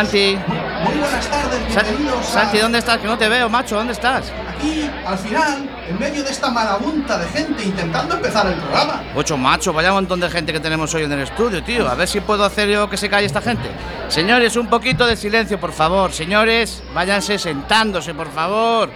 Santi, 0.00 0.34
muy 0.84 0.98
buenas 0.98 1.28
tardes. 1.28 1.74
Sa- 1.74 1.82
Bienvenidos 1.82 2.20
a- 2.20 2.32
Santi, 2.40 2.58
¿dónde 2.58 2.78
estás? 2.78 2.98
Que 2.98 3.06
no 3.06 3.18
te 3.18 3.28
veo, 3.28 3.50
macho, 3.50 3.76
¿dónde 3.76 3.92
estás? 3.92 4.32
Aquí, 4.56 4.88
al 5.06 5.18
final, 5.18 5.68
en 5.88 5.98
medio 5.98 6.24
de 6.24 6.30
esta 6.30 6.48
marabunta 6.50 7.18
de 7.18 7.26
gente 7.28 7.62
intentando 7.64 8.14
empezar 8.14 8.46
el 8.46 8.54
programa. 8.54 9.02
Ocho, 9.14 9.36
macho, 9.36 9.74
vaya 9.74 9.92
montón 9.92 10.18
de 10.20 10.30
gente 10.30 10.54
que 10.54 10.60
tenemos 10.60 10.94
hoy 10.94 11.02
en 11.02 11.12
el 11.12 11.20
estudio, 11.20 11.62
tío. 11.62 11.86
A 11.86 11.94
ver 11.96 12.08
si 12.08 12.20
puedo 12.22 12.44
hacer 12.46 12.68
yo 12.70 12.88
que 12.88 12.96
se 12.96 13.10
calle 13.10 13.26
esta 13.26 13.42
gente. 13.42 13.68
Señores, 14.08 14.56
un 14.56 14.68
poquito 14.68 15.06
de 15.06 15.16
silencio, 15.16 15.60
por 15.60 15.72
favor. 15.72 16.12
Señores, 16.12 16.82
váyanse 16.94 17.38
sentándose, 17.38 18.14
por 18.14 18.32
favor. 18.32 18.88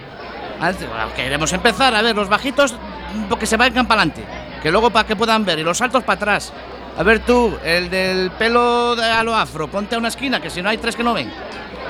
Antes- 0.59 0.89
bueno, 0.89 1.13
Queremos 1.15 1.53
empezar. 1.53 1.93
A 1.93 2.01
ver, 2.01 2.15
los 2.15 2.29
bajitos, 2.29 2.73
mm, 2.73 3.33
que 3.35 3.45
se 3.45 3.57
vayan 3.57 3.85
para 3.85 4.01
adelante. 4.01 4.25
Que 4.63 4.71
luego 4.71 4.89
para 4.89 5.07
que 5.07 5.15
puedan 5.15 5.45
ver. 5.45 5.59
Y 5.59 5.63
los 5.63 5.79
altos 5.81 6.03
para 6.03 6.15
atrás. 6.15 6.51
A 6.97 7.03
ver 7.03 7.19
tú, 7.25 7.53
el 7.63 7.89
del 7.89 8.31
pelo 8.31 8.95
de- 8.95 9.03
a 9.03 9.23
lo 9.23 9.35
afro, 9.35 9.69
ponte 9.69 9.95
a 9.95 9.97
una 9.97 10.07
esquina, 10.07 10.41
que 10.41 10.49
si 10.49 10.61
no 10.61 10.69
hay 10.69 10.77
tres 10.77 10.95
que 10.95 11.03
no 11.03 11.13
ven. 11.13 11.29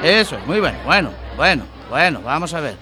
Eso, 0.03 0.37
muy 0.47 0.59
bueno, 0.59 0.77
bueno, 0.85 1.11
bueno, 1.37 1.63
bueno, 1.89 2.21
vamos 2.23 2.53
a 2.53 2.59
ver. 2.59 2.75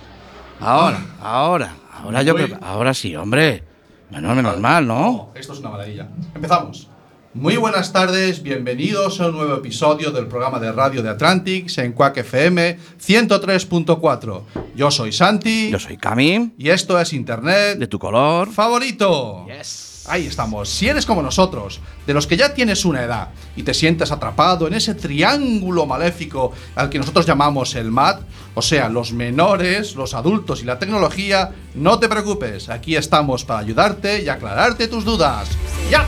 Ahora, 0.60 1.04
ahora, 1.22 1.74
ahora 2.02 2.22
yo 2.24 2.34
creo 2.34 2.48
que- 2.48 2.58
Ahora 2.62 2.94
sí, 2.94 3.16
hombre. 3.16 3.64
Menos, 4.10 4.36
menos 4.36 4.60
mal, 4.60 4.88
¿no? 4.88 5.32
Esto 5.36 5.54
es 5.54 5.60
una 5.60 5.70
maravilla. 5.72 6.08
Empezamos. 6.36 6.88
Muy 7.34 7.58
buenas 7.58 7.92
tardes, 7.92 8.44
bienvenidos 8.44 9.20
a 9.20 9.28
un 9.28 9.34
nuevo 9.38 9.56
episodio 9.56 10.12
del 10.12 10.28
programa 10.28 10.60
de 10.60 10.72
radio 10.72 11.02
de 11.02 11.10
Atlantics 11.10 11.80
en 11.80 11.92
Quack 11.94 12.18
FM 12.18 12.78
103.4. 13.00 14.44
Yo 14.76 14.92
soy 14.92 15.12
Santi 15.12 15.72
Yo 15.72 15.80
soy 15.80 15.98
Cami, 15.98 16.52
y 16.58 16.70
esto 16.70 17.00
es 17.00 17.12
Internet 17.12 17.80
de 17.80 17.88
tu 17.88 17.98
color. 18.00 18.50
favorito. 18.52 19.46
Yes. 19.48 19.90
Ahí 20.06 20.28
estamos. 20.28 20.70
Si 20.70 20.90
eres 20.90 21.06
como 21.06 21.22
nosotros, 21.22 21.80
de 22.06 22.14
los 22.14 22.28
que 22.28 22.36
ya 22.36 22.54
tienes 22.54 22.84
una 22.84 23.04
edad 23.04 23.30
y 23.56 23.64
te 23.64 23.74
sientes 23.74 24.12
atrapado 24.12 24.68
en 24.68 24.74
ese 24.74 24.96
triángulo 24.96 25.86
maléfico 25.86 26.52
al 26.76 26.90
que 26.90 27.00
nosotros 27.00 27.26
llamamos 27.26 27.76
el 27.76 27.90
MAT, 27.90 28.22
o 28.54 28.62
sea, 28.62 28.90
los 28.90 29.14
menores, 29.14 29.96
los 29.96 30.14
adultos 30.14 30.62
y 30.62 30.66
la 30.66 30.80
tecnología, 30.80 31.52
no 31.74 32.00
te 32.00 32.10
preocupes. 32.10 32.70
Aquí 32.70 32.96
estamos 32.96 33.46
para 33.46 33.60
ayudarte 33.60 34.24
y 34.24 34.30
aclararte 34.30 34.88
tus 34.88 35.06
dudas. 35.06 35.50
¡Ya! 35.90 36.06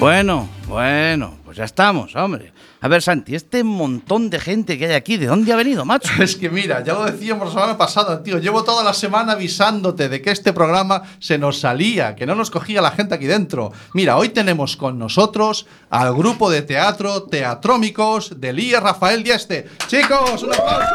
Bueno, 0.00 0.48
bueno, 0.68 1.38
pues 1.44 1.56
ya 1.56 1.64
estamos, 1.64 2.14
hombre. 2.14 2.52
A 2.80 2.86
ver, 2.86 3.02
Santi, 3.02 3.34
este 3.34 3.64
montón 3.64 4.30
de 4.30 4.38
gente 4.38 4.78
que 4.78 4.86
hay 4.86 4.92
aquí, 4.94 5.16
¿de 5.16 5.26
dónde 5.26 5.52
ha 5.52 5.56
venido, 5.56 5.84
macho? 5.84 6.12
Es 6.22 6.36
que 6.36 6.48
mira, 6.48 6.84
ya 6.84 6.92
lo 6.94 7.04
decíamos 7.04 7.48
la 7.48 7.52
semana 7.52 7.76
pasada, 7.76 8.22
tío. 8.22 8.38
Llevo 8.38 8.62
toda 8.62 8.84
la 8.84 8.94
semana 8.94 9.32
avisándote 9.32 10.08
de 10.08 10.22
que 10.22 10.30
este 10.30 10.52
programa 10.52 11.02
se 11.18 11.36
nos 11.36 11.58
salía, 11.58 12.14
que 12.14 12.26
no 12.26 12.36
nos 12.36 12.52
cogía 12.52 12.80
la 12.80 12.92
gente 12.92 13.16
aquí 13.16 13.26
dentro. 13.26 13.72
Mira, 13.92 14.16
hoy 14.16 14.28
tenemos 14.28 14.76
con 14.76 15.00
nosotros 15.00 15.66
al 15.90 16.14
grupo 16.14 16.48
de 16.48 16.62
teatro 16.62 17.24
Teatrómicos 17.24 18.40
de 18.40 18.52
Lía 18.52 18.78
Rafael 18.78 19.24
Dieste. 19.24 19.66
Chicos, 19.88 20.44
un 20.44 20.54
aplauso. 20.54 20.94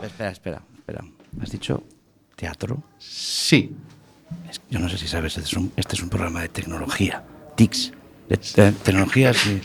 Espera, 0.02 0.30
espera, 0.30 0.62
espera. 0.78 1.04
¿Has 1.40 1.50
dicho 1.50 1.82
teatro? 2.34 2.82
Sí. 2.98 3.76
Yo 4.70 4.78
no 4.78 4.88
sé 4.88 4.96
si 4.96 5.06
sabes, 5.06 5.36
este 5.36 5.48
es 5.48 5.56
un, 5.56 5.72
este 5.76 5.96
es 5.96 6.02
un 6.02 6.08
programa 6.08 6.40
de 6.40 6.48
tecnología. 6.48 7.22
TICS. 7.56 7.92
De, 8.28 8.62
de 8.62 8.72
tecnología, 8.72 9.32
sí. 9.34 9.60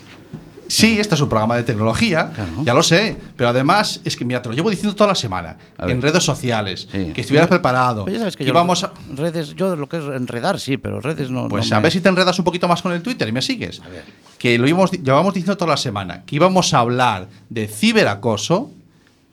Sí, 0.70 1.00
este 1.00 1.16
es 1.16 1.22
un 1.22 1.30
programa 1.30 1.56
de 1.56 1.64
tecnología, 1.64 2.30
Claro. 2.36 2.52
ya 2.66 2.74
lo 2.74 2.84
sé, 2.84 3.16
pero 3.38 3.48
además 3.50 4.02
es 4.04 4.18
que 4.18 4.26
mira, 4.26 4.42
te 4.42 4.50
lo 4.50 4.56
llevo 4.56 4.70
diciendo 4.70 4.94
toda 4.94 5.08
la 5.08 5.16
semana, 5.16 5.56
en 5.80 6.02
redes 6.02 6.22
sociales, 6.24 6.90
Sí. 6.92 7.14
que 7.14 7.22
estuvieras 7.22 7.48
preparado. 7.48 8.04
Pues 8.04 8.16
ya 8.16 8.20
sabes 8.20 8.36
que 8.36 8.44
yo. 8.44 8.54
vamos 8.54 8.84
a, 8.84 8.92
Redes, 9.16 9.56
yo 9.56 9.78
lo 9.78 9.88
que 9.88 9.96
es 10.00 10.04
enredar, 10.04 10.60
sí, 10.60 10.76
pero 10.76 11.00
redes 11.00 11.30
no. 11.30 11.48
Pues 11.48 11.70
no 11.70 11.78
a 11.78 11.80
me- 11.80 11.84
ver 11.84 11.94
si 11.94 12.02
te 12.02 12.10
enredas 12.10 12.38
un 12.38 12.44
poquito 12.44 12.68
más 12.68 12.82
con 12.82 12.92
el 12.92 13.02
Twitter 13.02 13.26
y 13.30 13.32
me 13.32 13.42
sigues. 13.42 13.80
A 13.80 13.88
ver. 13.88 14.04
Que 14.38 14.58
lo 14.58 14.68
íbamos, 14.68 14.92
llevamos 14.92 15.34
diciendo 15.34 15.56
toda 15.56 15.72
la 15.72 15.78
semana, 15.78 16.26
que 16.26 16.36
íbamos 16.36 16.74
a 16.74 16.80
hablar 16.80 17.30
de 17.50 17.70
ciberacoso 17.70 18.70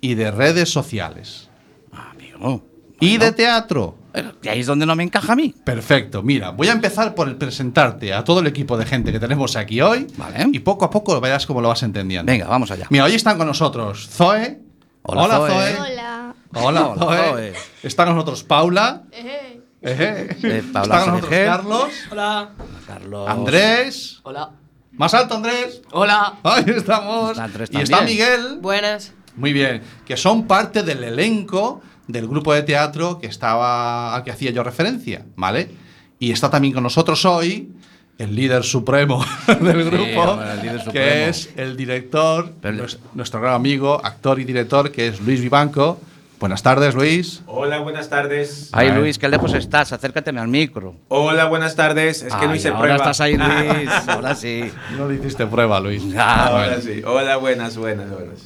y 0.01 0.15
de 0.15 0.31
redes 0.31 0.71
sociales. 0.71 1.49
Ah, 1.93 2.13
amigo. 2.13 2.63
Y 3.01 3.17
de 3.19 3.33
teatro. 3.33 3.97
Que 4.41 4.49
ahí 4.51 4.61
es 4.61 4.67
donde 4.67 4.87
no 4.87 4.95
me 4.95 5.03
encaja 5.03 5.33
a 5.33 5.37
mí. 5.37 5.55
Perfecto, 5.65 6.23
mira, 6.23 6.51
voy 6.51 6.69
a 6.69 6.73
empezar 6.73 7.15
por 7.15 7.29
el 7.29 7.37
presentarte 7.37 8.15
a 8.15 8.23
todo 8.23 8.41
el 8.41 8.47
equipo 8.47 8.77
de 8.77 8.87
gente 8.87 9.11
que 9.11 9.19
tenemos 9.19 9.57
aquí 9.57 9.81
hoy. 9.81 10.07
Vale. 10.17 10.47
Y 10.53 10.61
poco 10.61 10.85
a 10.85 10.91
poco 10.91 11.21
verás 11.21 11.47
cómo 11.47 11.61
lo 11.61 11.69
vas 11.69 11.83
entendiendo. 11.83 12.31
Venga, 12.31 12.47
vamos 12.47 12.71
allá. 12.71 12.87
Mira, 12.91 13.05
hoy 13.05 13.15
están 13.15 13.37
con 13.37 13.47
nosotros 13.47 14.09
Zoe. 14.09 14.61
Hola, 15.03 15.37
Zoe. 15.37 15.77
Hola. 15.77 16.35
Hola, 16.55 16.87
Hola, 16.89 16.95
Zoe. 16.97 17.33
Zoe. 17.33 17.53
Está 17.83 18.05
con 18.05 18.15
nosotros 18.15 18.45
Paula. 18.45 19.03
Ejé. 19.11 19.61
Ejé. 19.83 20.59
Eh, 20.59 20.63
Paula 20.73 20.95
Está 20.97 21.05
con 21.05 21.15
nosotros. 21.15 21.41
Carlos. 21.45 21.93
Hola. 22.13 22.51
Carlos. 22.87 23.29
Andrés. 23.29 24.21
Hola. 24.23 24.51
Más 24.93 25.13
alto, 25.13 25.35
Andrés. 25.35 25.83
Hola. 25.91 26.39
Ahí 26.45 26.65
estamos. 26.69 27.33
Está 27.33 27.45
Andrés 27.45 27.69
y 27.73 27.81
está. 27.81 28.03
Miguel. 28.03 28.59
Buenas. 28.61 29.13
Muy 29.37 29.53
bien. 29.53 29.83
Que 30.07 30.17
son 30.17 30.47
parte 30.47 30.85
del 30.85 31.03
elenco 31.03 31.83
del 32.07 32.29
grupo 32.29 32.53
de 32.53 32.63
teatro 32.63 33.19
que 33.19 33.27
estaba 33.27 34.15
al 34.15 34.25
que 34.25 34.31
hacía 34.31 34.51
yo 34.51 34.63
referencia, 34.63 35.25
¿vale? 35.37 35.71
Y 36.19 36.33
está 36.33 36.51
también 36.51 36.75
con 36.75 36.83
nosotros 36.83 37.25
hoy 37.25 37.73
el 38.19 38.35
líder 38.37 38.63
supremo 38.63 39.25
del 39.61 39.85
grupo, 39.91 40.21
hombre, 40.23 40.53
el 40.53 40.61
líder 40.63 40.79
supremo. 40.83 40.93
que 40.93 41.29
es 41.29 41.51
el 41.57 41.77
director, 41.77 42.53
Pero- 42.63 42.85
nues- 42.85 42.99
nuestro 43.15 43.41
gran 43.41 43.55
amigo, 43.55 44.01
actor 44.05 44.39
y 44.41 44.45
director, 44.45 44.93
que 44.93 45.09
es 45.09 45.21
Luis 45.21 45.41
Vivanco. 45.41 45.99
Buenas 46.41 46.63
tardes, 46.63 46.95
Luis. 46.95 47.43
Hola, 47.47 47.79
buenas 47.79 48.11
tardes. 48.11 48.69
Ay. 48.73 48.91
Luis, 48.93 49.19
qué 49.19 49.29
lejos 49.29 49.55
estás. 49.55 49.93
Acércateme 49.93 50.41
al 50.41 50.49
micro. 50.49 50.95
Hola, 51.09 51.47
buenas 51.47 51.75
tardes. 51.75 52.23
Es 52.23 52.35
que 52.35 52.41
Ay, 52.43 52.49
no 52.49 52.55
hice 52.55 52.69
ahora 52.69 52.81
prueba. 52.81 52.97
estás 52.97 53.21
ahí, 53.23 53.37
Luis. 53.37 53.91
ahora 54.09 54.35
sí. 54.35 54.71
No 54.99 55.09
le 55.09 55.15
hiciste 55.15 55.47
prueba, 55.47 55.81
Luis. 55.81 56.03
Ah, 56.19 56.49
Ahora 56.49 56.81
sí. 56.83 57.03
Hola, 57.07 57.37
buenas, 57.37 57.77
buenas, 57.79 58.11
buenas. 58.11 58.41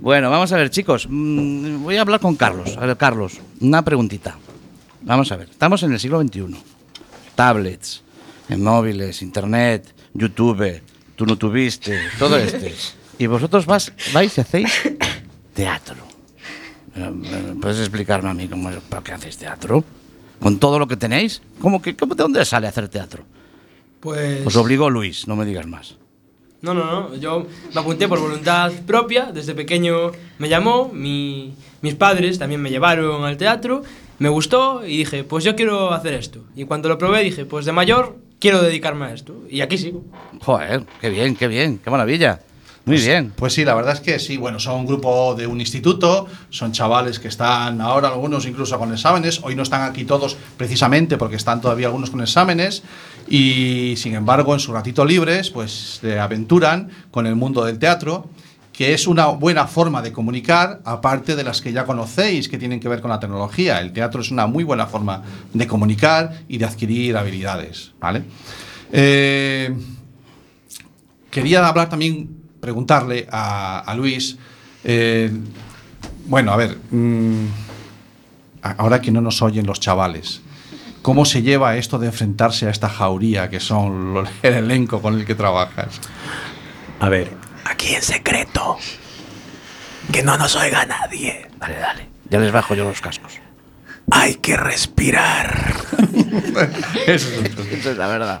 Bueno, 0.00 0.30
vamos 0.30 0.52
a 0.52 0.56
ver, 0.56 0.70
chicos. 0.70 1.06
Mm, 1.08 1.82
Voy 1.82 1.96
a 1.96 2.00
hablar 2.02 2.20
con 2.20 2.36
Carlos. 2.36 2.76
A 2.76 2.86
ver, 2.86 2.96
Carlos, 2.96 3.38
una 3.60 3.82
preguntita. 3.84 4.36
Vamos 5.02 5.30
a 5.32 5.36
ver. 5.36 5.48
Estamos 5.50 5.82
en 5.82 5.92
el 5.92 6.00
siglo 6.00 6.20
XXI. 6.22 6.56
Tablets, 7.34 8.02
en 8.48 8.62
móviles, 8.62 9.22
internet, 9.22 9.94
YouTube, 10.14 10.82
tú 11.14 11.24
no 11.26 11.36
tuviste, 11.38 12.00
todo 12.18 12.36
este. 12.36 12.74
Y 13.18 13.26
vosotros 13.26 13.66
vas, 13.66 13.92
vais 14.12 14.36
y 14.36 14.40
hacéis 14.40 14.72
teatro. 15.54 15.96
Eh, 16.96 17.12
eh, 17.24 17.54
¿Puedes 17.60 17.78
explicarme 17.78 18.30
a 18.30 18.34
mí 18.34 18.48
cómo, 18.48 18.70
para 18.88 19.02
qué 19.04 19.12
hacéis 19.12 19.36
teatro? 19.36 19.84
¿Con 20.40 20.58
todo 20.58 20.78
lo 20.78 20.86
que 20.88 20.96
tenéis? 20.96 21.42
¿Cómo 21.60 21.80
que, 21.82 21.96
cómo- 21.96 22.14
¿De 22.14 22.22
dónde 22.22 22.44
sale 22.44 22.66
hacer 22.66 22.88
teatro? 22.88 23.24
Pues. 24.00 24.44
Os 24.46 24.56
obligó 24.56 24.88
Luis, 24.90 25.26
no 25.28 25.36
me 25.36 25.44
digas 25.44 25.66
más. 25.66 25.96
No, 26.62 26.74
no, 26.74 26.84
no. 26.84 27.14
Yo 27.16 27.46
me 27.74 27.80
apunté 27.80 28.08
por 28.08 28.18
voluntad 28.20 28.72
propia. 28.86 29.26
Desde 29.32 29.54
pequeño 29.54 30.12
me 30.38 30.48
llamó. 30.48 30.90
mi- 30.92 31.54
mis 31.80 31.94
padres 31.94 32.38
también 32.40 32.60
me 32.60 32.70
llevaron 32.70 33.24
al 33.24 33.36
teatro. 33.36 33.82
Me 34.18 34.28
gustó 34.28 34.84
y 34.84 34.96
dije, 34.98 35.22
pues 35.22 35.44
yo 35.44 35.54
quiero 35.54 35.92
hacer 35.92 36.14
esto. 36.14 36.40
Y 36.56 36.64
cuando 36.64 36.88
lo 36.88 36.98
probé 36.98 37.22
dije, 37.22 37.44
pues 37.44 37.64
de 37.66 37.70
mayor 37.72 38.16
quiero 38.40 38.60
dedicarme 38.60 39.04
a 39.06 39.14
esto. 39.14 39.36
Y 39.48 39.60
aquí 39.60 39.78
sigo. 39.78 40.02
Joder, 40.40 40.84
qué 41.00 41.10
bien, 41.10 41.36
qué 41.36 41.46
bien, 41.46 41.78
qué 41.78 41.88
maravilla. 41.90 42.40
Muy 42.88 42.96
Pues- 42.96 43.06
bien. 43.06 43.32
Pues 43.36 43.52
sí, 43.52 43.66
la 43.66 43.74
verdad 43.74 43.92
es 43.92 44.00
que 44.00 44.18
sí. 44.18 44.38
Bueno, 44.38 44.58
son 44.58 44.80
un 44.80 44.86
grupo 44.86 45.34
de 45.34 45.46
un 45.46 45.60
instituto, 45.60 46.26
son 46.48 46.72
chavales 46.72 47.18
que 47.18 47.28
están 47.28 47.82
ahora 47.82 48.08
algunos 48.08 48.46
incluso 48.46 48.78
con 48.78 48.90
exámenes. 48.94 49.40
Hoy 49.42 49.54
no 49.54 49.62
están 49.62 49.82
aquí 49.82 50.04
todos 50.04 50.38
precisamente 50.56 51.18
porque 51.18 51.36
están 51.36 51.60
todavía 51.60 51.88
algunos 51.88 52.08
con 52.08 52.22
exámenes 52.22 52.82
y 53.28 53.92
sin 53.98 54.14
embargo 54.14 54.54
en 54.54 54.60
su 54.60 54.72
ratito 54.72 55.04
libres 55.04 55.50
pues 55.50 55.98
se 56.00 56.18
aventuran 56.18 56.88
con 57.10 57.26
el 57.26 57.36
mundo 57.36 57.62
del 57.62 57.78
teatro 57.78 58.30
que 58.72 58.94
es 58.94 59.06
una 59.06 59.26
buena 59.26 59.66
forma 59.66 60.00
de 60.00 60.10
comunicar, 60.12 60.80
aparte 60.84 61.36
de 61.36 61.42
las 61.44 61.60
que 61.60 61.72
ya 61.72 61.84
conocéis, 61.84 62.48
que 62.48 62.56
tienen 62.56 62.78
que 62.80 62.88
ver 62.88 63.00
con 63.02 63.10
la 63.10 63.18
tecnología. 63.20 63.80
El 63.80 63.92
teatro 63.92 64.20
es 64.22 64.30
una 64.30 64.46
muy 64.46 64.62
buena 64.64 64.86
forma 64.86 65.20
de 65.52 65.66
comunicar 65.66 66.42
y 66.48 66.56
de 66.58 66.64
adquirir 66.64 67.16
habilidades. 67.18 67.90
¿vale? 68.00 68.22
Eh, 68.92 69.76
quería 71.28 71.66
hablar 71.66 71.88
también, 71.88 72.37
preguntarle 72.60 73.26
a, 73.30 73.80
a 73.80 73.94
Luis, 73.94 74.36
eh, 74.84 75.30
bueno, 76.26 76.52
a 76.52 76.56
ver, 76.56 76.76
mm, 76.90 77.46
ahora 78.62 79.00
que 79.00 79.10
no 79.10 79.20
nos 79.20 79.42
oyen 79.42 79.66
los 79.66 79.80
chavales, 79.80 80.40
¿cómo 81.02 81.24
se 81.24 81.42
lleva 81.42 81.76
esto 81.76 81.98
de 81.98 82.06
enfrentarse 82.06 82.66
a 82.66 82.70
esta 82.70 82.88
jauría 82.88 83.48
que 83.50 83.60
son 83.60 84.26
el 84.42 84.54
elenco 84.54 85.00
con 85.00 85.14
el 85.18 85.24
que 85.24 85.34
trabajas? 85.34 86.00
A 87.00 87.08
ver, 87.08 87.32
aquí 87.64 87.94
en 87.94 88.02
secreto. 88.02 88.76
Que 90.12 90.22
no 90.22 90.38
nos 90.38 90.56
oiga 90.56 90.86
nadie. 90.86 91.48
Dale, 91.58 91.76
dale. 91.78 92.08
Ya 92.30 92.38
les 92.38 92.50
bajo 92.50 92.74
yo 92.74 92.84
los 92.84 93.00
cascos. 93.00 93.34
Hay 94.10 94.36
que 94.36 94.56
respirar. 94.56 95.74
Eso 97.06 97.28
es 97.90 97.96
la 97.96 98.06
verdad. 98.06 98.40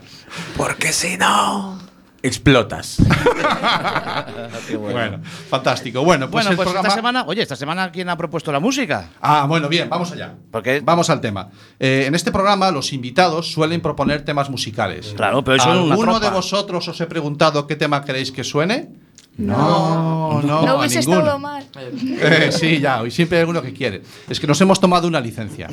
Porque 0.56 0.92
si 0.92 1.16
no. 1.18 1.78
Explotas. 2.22 2.98
bueno. 4.78 5.20
fantástico. 5.48 6.02
Bueno, 6.04 6.28
pues 6.30 6.44
bueno, 6.44 6.50
el 6.50 6.56
pues 6.56 6.66
programa... 6.66 6.88
esta 6.88 6.96
semana, 6.96 7.24
oye, 7.26 7.42
esta 7.42 7.56
semana 7.56 7.92
¿quién 7.92 8.08
ha 8.08 8.16
propuesto 8.16 8.50
la 8.50 8.58
música? 8.60 9.10
Ah, 9.20 9.46
bueno, 9.48 9.68
bien, 9.68 9.88
vamos 9.88 10.10
allá. 10.12 10.34
Porque- 10.50 10.80
Vamos 10.80 11.10
al 11.10 11.20
tema. 11.20 11.50
Eh, 11.78 12.04
en 12.06 12.14
este 12.14 12.32
programa 12.32 12.70
los 12.70 12.92
invitados 12.92 13.52
suelen 13.52 13.80
proponer 13.80 14.24
temas 14.24 14.50
musicales. 14.50 15.12
Claro, 15.16 15.44
pero 15.44 15.56
eso 15.58 15.70
¿Alguno 15.70 16.18
de 16.18 16.30
vosotros 16.30 16.88
os 16.88 17.00
he 17.00 17.06
preguntado 17.06 17.66
qué 17.66 17.76
tema 17.76 18.04
queréis 18.04 18.32
que 18.32 18.42
suene? 18.44 18.88
No, 19.36 20.42
no, 20.42 20.62
No 20.62 20.70
a 20.72 20.78
hubiese 20.78 20.98
estado 20.98 21.38
mal. 21.38 21.64
Eh, 21.76 22.50
sí, 22.50 22.80
ya, 22.80 23.00
hoy 23.02 23.10
siempre 23.12 23.38
hay 23.38 23.42
alguno 23.42 23.62
que 23.62 23.72
quiere. 23.72 24.02
Es 24.28 24.40
que 24.40 24.46
nos 24.48 24.60
hemos 24.60 24.80
tomado 24.80 25.06
una 25.06 25.20
licencia. 25.20 25.68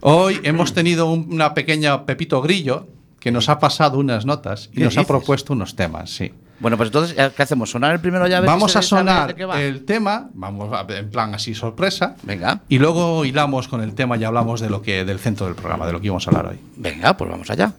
Hoy 0.00 0.38
hemos 0.44 0.72
tenido 0.72 1.06
un- 1.10 1.26
una 1.32 1.52
pequeña 1.54 2.06
Pepito 2.06 2.40
Grillo 2.42 2.86
que 3.26 3.32
nos 3.32 3.48
ha 3.48 3.58
pasado 3.58 3.98
unas 3.98 4.24
notas 4.24 4.68
y 4.72 4.76
¿Qué 4.76 4.84
nos 4.84 4.96
ha 4.96 5.02
propuesto 5.02 5.52
unos 5.52 5.74
temas, 5.74 6.10
sí. 6.10 6.32
Bueno, 6.60 6.76
pues 6.76 6.90
entonces, 6.90 7.16
¿qué 7.36 7.42
hacemos? 7.42 7.68
¿Sonar 7.68 7.90
el 7.92 7.98
primero 7.98 8.24
ya? 8.28 8.40
Vamos 8.40 8.76
a 8.76 8.82
sonar 8.82 9.34
el 9.58 9.84
tema, 9.84 10.28
vamos 10.32 10.72
a- 10.72 10.86
en 10.96 11.10
plan 11.10 11.34
así 11.34 11.52
sorpresa, 11.52 12.14
Venga, 12.22 12.60
y 12.68 12.78
luego 12.78 13.24
hilamos 13.24 13.66
con 13.66 13.80
el 13.82 13.96
tema 13.96 14.16
y 14.16 14.22
hablamos 14.22 14.60
de 14.60 14.70
lo 14.70 14.80
que 14.80 15.04
del 15.04 15.18
centro 15.18 15.46
del 15.46 15.56
programa, 15.56 15.86
de 15.88 15.92
lo 15.94 16.00
que 16.00 16.06
íbamos 16.06 16.24
a 16.28 16.30
hablar 16.30 16.46
hoy. 16.52 16.60
venga, 16.76 17.16
pues 17.16 17.28
vamos 17.28 17.50
allá. 17.50 17.72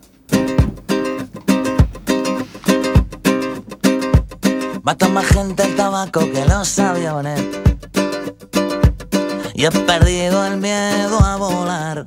Mata 4.83 5.07
más 5.07 5.27
gente 5.27 5.63
el 5.63 5.75
tabaco 5.77 6.29
que 6.29 6.43
los 6.45 6.77
aviones. 6.77 7.41
Y 9.53 9.63
he 9.63 9.71
perdido 9.71 10.45
el 10.45 10.57
miedo 10.57 11.19
a 11.23 11.37
volar. 11.37 12.03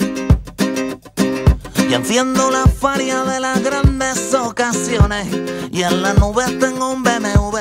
Y 1.90 1.94
enciendo 1.94 2.52
la 2.52 2.66
faria 2.66 3.24
de 3.24 3.40
las 3.40 3.60
grandes 3.64 4.32
ocasiones. 4.32 5.26
Y 5.72 5.82
en 5.82 6.02
la 6.02 6.14
nube 6.14 6.44
tengo 6.60 6.92
un 6.92 7.02
BMW 7.02 7.58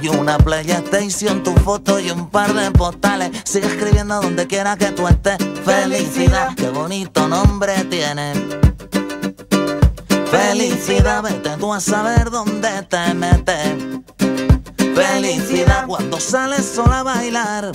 y 0.00 0.08
una 0.08 0.38
PlayStation, 0.38 1.42
tu 1.42 1.52
foto 1.56 2.00
y 2.00 2.10
un 2.10 2.30
par 2.30 2.54
de 2.54 2.70
postales. 2.70 3.32
Sigue 3.44 3.66
escribiendo 3.66 4.18
donde 4.22 4.46
quiera 4.46 4.78
que 4.78 4.86
tú 4.92 5.06
estés. 5.06 5.36
Felicidad, 5.62 6.54
qué 6.56 6.70
bonito 6.70 7.28
nombre 7.28 7.74
tiene. 7.90 8.32
Felicidad, 10.30 11.22
vete 11.22 11.50
tú 11.58 11.74
a 11.74 11.78
saber 11.78 12.30
dónde 12.30 12.70
te 12.88 13.12
metes. 13.12 13.74
Felicidad 14.94 15.86
cuando 15.86 16.18
sales 16.18 16.64
sola 16.64 17.00
a 17.00 17.02
bailar 17.02 17.72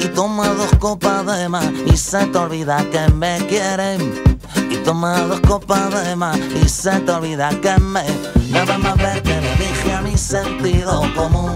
y 0.00 0.08
toma 0.08 0.48
dos 0.48 0.70
copas 0.78 1.26
de 1.26 1.50
más 1.50 1.70
y 1.84 1.98
se 1.98 2.24
te 2.24 2.38
olvida 2.38 2.82
que 2.90 3.12
me 3.12 3.36
quieren. 3.46 4.37
Y 4.70 4.76
toma 4.78 5.20
dos 5.22 5.40
copas 5.40 6.04
de 6.04 6.16
más 6.16 6.38
y 6.38 6.68
se 6.68 7.00
te 7.00 7.12
olvida 7.12 7.50
que 7.60 7.78
me. 7.80 8.04
Nada 8.50 8.78
más 8.78 8.96
ver 8.96 9.22
que 9.22 9.40
le 9.40 9.56
dije 9.56 9.92
a 9.92 10.00
mi 10.00 10.16
sentido 10.16 11.02
común 11.14 11.52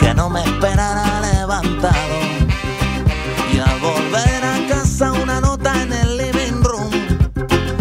que 0.00 0.14
no 0.14 0.30
me 0.30 0.42
esperara 0.44 1.20
levantado. 1.20 2.16
Y 3.52 3.58
al 3.58 3.80
volver 3.80 4.44
a 4.44 4.68
casa 4.68 5.12
una 5.12 5.40
nota 5.40 5.82
en 5.82 5.92
el 5.92 6.16
living 6.16 6.62
room 6.62 6.90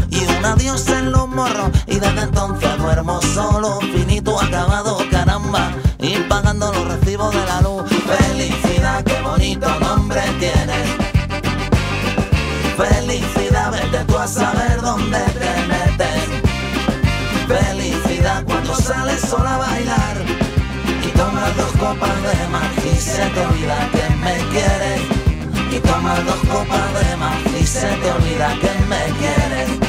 y 0.10 0.26
un 0.26 0.46
adiós 0.46 0.88
en 0.90 1.12
los 1.12 1.28
morros 1.28 1.70
y 1.88 2.00
desde 2.00 2.22
entonces 2.22 2.78
duermo 2.78 3.22
solo, 3.22 3.80
finito, 3.82 4.40
acabado, 4.40 4.98
caramba 5.12 5.72
y 6.00 6.18
pagando 6.30 6.72
los 6.72 6.88
recibos 6.88 7.34
de 7.34 7.46
la 7.46 7.62
luz. 7.62 7.84
Felicidad, 7.90 9.04
qué 9.04 9.22
bonito 9.22 9.68
nombre 9.80 10.22
tiene. 10.40 11.05
Felicidad, 13.06 13.72
vete 13.72 14.04
tú 14.06 14.18
a 14.18 14.28
saber 14.28 14.82
dónde 14.82 15.20
te 15.20 15.68
metes. 15.68 16.24
Felicidad 17.48 18.44
cuando 18.46 18.76
sales 18.76 19.22
sola 19.22 19.54
a 19.54 19.58
bailar 19.60 20.18
y 21.06 21.10
tomas 21.10 21.56
dos 21.56 21.72
copas 21.74 22.16
de 22.24 22.48
más 22.48 22.72
y 22.84 22.98
se 23.00 23.24
te 23.28 23.46
olvida 23.46 23.78
que 23.92 24.16
me 24.16 24.38
quieres. 24.50 25.02
Y 25.72 25.80
tomas 25.82 26.26
dos 26.26 26.40
copas 26.52 26.94
de 27.00 27.16
más 27.18 27.38
y 27.62 27.68
se 27.68 27.86
te 27.86 28.12
olvida 28.12 28.56
que 28.60 28.72
me 28.88 29.04
quieres. 29.20 29.85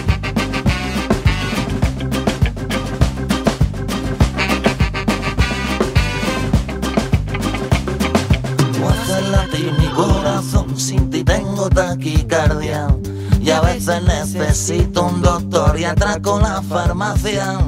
Corazón, 9.96 10.78
sin 10.78 11.10
ti 11.10 11.24
tengo 11.24 11.68
taquicardia. 11.70 12.86
Y 13.40 13.50
a 13.50 13.60
veces 13.60 14.02
necesito 14.02 15.04
un 15.04 15.22
doctor 15.22 15.78
y 15.78 15.84
atraco 15.84 16.38
la 16.40 16.62
farmacia. 16.62 17.58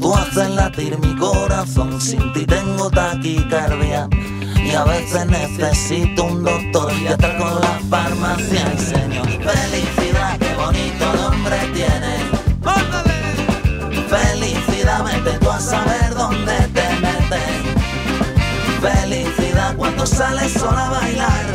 Tú 0.00 0.14
haces 0.14 0.50
latir 0.50 0.98
mi 0.98 1.14
corazón, 1.16 2.00
sin 2.00 2.32
ti 2.32 2.44
tengo 2.44 2.90
taquicardia. 2.90 4.08
Y 4.56 4.74
a 4.74 4.84
veces 4.84 5.26
necesito 5.26 6.24
un 6.24 6.44
doctor 6.44 6.92
y 7.00 7.06
atraco 7.06 7.60
la 7.60 7.80
farmacia. 7.88 8.74
Y 8.74 8.78
señor, 8.78 9.28
felicidad, 9.28 10.38
qué 10.38 10.54
bonito 10.54 11.12
nombre 11.14 11.56
tiene. 11.72 12.18
Felicidad, 14.08 15.04
vete 15.04 15.38
tú 15.38 15.50
a 15.50 15.60
saber. 15.60 16.07
Felicidad 18.80 19.76
cuando 19.76 20.06
sales 20.06 20.52
sola 20.52 20.86
a 20.86 20.90
bailar 20.90 21.46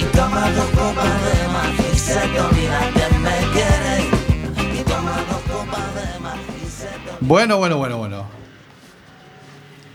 y 0.00 0.04
tomas 0.16 0.54
dos 0.54 0.66
copas 0.66 1.24
de 1.24 1.48
más 1.48 1.92
y 1.92 1.98
se 1.98 2.14
te 2.14 2.40
olvida 2.40 2.80
que 2.94 3.18
me 3.18 3.36
quieres. 3.52 4.78
Y 4.78 4.82
tomas 4.84 5.28
dos 5.28 5.42
copas 5.52 5.94
de 5.94 6.20
más 6.20 6.38
y 6.64 6.68
se 6.68 6.84
te 6.86 7.10
olvida. 7.10 7.18
Bueno, 7.20 7.56
bueno, 7.58 7.78
bueno, 7.78 7.98
bueno. 7.98 8.26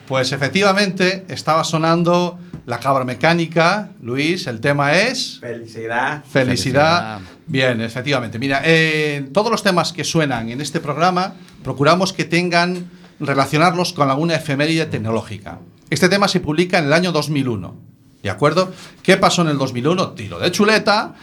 Pues 0.08 0.34
efectivamente 0.34 1.25
estaba 1.29 1.63
sonando 1.63 2.38
la 2.65 2.79
cabra 2.79 3.05
mecánica, 3.05 3.91
Luis, 4.01 4.46
el 4.48 4.60
tema 4.60 4.93
es... 4.93 5.39
Felicidad. 5.39 6.24
Felicidad. 6.25 6.31
Felicidad. 6.31 7.20
Bien, 7.48 7.79
efectivamente. 7.81 8.38
Mira, 8.39 8.62
eh, 8.65 9.29
todos 9.34 9.50
los 9.50 9.63
temas 9.63 9.93
que 9.93 10.03
suenan 10.03 10.50
en 10.50 10.60
este 10.60 10.81
programa 10.81 11.34
procuramos 11.63 12.12
que 12.12 12.25
tengan 12.25 12.89
relacionarlos 13.22 13.93
con 13.93 14.10
alguna 14.10 14.36
efeméride 14.36 14.86
tecnológica. 14.86 15.60
Este 15.91 16.07
tema 16.07 16.29
se 16.29 16.39
publica 16.39 16.79
en 16.79 16.86
el 16.86 16.93
año 16.93 17.12
2001. 17.12 17.75
¿De 18.24 18.29
acuerdo? 18.29 18.71
¿Qué 19.03 19.17
pasó 19.17 19.41
en 19.41 19.50
el 19.50 19.57
2001? 19.57 20.12
Tiro 20.12 20.39
de 20.39 20.50
chuleta 20.50 21.13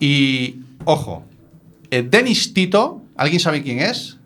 y, 0.00 0.60
ojo, 0.86 1.24
eh, 1.90 2.02
Denis 2.02 2.54
Tito, 2.54 3.02
¿alguien 3.16 3.38
sabe 3.38 3.62
quién 3.62 3.80
es? 3.80 4.16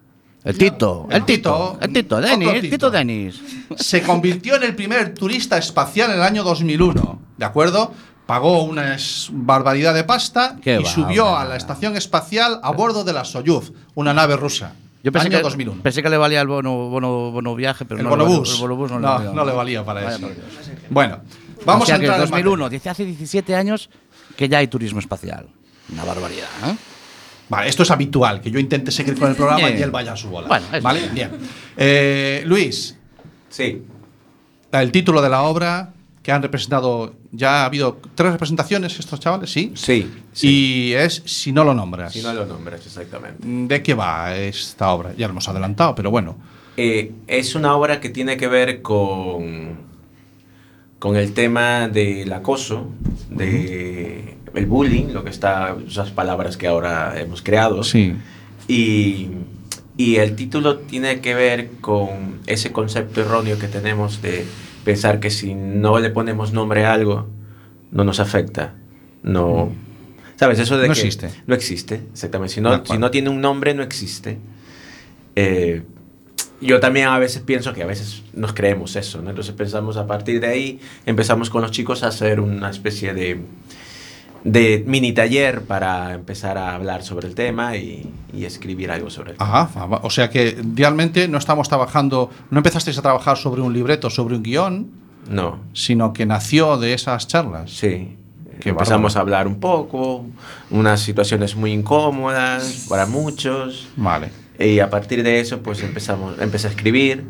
El 0.44 0.56
Tito, 0.56 1.08
el, 1.10 1.16
El 1.16 1.24
Tito, 1.24 1.78
Tito, 1.78 1.78
el 1.80 1.92
Tito, 1.92 2.20
Denis, 2.20 2.48
el 2.48 2.70
Tito. 2.70 2.90
Denis. 2.92 3.42
se 3.76 4.00
convirtió 4.02 4.54
en 4.54 4.62
el 4.62 4.76
primer 4.76 5.14
turista 5.14 5.58
espacial 5.58 6.10
en 6.10 6.18
el 6.18 6.22
año 6.22 6.44
2001, 6.44 7.20
¿de 7.36 7.44
acuerdo? 7.44 7.92
Pagó 8.24 8.62
una 8.62 8.96
barbaridad 9.32 9.94
de 9.94 10.04
pasta 10.04 10.58
Qué 10.62 10.78
y 10.80 10.84
va, 10.84 10.90
subió 10.90 11.36
a 11.36 11.44
la 11.44 11.56
estación 11.56 11.96
espacial 11.96 12.60
a 12.62 12.70
bordo 12.70 13.02
de 13.02 13.14
la 13.14 13.24
Soyuz, 13.24 13.72
una 13.96 14.14
nave 14.14 14.36
rusa. 14.36 14.74
Yo 15.02 15.12
pensé 15.12 15.28
año 15.28 15.38
que, 15.38 15.42
2001. 15.42 15.82
pensé 15.82 16.02
que 16.02 16.08
le 16.10 16.16
valía 16.16 16.40
el 16.40 16.48
bono, 16.48 16.88
bono, 16.88 17.30
bono 17.30 17.54
viaje, 17.54 17.84
pero 17.84 17.98
el 17.98 18.04
no 18.04 18.10
bonobús. 18.10 18.54
el 18.54 18.60
bonobús 18.60 18.90
no, 18.90 18.98
no, 18.98 19.08
le 19.08 19.14
valía. 19.16 19.32
no 19.32 19.44
le 19.44 19.52
valía 19.52 19.84
para 19.84 20.00
Vaya 20.02 20.16
eso. 20.16 20.30
Bueno, 20.90 21.20
vamos 21.64 21.84
o 21.84 21.86
sea 21.86 21.96
a 21.96 21.98
que 21.98 22.04
entrar 22.06 22.18
en 22.20 22.24
en 22.24 22.30
2001, 22.30 22.56
materia. 22.64 22.78
dice 22.78 22.90
hace 22.90 23.04
17 23.04 23.54
años 23.54 23.90
que 24.36 24.48
ya 24.48 24.58
hay 24.58 24.66
turismo 24.68 24.98
espacial. 25.00 25.46
Una 25.92 26.04
barbaridad, 26.04 26.48
¿eh? 26.66 26.76
Vale, 27.48 27.68
esto 27.68 27.82
es 27.82 27.90
habitual, 27.90 28.40
que 28.42 28.50
yo 28.50 28.58
intente 28.58 28.90
seguir 28.90 29.18
con 29.18 29.30
el 29.30 29.36
programa 29.36 29.66
Bien. 29.68 29.78
y 29.78 29.82
él 29.82 29.90
vaya 29.90 30.12
a 30.12 30.16
su 30.16 30.28
bola. 30.28 30.48
Bueno, 30.48 30.66
vale, 30.82 31.08
bien. 31.08 31.30
Eh, 31.76 32.42
Luis, 32.44 32.94
Sí, 33.48 33.82
El 34.72 34.92
título 34.92 35.22
de 35.22 35.30
la 35.30 35.42
obra 35.42 35.94
que 36.22 36.32
han 36.32 36.42
representado, 36.42 37.14
ya 37.32 37.62
ha 37.62 37.64
habido 37.64 37.98
tres 38.14 38.32
representaciones 38.32 38.98
estos 38.98 39.20
chavales, 39.20 39.50
¿sí? 39.50 39.72
sí. 39.74 40.10
sí. 40.32 40.48
Y 40.48 40.92
es 40.92 41.22
Si 41.24 41.52
no 41.52 41.64
lo 41.64 41.74
nombras. 41.74 42.12
Si 42.12 42.22
no 42.22 42.32
lo 42.32 42.44
nombras, 42.44 42.84
exactamente. 42.84 43.42
¿De 43.46 43.82
qué 43.82 43.94
va 43.94 44.36
esta 44.36 44.90
obra? 44.92 45.12
Ya 45.16 45.26
lo 45.26 45.32
hemos 45.32 45.48
adelantado, 45.48 45.94
pero 45.94 46.10
bueno. 46.10 46.36
Eh, 46.76 47.12
es 47.26 47.54
una 47.54 47.74
obra 47.74 48.00
que 48.00 48.08
tiene 48.08 48.36
que 48.36 48.46
ver 48.46 48.82
con, 48.82 49.78
con 50.98 51.16
el 51.16 51.32
tema 51.32 51.88
del 51.88 52.32
acoso, 52.32 52.88
de 53.30 54.36
el 54.54 54.66
bullying, 54.66 55.12
lo 55.12 55.24
que 55.24 55.30
está, 55.30 55.76
esas 55.86 56.10
palabras 56.10 56.56
que 56.56 56.66
ahora 56.66 57.18
hemos 57.20 57.42
creado. 57.42 57.82
Sí. 57.82 58.14
Y, 58.66 59.28
y 59.96 60.16
el 60.16 60.36
título 60.36 60.78
tiene 60.78 61.20
que 61.20 61.34
ver 61.34 61.70
con 61.80 62.40
ese 62.46 62.72
concepto 62.72 63.20
erróneo 63.20 63.58
que 63.58 63.68
tenemos 63.68 64.22
de 64.22 64.44
pensar 64.88 65.20
que 65.20 65.28
si 65.28 65.54
no 65.54 65.98
le 65.98 66.08
ponemos 66.08 66.54
nombre 66.54 66.86
a 66.86 66.94
algo, 66.94 67.26
no 67.90 68.04
nos 68.04 68.20
afecta. 68.20 68.72
No. 69.22 69.70
¿Sabes? 70.36 70.58
Eso 70.60 70.78
de 70.78 70.88
No 70.88 70.94
que 70.94 71.00
existe. 71.00 71.28
No 71.46 71.54
existe, 71.54 72.00
exactamente. 72.10 72.54
Si 72.54 72.62
no, 72.62 72.82
si 72.86 72.96
no 72.96 73.10
tiene 73.10 73.28
un 73.28 73.42
nombre, 73.42 73.74
no 73.74 73.82
existe. 73.82 74.38
Eh, 75.36 75.82
yo 76.62 76.80
también 76.80 77.08
a 77.08 77.18
veces 77.18 77.42
pienso 77.42 77.74
que 77.74 77.82
a 77.82 77.86
veces 77.86 78.22
nos 78.32 78.54
creemos 78.54 78.96
eso, 78.96 79.20
¿no? 79.20 79.28
Entonces 79.28 79.54
pensamos 79.54 79.98
a 79.98 80.06
partir 80.06 80.40
de 80.40 80.46
ahí, 80.46 80.80
empezamos 81.04 81.50
con 81.50 81.60
los 81.60 81.70
chicos 81.70 82.02
a 82.02 82.06
hacer 82.06 82.40
una 82.40 82.70
especie 82.70 83.12
de, 83.12 83.42
de 84.44 84.84
mini 84.86 85.12
taller 85.12 85.62
para 85.62 86.14
empezar 86.14 86.58
a 86.58 86.74
hablar 86.74 87.02
sobre 87.02 87.26
el 87.28 87.34
tema 87.34 87.76
y, 87.76 88.08
y 88.32 88.44
escribir 88.44 88.90
algo 88.90 89.10
sobre 89.10 89.32
el 89.32 89.36
tema. 89.38 89.62
Ajá, 89.62 89.86
o 90.02 90.10
sea 90.10 90.30
que 90.30 90.56
realmente 90.74 91.28
no 91.28 91.38
estamos 91.38 91.68
trabajando, 91.68 92.30
no 92.50 92.58
empezasteis 92.58 92.96
a 92.98 93.02
trabajar 93.02 93.36
sobre 93.36 93.60
un 93.62 93.72
libreto, 93.72 94.10
sobre 94.10 94.36
un 94.36 94.42
guion, 94.42 94.90
No, 95.28 95.60
sino 95.72 96.12
que 96.12 96.24
nació 96.26 96.78
de 96.78 96.94
esas 96.94 97.26
charlas. 97.28 97.70
sí. 97.70 98.14
Qué 98.60 98.70
Empezamos 98.70 99.14
bárbaro. 99.14 99.18
a 99.18 99.22
hablar 99.38 99.46
un 99.46 99.60
poco, 99.60 100.26
unas 100.72 100.98
situaciones 100.98 101.54
muy 101.54 101.72
incómodas 101.72 102.86
para 102.88 103.06
muchos. 103.06 103.86
Vale. 103.96 104.30
Y 104.58 104.80
a 104.80 104.90
partir 104.90 105.22
de 105.22 105.38
eso, 105.38 105.60
pues 105.62 105.80
empezamos, 105.84 106.40
empecé 106.40 106.66
a 106.66 106.70
escribir. 106.70 107.24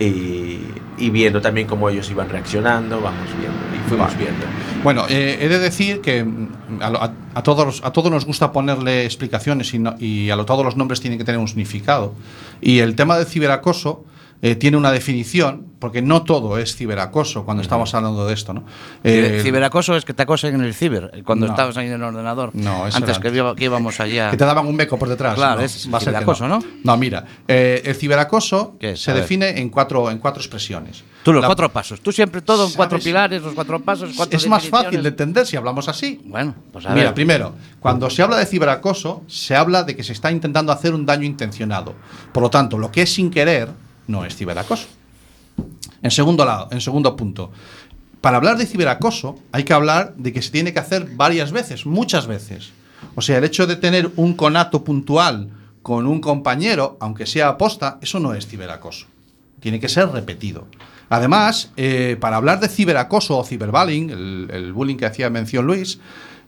Y, 0.00 0.58
y 0.98 1.10
viendo 1.10 1.40
también 1.40 1.66
cómo 1.66 1.88
ellos 1.88 2.10
iban 2.10 2.28
reaccionando, 2.28 3.00
vamos 3.00 3.26
viendo 3.38 3.58
y 3.74 3.88
fuimos 3.88 4.08
Vale. 4.12 4.18
viendo. 4.24 4.46
Bueno, 4.82 5.04
eh, 5.08 5.38
he 5.40 5.48
de 5.48 5.58
decir 5.58 6.00
que 6.00 6.24
mm, 6.24 6.48
a, 6.80 6.90
lo- 6.90 7.02
a- 7.02 7.12
a 7.34 7.42
todos, 7.42 7.82
a 7.84 7.92
todos 7.92 8.10
nos 8.10 8.24
gusta 8.24 8.52
ponerle 8.52 9.04
explicaciones 9.04 9.72
y, 9.74 9.78
no- 9.78 9.94
y 9.98 10.30
a 10.30 10.36
lo- 10.36 10.44
todos 10.44 10.64
los 10.64 10.76
nombres 10.76 11.00
tienen 11.00 11.18
que 11.18 11.24
tener 11.24 11.40
un 11.40 11.48
significado. 11.48 12.14
Y 12.60 12.78
el 12.80 12.94
tema 12.94 13.16
del 13.16 13.26
ciberacoso 13.26 14.04
eh, 14.40 14.54
tiene 14.54 14.76
una 14.76 14.92
definición, 14.92 15.66
porque 15.80 16.00
no 16.02 16.22
todo 16.22 16.58
es 16.58 16.76
ciberacoso 16.76 17.44
cuando 17.44 17.62
estamos 17.62 17.92
hablando 17.94 18.26
de 18.26 18.34
esto. 18.34 18.52
¿no? 18.54 18.64
Eh, 19.04 19.40
Ciberacoso 19.42 19.96
es 19.96 20.04
que 20.04 20.14
te 20.14 20.22
acosen 20.22 20.54
en 20.54 20.60
el 20.62 20.74
ciber, 20.74 21.10
eh, 21.12 21.22
cuando 21.24 21.46
No. 21.46 21.52
estabas 21.52 21.76
ahí 21.76 21.86
en 21.86 21.94
el 21.94 22.02
ordenador. 22.02 22.50
No, 22.54 22.86
eso 22.86 22.96
Antes 22.96 23.18
que, 23.18 23.28
antes. 23.28 23.38
iba- 23.38 23.54
que 23.56 23.64
íbamos 23.64 23.98
allá. 24.00 24.30
Que 24.30 24.36
te 24.36 24.44
daban 24.44 24.66
un 24.66 24.76
beco 24.76 24.98
por 24.98 25.08
detrás. 25.08 25.34
Claro, 25.34 25.60
¿no? 25.60 25.66
es 25.66 25.88
Va 25.92 25.98
que 25.98 26.04
ciberacoso, 26.06 26.46
¿no? 26.48 26.60
No, 26.84 26.96
mira, 26.96 27.24
eh, 27.48 27.82
el 27.84 27.94
ciberacoso 27.94 28.76
se 28.94 29.12
define 29.12 29.58
en 29.60 29.70
cuatro, 29.70 30.10
en 30.10 30.18
cuatro 30.18 30.40
expresiones. 30.40 31.02
Tú 31.22 31.32
los 31.32 31.42
La- 31.42 31.48
cuatro 31.48 31.68
pasos. 31.72 32.00
Tú 32.00 32.12
siempre 32.12 32.40
todo 32.42 32.66
en 32.66 32.72
cuatro 32.72 32.98
pilares, 32.98 33.42
los 33.42 33.54
cuatro 33.54 33.80
pasos, 33.80 34.10
cuatro 34.16 34.36
Es 34.36 34.46
más 34.48 34.68
fácil 34.68 35.02
de 35.02 35.08
entender 35.08 35.46
si 35.46 35.56
hablamos 35.56 35.88
así. 35.88 36.20
Bueno, 36.24 36.54
pues 36.72 36.86
a 36.86 36.90
Mira, 36.90 37.06
ver. 37.06 37.14
primero, 37.14 37.54
cuando 37.80 38.08
se 38.08 38.22
habla 38.22 38.36
de 38.36 38.46
ciberacoso, 38.46 39.24
se 39.26 39.54
habla 39.56 39.82
de 39.82 39.96
que 39.96 40.04
se 40.04 40.12
está 40.12 40.30
intentando 40.30 40.72
hacer 40.72 40.94
un 40.94 41.04
daño 41.04 41.24
intencionado. 41.24 41.94
Por 42.32 42.42
lo 42.44 42.50
tanto, 42.50 42.78
lo 42.78 42.90
que 42.90 43.02
es 43.02 43.12
sin 43.12 43.30
querer 43.30 43.68
no 44.08 44.24
es 44.24 44.34
ciberacoso. 44.34 44.88
En 46.02 46.10
segundo 46.10 46.44
lado, 46.44 46.68
en 46.72 46.80
segundo 46.80 47.14
punto, 47.14 47.52
para 48.20 48.38
hablar 48.38 48.56
de 48.56 48.66
ciberacoso 48.66 49.38
hay 49.52 49.62
que 49.62 49.72
hablar 49.72 50.14
de 50.16 50.32
que 50.32 50.42
se 50.42 50.50
tiene 50.50 50.72
que 50.72 50.80
hacer 50.80 51.08
varias 51.14 51.52
veces, 51.52 51.86
muchas 51.86 52.26
veces. 52.26 52.72
O 53.14 53.22
sea, 53.22 53.38
el 53.38 53.44
hecho 53.44 53.66
de 53.66 53.76
tener 53.76 54.10
un 54.16 54.34
conato 54.34 54.82
puntual 54.82 55.50
con 55.82 56.06
un 56.06 56.20
compañero, 56.20 56.96
aunque 57.00 57.26
sea 57.26 57.48
aposta, 57.48 57.98
eso 58.02 58.18
no 58.18 58.34
es 58.34 58.46
ciberacoso. 58.46 59.06
Tiene 59.60 59.80
que 59.80 59.88
ser 59.88 60.08
repetido. 60.08 60.66
Además, 61.08 61.70
eh, 61.76 62.16
para 62.20 62.36
hablar 62.36 62.60
de 62.60 62.68
ciberacoso 62.68 63.38
o 63.38 63.44
ciberbullying, 63.44 64.10
el, 64.10 64.48
el 64.52 64.72
bullying 64.72 64.96
que 64.96 65.06
hacía 65.06 65.30
mención 65.30 65.66
Luis, 65.66 65.98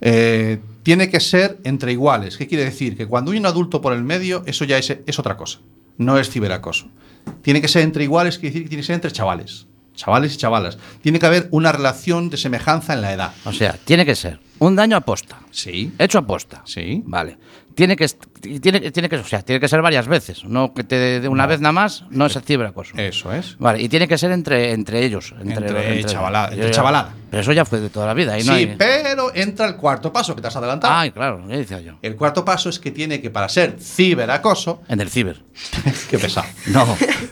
eh, 0.00 0.60
tiene 0.82 1.10
que 1.10 1.20
ser 1.20 1.58
entre 1.64 1.92
iguales. 1.92 2.36
¿Qué 2.36 2.46
quiere 2.46 2.64
decir? 2.64 2.96
Que 2.96 3.06
cuando 3.06 3.32
hay 3.32 3.38
un 3.38 3.46
adulto 3.46 3.80
por 3.80 3.92
el 3.92 4.02
medio, 4.02 4.42
eso 4.46 4.64
ya 4.64 4.78
es, 4.78 4.96
es 5.06 5.18
otra 5.18 5.36
cosa. 5.36 5.60
No 5.98 6.18
es 6.18 6.30
ciberacoso. 6.30 6.88
Tiene 7.42 7.60
que 7.60 7.68
ser 7.68 7.82
entre 7.82 8.04
iguales, 8.04 8.38
quiere 8.38 8.52
decir 8.52 8.62
que 8.64 8.68
tiene 8.70 8.82
que 8.82 8.86
ser 8.86 8.94
entre 8.94 9.12
chavales. 9.12 9.66
Chavales 9.94 10.34
y 10.34 10.36
chavalas. 10.38 10.78
Tiene 11.02 11.18
que 11.18 11.26
haber 11.26 11.48
una 11.50 11.72
relación 11.72 12.30
de 12.30 12.36
semejanza 12.36 12.94
en 12.94 13.02
la 13.02 13.12
edad. 13.12 13.32
O 13.44 13.52
sea, 13.52 13.76
tiene 13.84 14.06
que 14.06 14.14
ser 14.14 14.40
un 14.58 14.76
daño 14.76 14.96
aposta. 14.96 15.40
Sí. 15.50 15.92
Hecho 15.98 16.18
aposta. 16.18 16.62
Sí. 16.64 17.02
Vale. 17.04 17.38
Tiene 17.80 17.96
que, 17.96 18.06
tiene, 18.60 18.90
tiene 18.90 19.08
que, 19.08 19.16
o 19.16 19.24
sea, 19.24 19.40
tiene 19.40 19.58
que 19.58 19.66
ser 19.66 19.80
varias 19.80 20.06
veces. 20.06 20.44
No 20.44 20.74
que 20.74 20.84
te 20.84 21.18
dé 21.20 21.28
una 21.28 21.46
vez 21.46 21.62
nada 21.62 21.72
más, 21.72 22.04
no 22.10 22.26
es 22.26 22.36
el 22.36 22.42
ciberacoso. 22.42 22.94
Eso 22.98 23.32
es. 23.32 23.56
Vale, 23.58 23.80
y 23.80 23.88
tiene 23.88 24.06
que 24.06 24.18
ser 24.18 24.32
entre, 24.32 24.72
entre 24.72 25.02
ellos. 25.02 25.32
Entre, 25.40 25.66
Entre 25.66 25.68
entre 25.68 26.02
Yo 26.02 26.06
ya- 26.66 26.70
chavalada. 26.72 27.14
Pero 27.30 27.40
eso 27.40 27.52
ya 27.54 27.64
fue 27.64 27.80
de 27.80 27.88
toda 27.88 28.06
la 28.06 28.12
vida. 28.12 28.36
No 28.36 28.42
sí, 28.42 28.50
hay... 28.50 28.74
pero 28.76 29.34
entra 29.34 29.66
el 29.66 29.76
cuarto 29.76 30.12
paso 30.12 30.36
que 30.36 30.42
te 30.42 30.48
has 30.48 30.56
adelantado. 30.56 30.92
Ay, 30.92 31.10
claro, 31.10 31.42
ya 31.48 31.56
decía 31.56 31.80
yo. 31.80 31.94
El 32.02 32.16
cuarto 32.16 32.44
paso 32.44 32.68
es 32.68 32.78
que 32.78 32.90
tiene 32.90 33.22
que, 33.22 33.30
para 33.30 33.48
ser 33.48 33.76
ciberacoso, 33.80 34.82
En 34.86 35.00
el 35.00 35.08
ciber. 35.08 35.40
qué 36.10 36.18
pesado, 36.18 36.48
No. 36.66 36.86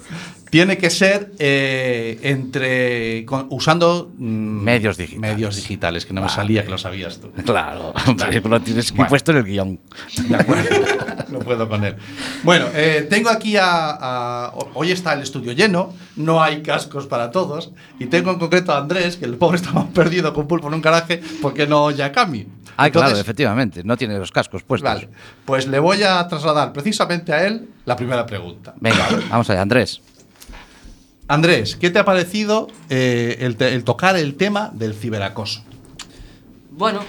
tiene 0.51 0.79
que 0.79 0.91
ser 0.91 1.33
eh, 1.39 2.19
entre 2.23 3.25
con- 3.27 3.47
usando 3.51 4.11
mm, 4.17 4.63
Medios 4.63 4.97
digitales. 4.97 5.21
medios 5.21 5.57
digitales, 5.57 6.07
que 6.07 6.13
no 6.15 6.23
me 6.23 6.29
salía 6.29 6.65
que 6.65 6.71
lo 6.71 6.79
sabías 6.79 7.21
tú. 7.21 7.31
claro. 7.45 7.93
Hombre, 8.07 8.41
lo 8.41 8.61
tienes 8.61 8.93
Bueno. 8.93 9.09
puesto 9.09 9.33
en 9.33 9.39
el 9.39 9.45
guion. 9.45 9.81
De 10.29 10.37
acuerdo. 10.37 10.69
no 11.29 11.39
puedo 11.41 11.69
con 11.69 11.85
él. 11.85 11.97
Bueno, 12.43 12.67
eh, 12.75 13.07
tengo 13.11 13.29
aquí 13.31 13.57
a, 13.57 13.91
a- 13.91 14.53
ho- 14.55 14.71
Hoy 14.75 14.93
está 14.93 15.13
el 15.15 15.23
estudio 15.23 15.53
lleno, 15.53 15.93
no 16.17 16.43
hay 16.43 16.63
cascos 16.63 17.07
para 17.07 17.31
todos. 17.31 17.71
Y 17.99 18.07
tengo 18.07 18.31
en 18.31 18.39
concreto 18.39 18.73
a 18.73 18.79
Andrés, 18.79 19.17
que 19.17 19.25
el 19.25 19.37
pobre 19.37 19.57
estaba 19.57 19.87
perdido 19.89 20.33
con 20.33 20.47
pulpo 20.47 20.69
en 20.69 20.75
un 20.75 20.83
garaje 20.83 21.21
porque 21.43 21.67
no 21.67 21.85
oye 21.85 22.03
a 22.03 22.13
Cami. 22.13 22.47
Ah, 22.81 22.91
claro, 22.91 23.17
efectivamente. 23.19 23.83
No 23.83 23.97
tiene 23.97 24.17
los 24.19 24.31
cascos 24.31 24.63
puestos. 24.63 24.89
Vale, 24.89 25.09
pues 25.45 25.67
le 25.67 25.81
voy 25.81 26.05
a 26.05 26.27
trasladar 26.29 26.73
precisamente 26.73 27.33
a 27.33 27.45
él 27.45 27.69
la 27.85 27.97
primera 27.97 28.25
pregunta. 28.25 28.73
Venga, 28.79 29.05
vamos 29.31 29.51
allá, 29.51 29.63
Andrés. 29.63 30.01
Andrés, 31.29 31.77
¿qué 31.77 31.91
te 31.91 31.99
ha 31.99 32.05
parecido 32.05 32.69
eh, 32.89 33.37
el, 33.41 33.57
te- 33.57 33.75
el 33.75 33.85
tocar 33.85 34.17
el 34.17 34.35
tema 34.35 34.71
del 34.73 34.95
ciberacoso? 34.95 35.63
Bueno, 36.71 37.01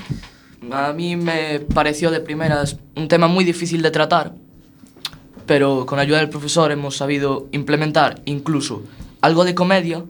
a 0.71 0.91
mí 0.93 1.15
me 1.15 1.59
pareció 1.61 2.11
de 2.11 2.19
primeras 2.19 2.77
un 2.95 3.07
tema 3.07 3.27
muy 3.27 3.45
difícil 3.45 3.81
de 3.81 3.91
tratar, 3.91 4.33
pero 5.45 5.85
con 5.85 5.99
ayuda 5.99 6.17
del 6.19 6.29
profesor 6.29 6.71
hemos 6.71 6.97
sabido 6.97 7.47
implementar 7.53 8.21
incluso 8.25 8.83
algo 9.21 9.45
de 9.45 9.55
comedia, 9.55 10.03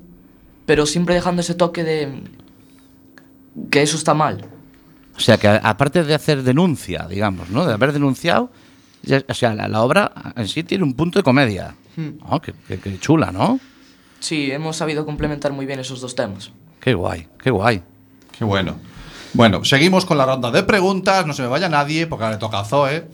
pero 0.66 0.86
siempre 0.86 1.14
dejando 1.16 1.42
ese 1.42 1.54
toque 1.54 1.84
de 1.84 2.22
que 3.70 3.82
eso 3.84 3.96
está 3.98 4.14
mal. 4.16 4.44
O 5.16 5.20
sea, 5.20 5.38
que 5.38 5.48
aparte 5.48 6.04
de 6.04 6.16
hacer 6.16 6.42
denuncia, 6.44 7.06
digamos, 7.08 7.50
¿no? 7.50 7.66
De 7.66 7.74
haber 7.74 7.92
denunciado, 7.94 8.50
ya- 9.04 9.24
o 9.28 9.34
sea, 9.36 9.54
la, 9.54 9.68
la 9.68 9.82
obra 9.84 10.12
en 10.36 10.48
sí 10.48 10.64
tiene 10.64 10.84
un 10.84 10.94
punto 10.94 11.20
de 11.20 11.24
comedia. 11.24 11.76
Oh, 12.28 12.40
qué, 12.40 12.54
qué- 12.68 12.80
qué 12.80 12.98
chula, 12.98 13.32
¿no? 13.32 13.60
Sí, 14.20 14.52
hemos 14.52 14.76
sabido 14.78 15.06
complementar 15.06 15.52
muy 15.54 15.66
bien 15.66 15.80
esos 15.80 16.02
dos 16.02 16.16
temas. 16.16 16.52
Qué 16.80 16.94
guay, 16.94 17.28
qué 17.42 17.52
guay. 17.52 17.82
Qué 18.38 18.44
bueno. 18.46 18.76
Bueno, 19.34 19.64
seguimos 19.64 20.06
con 20.06 20.18
la 20.18 20.26
ronda 20.26 20.52
de 20.52 20.64
preguntas. 20.64 21.26
No 21.26 21.34
se 21.34 21.42
me 21.42 21.48
vaya 21.48 21.70
nadie, 21.70 22.08
porque 22.08 22.24
ahora 22.26 22.36
le 22.36 22.40
toca 22.40 22.60
a 22.60 22.66
Zoe. 22.66 23.06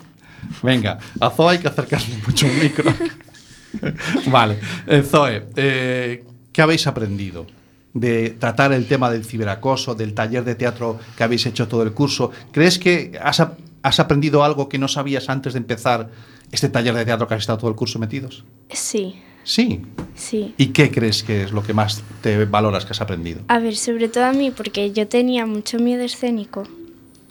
Venga, 0.64 1.00
a 1.20 1.30
Zoe 1.30 1.54
hay 1.54 1.60
que 1.60 1.68
acercarle 1.68 2.18
mucho 2.26 2.46
un 2.48 2.60
micro. 2.60 2.92
vale. 4.28 4.60
Eh, 4.88 5.02
Zoe, 5.04 5.48
eh, 5.56 6.24
¿qué 6.52 6.62
habéis 6.62 6.88
aprendido? 6.88 7.46
De 7.94 8.32
tratar 8.32 8.74
el 8.74 8.88
tema 8.88 9.10
del 9.10 9.24
ciberacoso, 9.26 9.96
del 9.96 10.14
taller 10.14 10.44
de 10.44 10.56
teatro 10.56 11.00
que 11.18 11.24
habéis 11.24 11.46
hecho 11.46 11.68
todo 11.68 11.84
el 11.84 11.94
curso. 11.94 12.32
¿Crees 12.52 12.78
que 12.78 13.18
has, 13.22 13.40
ap- 13.40 13.58
has 13.84 14.00
aprendido 14.00 14.44
algo 14.44 14.68
que 14.70 14.78
no 14.78 14.88
sabías 14.88 15.30
antes 15.30 15.54
de 15.54 15.60
empezar 15.60 16.10
este 16.52 16.70
taller 16.70 16.94
de 16.94 17.06
teatro 17.06 17.28
que 17.28 17.36
has 17.36 17.40
estado 17.42 17.58
todo 17.58 17.70
el 17.70 17.76
curso 17.76 17.98
metidos? 18.00 18.44
Sí, 18.70 19.22
Sí. 19.46 19.82
sí. 20.16 20.54
¿Y 20.58 20.68
qué 20.68 20.92
crees 20.92 21.24
que 21.24 21.44
es 21.44 21.52
lo 21.54 21.64
que 21.64 21.74
más 21.74 22.04
te 22.22 22.44
valoras 22.46 22.84
que 22.86 22.92
has 22.92 23.00
aprendido? 23.02 23.42
A 23.48 23.60
ver, 23.60 23.78
sobre 23.78 24.10
todo 24.10 24.26
a 24.26 24.34
mí, 24.34 24.52
porque 24.52 24.92
yo 24.92 25.08
tenía 25.08 25.46
mucho 25.46 25.80
miedo 25.80 26.04
escénico 26.04 26.64
y 26.64 26.68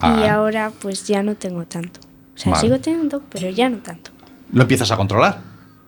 Ah. 0.00 0.35
ahora 0.37 0.73
pues 0.80 1.06
ya 1.06 1.23
no 1.23 1.35
tengo 1.35 1.64
tanto. 1.66 2.00
O 2.35 2.38
sea, 2.38 2.52
Vale. 2.52 2.61
sigo 2.62 2.78
teniendo, 2.80 3.21
pero 3.30 3.50
ya 3.50 3.68
no 3.68 3.78
tanto. 3.78 4.11
¿Lo 4.52 4.62
empiezas 4.62 4.90
a 4.90 4.97
controlar? 4.97 5.40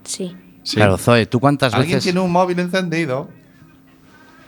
Sí. 0.04 0.34
Sí. 0.62 0.76
Claro, 0.76 0.98
Zoe, 0.98 1.26
¿tú 1.26 1.38
cuántas 1.40 1.72
¿Alguien 1.74 1.96
veces...? 1.98 2.04
tiene 2.04 2.20
un 2.20 2.30
móvil 2.32 2.58
encendido? 2.58 3.28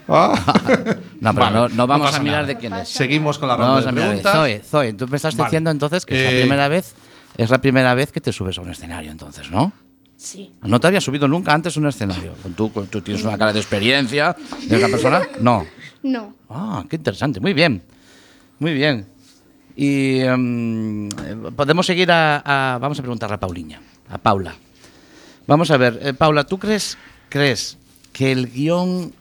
Ah. 0.07 0.35
No, 1.21 1.33
pero 1.33 1.45
Vale, 1.47 1.55
no, 1.57 1.67
no 1.69 1.85
vamos 1.87 2.15
a 2.15 2.19
mirar 2.19 2.43
nada. 2.43 2.47
de 2.47 2.57
quién 2.57 2.73
es. 2.73 2.87
Seguimos 2.87 3.37
con 3.37 3.49
la 3.49 3.57
ronda 3.57 3.71
vamos 3.71 3.83
de 3.83 3.89
a 3.89 3.91
mirar. 3.91 4.07
preguntas. 4.07 4.33
Zoe, 4.33 4.61
Zoe, 4.63 4.93
tú 4.93 5.05
me 5.09 5.17
estás 5.17 5.35
Vale. 5.35 5.47
diciendo 5.49 5.69
entonces 5.69 6.05
que 6.05 6.15
es 6.15 6.23
la 6.31 6.37
Eh, 6.37 6.41
primera 6.41 6.67
vez, 6.69 6.95
es 7.37 7.49
la 7.49 7.57
primera 7.59 7.93
vez 7.93 8.11
que 8.13 8.21
te 8.21 8.31
subes 8.31 8.57
a 8.57 8.61
un 8.61 8.69
escenario, 8.69 9.11
entonces, 9.11 9.51
¿no? 9.51 9.73
Sí. 10.21 10.51
¿No 10.63 10.81
te 10.81 10.87
había 10.87 10.99
subido 10.99 11.29
nunca 11.29 11.53
antes 11.53 11.77
a 11.77 11.79
un 11.79 11.87
escenario? 11.87 12.33
¿Tú, 12.57 12.67
tú 12.89 12.99
tienes 13.01 13.23
una 13.23 13.37
cara 13.37 13.53
de 13.53 13.59
experiencia 13.61 14.35
de 14.67 14.75
otra 14.75 14.89
persona? 14.89 15.21
No. 15.39 15.65
No. 16.03 16.35
Ah, 16.49 16.83
qué 16.89 16.97
interesante. 16.97 17.39
Muy 17.39 17.53
bien. 17.53 17.81
Muy 18.59 18.73
bien. 18.73 19.07
Y 19.77 20.19
em, 20.19 21.07
podemos 21.55 21.85
seguir 21.85 22.11
a, 22.11 22.43
a- 22.73 22.77
Vamos 22.79 22.99
a 22.99 23.01
preguntarle 23.01 23.35
a 23.35 23.39
Pauliña, 23.39 23.79
a 24.09 24.17
Paula. 24.17 24.53
Vamos 25.47 25.71
a 25.71 25.77
ver, 25.77 25.97
eh, 26.01 26.13
Paula, 26.13 26.43
¿tú 26.43 26.59
crees, 26.59 26.97
crees 27.29 27.77
que 28.11 28.33
el 28.33 28.51
guion 28.51 29.13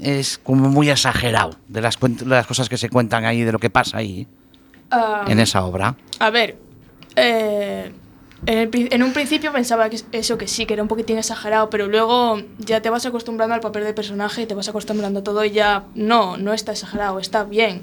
es 0.00 0.38
como 0.38 0.68
muy 0.68 0.90
exagerado 0.90 1.56
de 1.66 1.80
las, 1.80 1.98
cuen- 1.98 2.16
de 2.18 2.26
las 2.26 2.46
cosas 2.46 2.68
que 2.68 2.78
se 2.78 2.88
cuentan 2.88 3.24
ahí, 3.24 3.42
de 3.42 3.50
lo 3.50 3.58
que 3.58 3.68
pasa 3.68 3.98
ahí, 3.98 4.28
Ah, 4.92 5.24
en 5.26 5.40
esa 5.40 5.64
obra? 5.64 5.96
A 6.20 6.30
ver, 6.30 6.56
eh, 7.16 7.92
en, 8.46 9.02
un 9.02 9.12
principio 9.12 9.52
pensaba 9.52 9.88
que 9.90 9.96
es- 9.96 10.06
eso 10.12 10.38
que 10.38 10.46
sí, 10.46 10.64
que 10.66 10.74
era 10.74 10.82
un 10.82 10.88
poquitín 10.88 11.18
exagerado, 11.18 11.68
pero 11.70 11.88
luego 11.88 12.40
ya 12.58 12.80
te 12.80 12.90
vas 12.90 13.04
acostumbrando 13.06 13.54
al 13.54 13.60
papel 13.60 13.84
del 13.84 13.94
personaje 13.94 14.42
y 14.42 14.46
te 14.46 14.54
vas 14.54 14.68
acostumbrando 14.68 15.20
a 15.20 15.24
todo 15.24 15.44
y 15.44 15.50
ya 15.50 15.84
no, 15.94 16.36
no 16.36 16.52
está 16.54 16.72
exagerado, 16.72 17.18
está 17.18 17.44
bien. 17.44 17.82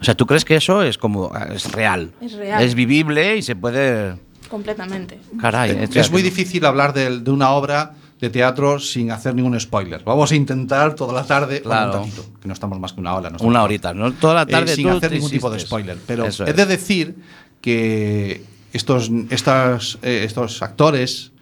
O 0.00 0.04
sea, 0.04 0.14
¿tú 0.14 0.26
crees 0.26 0.44
que 0.46 0.56
eso 0.56 0.82
es 0.82 0.96
como 0.96 1.30
es 1.54 1.70
real? 1.72 2.10
Es 2.22 2.32
real. 2.32 2.62
Es 2.62 2.74
vivible 2.74 3.36
y 3.36 3.42
se 3.42 3.54
puede... 3.54 4.14
Completamente. 4.48 5.18
Caray, 5.40 5.70
Es, 5.82 5.90
o 5.90 5.92
sea, 5.92 6.08
muy 6.10 6.22
difícil 6.22 6.64
hablar 6.64 6.92
del- 6.94 7.22
de, 7.22 7.30
una 7.30 7.50
obra 7.50 7.92
de 8.20 8.30
teatro 8.30 8.80
sin 8.80 9.10
hacer 9.12 9.34
ningún 9.34 9.58
spoiler. 9.60 10.02
Vamos 10.04 10.32
a 10.32 10.34
intentar 10.34 10.94
toda 10.94 11.12
la 11.12 11.24
tarde, 11.24 11.60
Claro. 11.62 11.98
un 12.02 12.04
ratito, 12.10 12.24
que 12.40 12.48
no 12.48 12.54
estamos 12.54 12.80
más 12.80 12.92
que 12.94 13.00
una 13.00 13.14
hora. 13.14 13.30
no 13.30 13.36
Una 13.42 13.62
horita, 13.62 13.94
¿no? 13.94 14.12
Toda 14.12 14.34
la 14.34 14.42
Eh, 14.42 14.46
tarde 14.46 14.74
sin 14.74 14.88
tú 14.88 14.96
hacer 14.96 15.12
ningún 15.12 15.30
tipo 15.30 15.50
de 15.50 15.60
spoiler. 15.60 15.98
Pero 16.06 16.24
Eso 16.24 16.44
he 16.46 16.50
es. 16.50 16.56
de 16.56 16.66
decir 16.66 17.14
que 17.60 18.42
estos, 18.72 19.10
estas, 19.30 19.98
eh, 20.02 20.22
estos 20.24 20.62
actores 20.62 21.32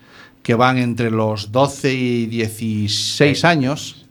que 0.42 0.54
van 0.54 0.78
entre 0.78 1.10
los 1.10 1.52
12 1.52 1.92
y 1.94 2.26
16 2.26 3.44
años 3.44 4.06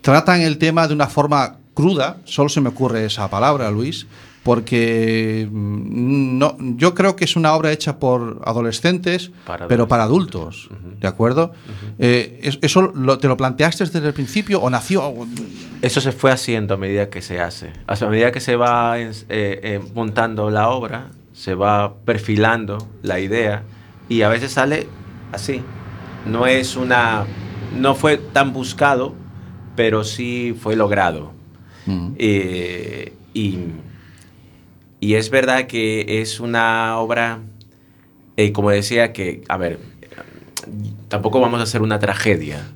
tratan 0.00 0.40
el 0.40 0.58
tema 0.58 0.88
de 0.88 0.94
una 0.94 1.06
forma 1.06 1.58
cruda, 1.74 2.18
solo 2.24 2.48
se 2.48 2.60
me 2.60 2.70
ocurre 2.70 3.04
esa 3.04 3.28
palabra, 3.30 3.70
Luis, 3.70 4.06
porque 4.42 5.48
mm, 5.50 6.36
no, 6.38 6.56
yo 6.76 6.94
creo 6.94 7.14
que 7.14 7.24
es 7.24 7.36
una 7.36 7.54
obra 7.54 7.70
hecha 7.70 7.98
por 8.00 8.42
adolescentes, 8.44 9.30
Para 9.46 9.68
pero 9.68 9.86
para 9.86 10.02
adultos, 10.02 10.68
¿de 11.00 11.06
acuerdo? 11.06 11.52
Eh, 12.00 12.40
es- 12.42 12.58
¿Eso 12.60 12.82
lo- 12.82 13.18
te 13.18 13.28
lo 13.28 13.36
planteaste 13.36 13.84
desde 13.84 14.04
el 14.08 14.14
principio 14.14 14.60
o 14.60 14.68
nació? 14.68 15.14
Eso 15.80 16.00
se 16.00 16.10
fue 16.10 16.32
haciendo 16.32 16.74
a 16.74 16.76
medida 16.76 17.08
que 17.08 17.22
se 17.22 17.40
hace. 17.40 17.72
A 17.86 17.94
medida 18.06 18.32
que 18.32 18.40
se 18.40 18.56
va 18.56 18.98
eh, 18.98 19.12
eh, 19.28 19.80
montando 19.94 20.50
la 20.50 20.70
obra, 20.70 21.10
se 21.32 21.54
va 21.54 21.94
perfilando 22.04 22.78
la 23.02 23.20
idea 23.20 23.62
y 24.08 24.22
a 24.22 24.28
veces 24.28 24.52
sale 24.52 24.86
así. 25.32 25.62
No 26.26 26.46
es 26.46 26.76
una. 26.76 27.24
No 27.76 27.94
fue 27.94 28.18
tan 28.18 28.52
buscado, 28.52 29.14
pero 29.76 30.04
sí 30.04 30.54
fue 30.58 30.76
logrado. 30.76 31.32
Eh, 32.18 33.12
y, 33.34 33.58
y 35.00 35.14
es 35.14 35.30
verdad 35.30 35.66
que 35.66 36.20
es 36.20 36.38
una 36.38 36.98
obra, 36.98 37.40
eh, 38.36 38.52
como 38.52 38.70
decía, 38.70 39.12
que, 39.12 39.42
a 39.48 39.56
ver, 39.56 39.80
tampoco 41.08 41.40
vamos 41.40 41.60
a 41.60 41.64
hacer 41.64 41.82
una 41.82 41.98
tragedia. 41.98 42.68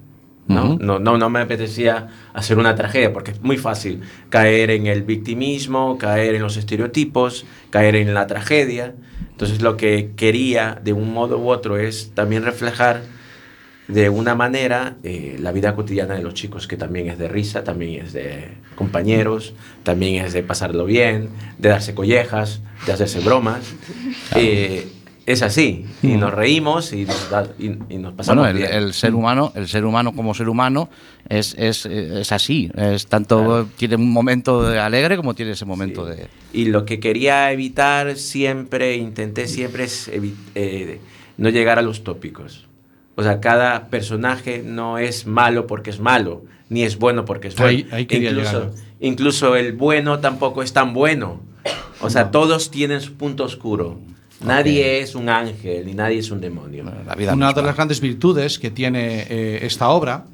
¿No? 0.48 0.76
No, 0.78 0.98
no 0.98 1.30
me 1.30 1.40
apetecía 1.40 2.08
hacer 2.32 2.58
una 2.58 2.74
tragedia 2.74 3.12
porque 3.12 3.32
es 3.32 3.42
muy 3.42 3.58
fácil 3.58 4.02
caer 4.28 4.70
en 4.70 4.86
el 4.86 5.02
victimismo, 5.02 5.98
caer 5.98 6.34
en 6.34 6.42
los 6.42 6.56
estereotipos, 6.56 7.46
caer 7.70 7.96
en 7.96 8.14
la 8.14 8.26
tragedia. 8.26 8.94
Entonces 9.30 9.60
lo 9.60 9.76
que 9.76 10.12
quería 10.16 10.80
de 10.82 10.92
un 10.92 11.12
modo 11.12 11.38
u 11.38 11.50
otro 11.50 11.78
es 11.78 12.12
también 12.14 12.44
reflejar 12.44 13.02
de 13.88 14.08
una 14.08 14.34
manera 14.34 14.96
eh, 15.04 15.36
la 15.38 15.52
vida 15.52 15.74
cotidiana 15.74 16.14
de 16.14 16.22
los 16.22 16.34
chicos, 16.34 16.66
que 16.66 16.76
también 16.76 17.08
es 17.08 17.18
de 17.18 17.28
risa, 17.28 17.62
también 17.62 18.04
es 18.04 18.12
de 18.12 18.48
compañeros, 18.74 19.54
también 19.84 20.24
es 20.24 20.32
de 20.32 20.42
pasarlo 20.42 20.84
bien, 20.86 21.28
de 21.58 21.68
darse 21.68 21.94
collejas, 21.94 22.62
de 22.84 22.92
hacerse 22.92 23.20
bromas. 23.20 23.74
Eh, 24.34 24.88
es 25.26 25.42
así, 25.42 25.84
y 26.02 26.12
nos 26.16 26.32
reímos 26.32 26.92
y 26.92 27.04
nos, 27.04 27.30
da- 27.30 27.48
y, 27.58 27.72
y 27.88 27.98
nos 27.98 28.14
pasamos 28.14 28.44
Bueno, 28.44 28.58
el, 28.58 28.64
bien. 28.64 28.72
el 28.72 28.94
ser 28.94 29.14
humano, 29.14 29.52
el 29.56 29.66
ser 29.68 29.84
humano 29.84 30.14
como 30.14 30.32
ser 30.34 30.48
humano 30.48 30.88
es, 31.28 31.54
es, 31.58 31.84
es 31.86 32.30
así. 32.32 32.70
Es 32.76 33.06
tanto 33.08 33.68
tiene 33.76 33.96
un 33.96 34.12
momento 34.12 34.62
de 34.62 34.78
alegre 34.78 35.16
como 35.16 35.34
tiene 35.34 35.52
ese 35.52 35.64
momento 35.64 36.04
de. 36.06 36.28
Y 36.52 36.66
lo 36.66 36.84
que 36.84 37.00
quería 37.00 37.50
evitar 37.52 38.16
siempre, 38.16 38.96
intenté 38.96 39.48
siempre 39.48 39.84
es 39.84 40.08
eh, 40.54 41.00
no 41.36 41.48
llegar 41.48 41.78
a 41.78 41.82
los 41.82 42.04
tópicos. 42.04 42.66
O 43.16 43.22
sea, 43.22 43.40
cada 43.40 43.88
personaje 43.88 44.62
no 44.64 44.98
es 44.98 45.26
malo 45.26 45.66
porque 45.66 45.90
es 45.90 45.98
malo, 46.00 46.44
ni 46.68 46.82
es 46.82 46.98
bueno 46.98 47.24
porque 47.24 47.48
es 47.48 47.56
bueno. 47.56 47.70
Ahí- 47.70 47.88
ahí 47.90 48.06
incluso, 48.10 48.72
incluso 49.00 49.56
el 49.56 49.72
bueno 49.72 50.20
tampoco 50.20 50.62
es 50.62 50.72
tan 50.72 50.92
bueno. 50.94 51.40
O 52.00 52.10
sea, 52.10 52.30
todos 52.30 52.70
tienen 52.70 53.00
su 53.00 53.14
punto 53.14 53.42
oscuro. 53.44 53.98
Nadie 54.44 55.00
es 55.00 55.14
un 55.14 55.28
ángel, 55.28 55.86
ni 55.86 55.94
nadie 55.94 56.18
es 56.18 56.30
un 56.30 56.40
demonio. 56.40 56.84
La 57.06 57.14
vida 57.14 57.32
Una 57.34 57.52
de 57.52 57.62
las 57.62 57.74
grandes 57.74 58.00
virtudes 58.00 58.58
que 58.58 58.70
tiene 58.70 59.26
eh, 59.28 59.60
esta 59.62 59.88
obra 59.88 60.24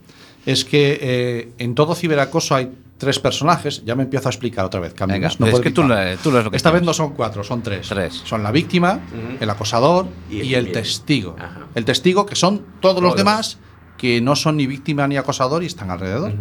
es 0.45 0.65
que 0.65 0.99
eh, 1.01 1.53
en 1.59 1.75
todo 1.75 1.95
ciberacoso 1.95 2.57
hay 2.57 2.71
tres 2.99 3.19
personajes. 3.21 3.85
Ya 3.85 3.95
me 3.95 4.03
empiezo 4.03 4.29
a 4.29 4.31
explicar 4.33 4.65
otra 4.65 4.81
vez. 4.81 4.95
Venga, 5.07 5.31
no 5.39 5.47
es 5.47 5.61
que 5.61 5.71
tú, 5.71 5.85
le- 5.85 6.17
tú 6.17 6.31
lo 6.33 6.39
es 6.39 6.45
lo 6.45 6.51
que 6.51 6.57
Esta 6.57 6.71
vez 6.71 6.83
no 6.83 6.93
son 6.93 7.15
cuatro, 7.15 7.45
son 7.45 7.63
tres. 7.63 7.89
Tres. 7.89 8.23
Son 8.25 8.43
la 8.43 8.51
víctima, 8.51 9.01
el 9.41 9.49
acosador 9.51 10.07
Y 10.31 10.43
y, 10.43 10.55
el 10.55 10.73
testigo. 10.73 11.37
Ajá. 11.39 11.67
El 11.75 11.85
testigo 11.85 12.27
que 12.27 12.35
son 12.35 12.63
todos, 12.81 13.03
los 13.03 13.15
demás 13.17 13.59
que 13.99 14.21
no 14.21 14.35
son 14.35 14.57
ni 14.57 14.67
víctima 14.67 15.07
ni 15.07 15.17
acosador 15.17 15.63
y 15.63 15.67
están 15.67 15.91
alrededor. 15.91 16.33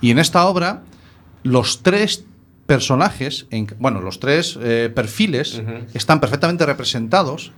Y 0.00 0.10
en 0.10 0.18
esta 0.18 0.46
obra, 0.46 0.82
los 1.42 1.82
tres 1.82 2.24
personajes, 2.66 3.46
en- 3.50 3.68
bueno, 3.78 4.00
los 4.00 4.18
tres 4.20 4.58
eh, 4.62 4.90
perfiles 4.94 5.62
están 5.94 6.20
perfectamente 6.20 6.66
representados 6.66 7.52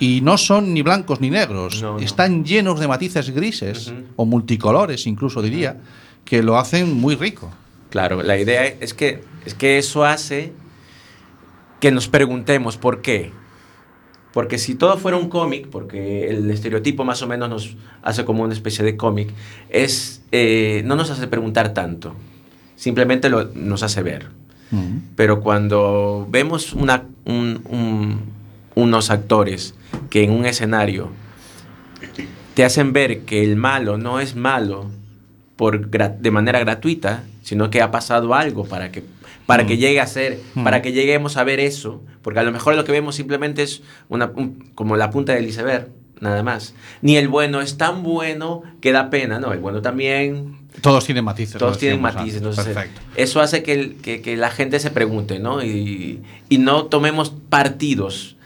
y 0.00 0.20
no 0.22 0.38
son 0.38 0.74
ni 0.74 0.82
blancos 0.82 1.20
ni 1.20 1.30
negros. 1.30 1.82
No, 1.82 1.94
no. 1.94 1.98
Están 2.00 2.44
llenos 2.44 2.80
de 2.80 2.88
matices 2.88 3.30
grises 3.30 3.92
o 4.16 4.24
multicolores, 4.24 5.06
incluso 5.06 5.42
diría, 5.42 5.76
que 6.24 6.42
lo 6.42 6.58
hacen 6.58 6.92
muy 6.94 7.14
rico. 7.14 7.50
Claro, 7.90 8.22
la 8.22 8.38
idea 8.38 8.66
es 8.66 8.92
que, 8.94 9.22
es 9.46 9.54
que 9.54 9.78
eso 9.78 10.04
hace 10.04 10.52
que 11.80 11.90
nos 11.92 12.08
preguntemos 12.08 12.76
por 12.76 13.02
qué. 13.02 13.30
Porque 14.32 14.58
si 14.58 14.74
todo 14.74 14.96
fuera 14.98 15.16
un 15.16 15.28
cómic, 15.28 15.68
porque 15.68 16.28
el 16.28 16.50
estereotipo 16.50 17.04
más 17.04 17.22
o 17.22 17.28
menos 17.28 17.48
nos 17.48 17.76
hace 18.02 18.24
como 18.24 18.42
una 18.42 18.52
especie 18.52 18.84
de 18.84 18.96
cómic, 18.96 19.30
es, 19.68 20.22
eh, 20.32 20.82
no 20.84 20.96
nos 20.96 21.10
hace 21.10 21.28
preguntar 21.28 21.72
tanto, 21.72 22.16
simplemente 22.74 23.28
lo, 23.28 23.44
nos 23.54 23.84
hace 23.84 24.02
ver. 24.02 24.30
Pero 25.16 25.40
cuando 25.40 26.26
vemos 26.30 26.72
una- 26.72 27.04
un- 27.24 27.62
un- 27.68 28.20
unos 28.74 29.10
actores 29.10 29.74
que 30.10 30.24
en 30.24 30.30
un 30.32 30.46
escenario 30.46 31.10
te 32.54 32.64
hacen 32.64 32.92
ver 32.92 33.20
que 33.20 33.42
el 33.44 33.56
malo 33.56 33.98
no 33.98 34.20
es 34.20 34.34
malo 34.36 34.86
por 35.56 35.88
de 35.90 36.30
manera 36.30 36.58
gratuita, 36.60 37.24
sino 37.42 37.70
que 37.70 37.80
ha 37.82 37.90
pasado 37.90 38.34
algo 38.34 38.64
para 38.64 38.90
que 38.90 39.02
para 39.46 39.66
que 39.66 39.76
llegue 39.76 40.00
a 40.00 40.06
ser, 40.06 40.40
para 40.64 40.80
que 40.80 40.92
lleguemos 40.92 41.36
a 41.36 41.44
ver 41.44 41.60
eso, 41.60 42.02
porque 42.22 42.40
a 42.40 42.42
lo 42.44 42.50
mejor 42.50 42.76
lo 42.76 42.84
que 42.84 42.92
vemos 42.92 43.14
simplemente 43.14 43.62
es 43.62 43.82
una, 44.08 44.32
un- 44.34 44.70
como 44.74 44.96
la 44.96 45.10
punta 45.10 45.34
del 45.34 45.44
iceberg, 45.46 45.88
nada 46.18 46.42
más. 46.42 46.74
Ni 47.02 47.18
el 47.18 47.28
bueno 47.28 47.60
es 47.60 47.76
tan 47.76 48.02
bueno 48.02 48.62
que 48.80 48.90
da 48.92 49.10
pena, 49.10 49.38
no, 49.40 49.52
el 49.52 49.58
bueno 49.58 49.82
también 49.82 50.56
Todos 50.80 51.04
tienen 51.04 51.24
matices. 51.24 51.56
todos 51.58 51.78
tienen 51.78 52.00
matices. 52.02 52.36
entonces, 52.38 52.64
Perfecto. 52.64 53.00
Eso 53.16 53.40
hace 53.40 53.62
que, 53.62 53.72
el- 53.72 53.94
que- 53.96 54.20
que 54.20 54.36
la 54.36 54.50
gente 54.50 54.78
se 54.80 54.90
pregunte, 54.90 55.38
¿no? 55.38 55.62
Y, 55.62 56.22
y 56.48 56.58
no 56.58 56.86
tomemos 56.86 57.30
partidos 57.30 58.36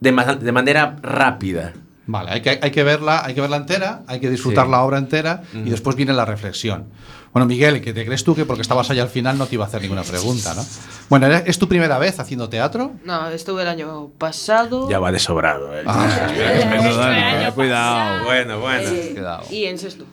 de, 0.00 0.10
de 0.40 0.52
manera 0.52 0.96
rápida. 1.02 1.72
Vale, 2.08 2.30
hay 2.30 2.40
que, 2.42 2.58
hay 2.62 2.70
que 2.70 2.82
verla, 2.84 3.22
hay 3.24 3.34
que 3.34 3.40
verla 3.40 3.56
entera, 3.56 4.02
hay 4.06 4.20
que 4.20 4.30
disfrutar 4.30 4.66
Sí. 4.66 4.70
la 4.70 4.82
obra 4.82 4.98
entera 4.98 5.42
y 5.54 5.58
Ujú. 5.62 5.70
después 5.70 5.96
viene 5.96 6.12
la 6.12 6.24
reflexión. 6.24 6.84
Bueno, 7.32 7.46
Miguel, 7.46 7.80
¿qué 7.82 7.92
te 7.92 8.04
crees 8.06 8.24
tú 8.24 8.34
que 8.34 8.44
porque 8.46 8.62
estabas 8.62 8.88
allá 8.90 9.02
al 9.02 9.08
final 9.08 9.36
no 9.36 9.46
te 9.46 9.56
iba 9.56 9.64
a 9.64 9.68
hacer 9.68 9.82
ninguna 9.82 10.02
pregunta, 10.04 10.54
¿no? 10.54 10.64
Bueno, 11.10 11.26
¿era- 11.26 11.38
¿es 11.40 11.58
tu 11.58 11.68
primera 11.68 11.98
vez 11.98 12.18
haciendo 12.20 12.48
teatro? 12.48 12.92
No, 13.04 13.28
estuve 13.28 13.62
el 13.62 13.68
año 13.68 14.08
pasado. 14.18 14.88
Ya 14.88 14.98
va 15.00 15.10
de 15.12 15.18
sobrado. 15.18 15.76
¿eh? 15.76 15.82
Ah, 15.86 17.50
Cuidado. 17.54 18.24
Bueno, 18.24 18.60
bueno. 18.60 18.88
eh, 18.88 19.10
Cuidado. 19.14 19.42
y 19.50 19.64
en 19.64 19.78
sexto. 19.78 20.04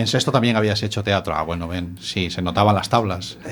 En 0.00 0.06
sexto 0.06 0.32
también 0.32 0.56
habías 0.56 0.82
hecho 0.82 1.02
teatro. 1.04 1.34
Ah, 1.36 1.42
bueno, 1.42 1.68
ven, 1.68 1.96
sí, 2.00 2.30
se 2.30 2.40
notaban 2.42 2.74
las 2.74 2.88
tablas. 2.88 3.36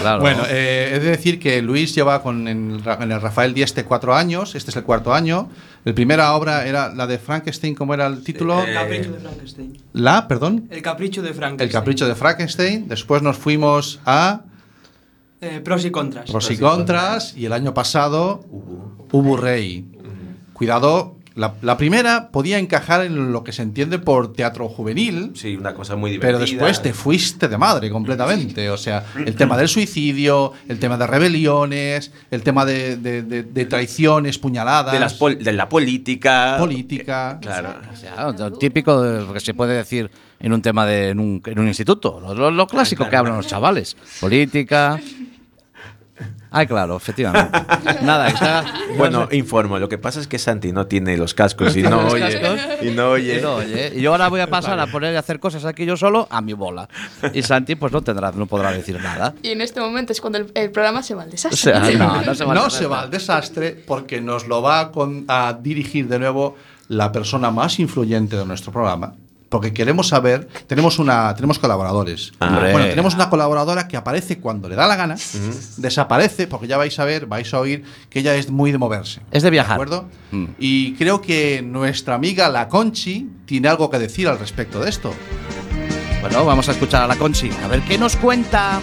Claro. 0.00 0.20
Bueno, 0.20 0.42
eh, 0.48 0.92
he 0.94 0.98
de 1.00 1.10
decir 1.10 1.38
que 1.40 1.62
Luis 1.62 1.94
lleva 1.94 2.22
con 2.22 2.46
en 2.48 2.72
el, 2.72 2.84
Ra- 2.84 2.98
en 3.00 3.10
el 3.12 3.20
Rafael 3.20 3.54
Dieste 3.54 3.84
cuatro 3.84 4.14
años, 4.14 4.54
este 4.54 4.70
es 4.70 4.76
el 4.76 4.84
cuarto 4.84 5.12
año. 5.14 5.48
La 5.84 5.94
primera 5.94 6.34
obra 6.34 6.66
era 6.66 6.92
la 6.94 7.06
de 7.06 7.18
Frankenstein, 7.18 7.74
¿cómo 7.74 7.94
era 7.94 8.06
el 8.06 8.22
título? 8.22 8.62
El 8.62 8.74
capricho 8.74 9.12
de 9.12 9.18
Frankenstein. 9.20 9.78
La, 9.94 10.28
perdón, 10.28 10.68
El 10.70 10.82
capricho 10.82 11.22
de 11.22 11.32
Frankenstein. 11.32 11.68
El 11.68 11.72
capricho 11.72 12.06
de 12.06 12.14
Frankenstein. 12.14 12.88
Después 12.88 13.22
nos 13.22 13.36
fuimos 13.36 14.00
a 14.04 14.42
Eh, 15.40 15.60
pros 15.64 15.84
y 15.84 15.90
contras. 15.90 16.30
Pros 16.30 16.50
y 16.50 16.56
Contras 16.58 17.36
y 17.36 17.46
el 17.46 17.52
año 17.52 17.72
pasado 17.74 18.44
Ubu 19.12 19.36
Rey. 19.36 19.86
Cuidado, 20.52 21.15
La, 21.36 21.52
la 21.60 21.76
primera 21.76 22.30
podía 22.30 22.58
encajar 22.58 23.04
en 23.04 23.30
lo 23.30 23.44
que 23.44 23.52
se 23.52 23.60
entiende 23.62 23.98
por 23.98 24.32
teatro 24.32 24.68
juvenil, 24.68 25.32
Sí, 25.34 25.54
una 25.54 25.74
cosa 25.74 25.94
muy 25.94 26.10
divertida. 26.10 26.28
pero 26.28 26.38
después 26.38 26.80
te 26.82 26.94
fuiste 26.94 27.46
de 27.46 27.58
madre 27.58 27.90
completamente. 27.90 28.70
O 28.70 28.78
sea, 28.78 29.04
el 29.24 29.34
tema 29.36 29.56
del 29.58 29.68
suicidio, 29.68 30.54
el 30.66 30.78
tema 30.78 30.96
de 30.96 31.06
rebeliones, 31.06 32.10
el 32.30 32.42
tema 32.42 32.64
de, 32.64 32.96
de- 32.96 33.22
de- 33.22 33.42
de 33.42 33.64
traiciones, 33.66 34.38
puñaladas. 34.38 34.92
De, 34.94 34.98
las 35.00 35.12
pol- 35.14 35.38
de 35.38 35.52
la 35.52 35.68
política. 35.68 36.56
Política. 36.58 37.38
Claro. 37.40 37.74
Claro, 38.00 38.32
lo 38.32 38.52
típico 38.52 39.02
de 39.02 39.20
lo 39.26 39.32
que 39.34 39.40
se 39.40 39.52
puede 39.52 39.74
decir 39.76 40.10
en 40.40 40.52
un 40.52 40.62
tema 40.62 40.86
de 40.86 41.10
en 41.10 41.20
un, 41.20 41.42
en 41.44 41.58
un 41.58 41.68
instituto. 41.68 42.18
Lo, 42.18 42.34
lo- 42.34 42.50
lo 42.50 42.66
clásico 42.66 43.08
que 43.08 43.16
hablan 43.16 43.36
los 43.36 43.46
chavales. 43.46 43.94
Política. 44.20 44.98
Ay, 46.50 46.66
claro, 46.66 46.96
efectivamente. 46.96 47.50
Nada, 48.02 48.28
está. 48.28 48.64
Bueno, 48.96 49.28
informo. 49.32 49.78
Lo 49.78 49.88
que 49.88 49.98
pasa 49.98 50.20
es 50.20 50.26
que 50.26 50.38
Santi 50.38 50.72
no 50.72 50.86
tiene 50.86 51.16
los 51.18 51.34
cascos 51.34 51.76
y 51.76 51.82
no 51.82 52.06
oye. 52.08 52.40
cascos. 52.40 52.60
Y 52.82 52.90
no 52.92 53.10
oye. 53.10 53.38
Y 53.38 53.42
no 53.42 53.54
oye. 53.56 53.92
Y 53.94 54.00
yo 54.00 54.12
ahora 54.12 54.28
voy 54.28 54.40
a 54.40 54.46
pasar 54.46 54.78
a 54.80 54.86
poner 54.86 55.12
y 55.12 55.16
hacer 55.16 55.38
cosas 55.40 55.64
aquí 55.66 55.84
yo 55.84 55.96
solo 55.96 56.26
a 56.30 56.40
mi 56.40 56.54
bola. 56.54 56.88
Y 57.34 57.42
Santi, 57.42 57.74
pues 57.74 57.92
no 57.92 58.00
tendrá, 58.02 58.32
no 58.32 58.46
podrá 58.46 58.72
decir 58.72 58.98
nada. 59.02 59.34
Y 59.42 59.50
en 59.50 59.60
este 59.60 59.80
momento 59.80 60.12
es 60.12 60.20
cuando 60.20 60.38
el, 60.38 60.50
el 60.54 60.70
programa 60.70 61.02
se 61.02 61.14
va 61.14 61.22
al 61.24 61.28
O 61.28 61.32
desastre. 61.32 61.58
sea, 61.72 61.80
no, 61.98 62.22
no 62.22 62.34
se 62.34 62.44
va 62.44 62.54
No 62.54 62.70
se 62.70 62.84
al 62.86 63.10
desastre 63.10 63.72
porque 63.86 64.20
nos 64.20 64.46
lo 64.48 64.62
va 64.62 64.80
a, 64.80 64.92
con- 64.92 65.24
a 65.28 65.58
dirigir 65.60 66.08
de 66.08 66.18
nuevo 66.18 66.56
la 66.88 67.12
persona 67.12 67.50
más 67.50 67.78
influyente 67.80 68.36
de 68.36 68.46
nuestro 68.46 68.72
programa. 68.72 69.12
Porque 69.48 69.72
queremos 69.72 70.08
saber, 70.08 70.48
tenemos 70.66 70.98
una, 70.98 71.34
tenemos 71.34 71.58
colaboradores. 71.58 72.32
Hombre. 72.40 72.72
Bueno, 72.72 72.88
tenemos 72.88 73.14
una 73.14 73.30
colaboradora 73.30 73.86
que 73.86 73.96
aparece 73.96 74.38
cuando 74.38 74.68
le 74.68 74.74
da 74.74 74.86
la 74.88 74.96
gana, 74.96 75.16
desaparece, 75.76 76.46
porque 76.48 76.66
ya 76.66 76.76
vais 76.76 76.98
a 76.98 77.04
ver, 77.04 77.26
vais 77.26 77.52
a 77.54 77.60
oír 77.60 77.84
que 78.10 78.20
ella 78.20 78.34
es 78.34 78.50
muy 78.50 78.72
de 78.72 78.78
moverse. 78.78 79.20
Es 79.30 79.42
de 79.42 79.50
viajar. 79.50 79.74
acuerdo? 79.74 80.08
Mm. 80.32 80.46
Y 80.58 80.94
creo 80.94 81.20
que 81.20 81.62
nuestra 81.62 82.16
amiga 82.16 82.48
la 82.48 82.68
Conchi 82.68 83.28
tiene 83.46 83.68
algo 83.68 83.88
que 83.88 83.98
decir 83.98 84.26
al 84.26 84.38
respecto 84.38 84.80
de 84.80 84.90
esto. 84.90 85.14
Bueno, 86.20 86.44
vamos 86.44 86.68
a 86.68 86.72
escuchar 86.72 87.02
a 87.02 87.06
la 87.06 87.16
Conchi. 87.16 87.50
A 87.64 87.68
ver 87.68 87.82
qué 87.82 87.98
nos 87.98 88.16
cuenta. 88.16 88.80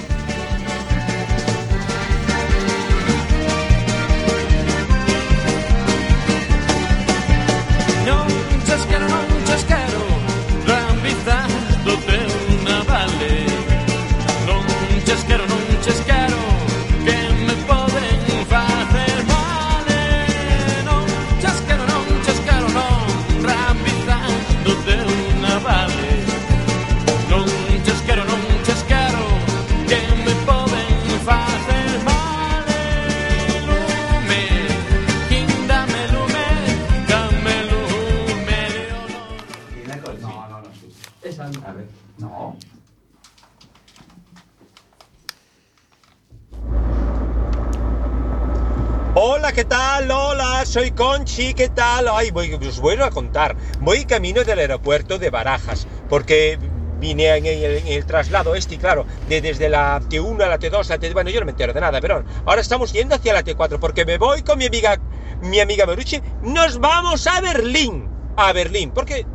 Conchi, 51.33 51.55
¿qué 51.55 51.69
tal? 51.69 52.07
Ay, 52.09 52.29
voy, 52.29 52.53
os 52.53 52.79
voy 52.79 52.95
a 53.01 53.09
contar. 53.09 53.55
Voy 53.79 54.05
camino 54.05 54.43
del 54.43 54.59
aeropuerto 54.59 55.17
de 55.17 55.31
Barajas, 55.31 55.87
porque 56.07 56.59
vine 56.99 57.35
en 57.35 57.47
el, 57.47 57.87
el 57.87 58.05
traslado 58.05 58.53
este, 58.53 58.77
claro, 58.77 59.07
de, 59.27 59.41
desde 59.41 59.67
la 59.67 59.99
T1 59.99 60.43
a 60.43 60.47
la 60.47 60.59
T2, 60.59 60.85
a 60.85 60.89
la 60.89 60.99
T... 60.99 61.11
Bueno, 61.11 61.31
yo 61.31 61.39
no 61.39 61.47
me 61.47 61.53
entero 61.53 61.73
de 61.73 61.81
nada, 61.81 61.99
pero 62.01 62.23
ahora 62.45 62.61
estamos 62.61 62.93
yendo 62.93 63.15
hacia 63.15 63.33
la 63.33 63.43
T4, 63.43 63.79
porque 63.79 64.05
me 64.05 64.19
voy 64.19 64.43
con 64.43 64.59
mi 64.59 64.67
amiga, 64.67 64.99
mi 65.41 65.59
amiga 65.59 65.87
Marucci, 65.87 66.21
nos 66.43 66.79
vamos 66.79 67.25
a 67.25 67.41
Berlín, 67.41 68.07
a 68.37 68.53
Berlín, 68.53 68.91
porque, 68.91 69.25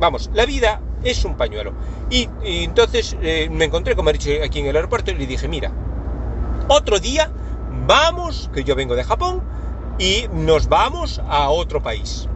vamos, 0.00 0.30
la 0.34 0.46
vida 0.46 0.80
es 1.04 1.24
un 1.24 1.36
pañuelo. 1.36 1.72
Y, 2.10 2.28
y 2.44 2.64
entonces 2.64 3.16
eh, 3.22 3.48
me 3.48 3.66
encontré 3.66 3.94
con 3.94 4.04
Marucci 4.06 4.38
aquí 4.38 4.58
en 4.58 4.66
el 4.66 4.74
aeropuerto 4.74 5.12
y 5.12 5.14
le 5.14 5.26
dije, 5.28 5.46
mira, 5.46 5.70
otro 6.66 6.98
día 6.98 7.30
vamos, 7.86 8.50
que 8.52 8.64
yo 8.64 8.74
vengo 8.74 8.96
de 8.96 9.04
Japón, 9.04 9.44
y 9.98 10.26
nos 10.32 10.68
vamos 10.68 11.20
a 11.28 11.50
otro 11.50 11.82
país. 11.82 12.28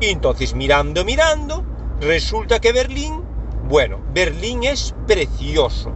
Entonces 0.00 0.54
mirando, 0.54 1.04
mirando, 1.04 1.64
resulta 2.00 2.58
que 2.60 2.72
Berlín, 2.72 3.22
bueno, 3.68 3.98
Berlín 4.12 4.64
es 4.64 4.94
precioso. 5.06 5.92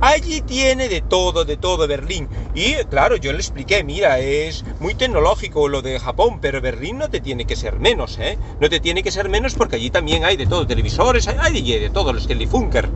Allí 0.00 0.42
tiene 0.42 0.88
de 0.88 1.00
todo, 1.00 1.44
de 1.44 1.56
todo 1.56 1.86
Berlín. 1.86 2.28
Y 2.54 2.74
claro, 2.90 3.16
yo 3.16 3.32
le 3.32 3.38
expliqué, 3.38 3.84
mira, 3.84 4.18
es 4.18 4.64
muy 4.80 4.94
tecnológico 4.94 5.68
lo 5.68 5.82
de 5.82 5.98
Japón, 5.98 6.40
pero 6.40 6.60
Berlín 6.60 6.98
no 6.98 7.08
te 7.08 7.20
tiene 7.20 7.46
que 7.46 7.56
ser 7.56 7.78
menos, 7.78 8.18
¿eh? 8.18 8.36
No 8.60 8.68
te 8.68 8.80
tiene 8.80 9.02
que 9.02 9.10
ser 9.10 9.28
menos 9.28 9.54
porque 9.54 9.76
allí 9.76 9.90
también 9.90 10.24
hay 10.24 10.36
de 10.36 10.46
todo, 10.46 10.66
televisores, 10.66 11.28
hay 11.28 11.36
hay 11.40 11.62
de, 11.62 11.80
de 11.80 11.90
todo, 11.90 12.12
los 12.12 12.26
Telefunker. 12.26 12.88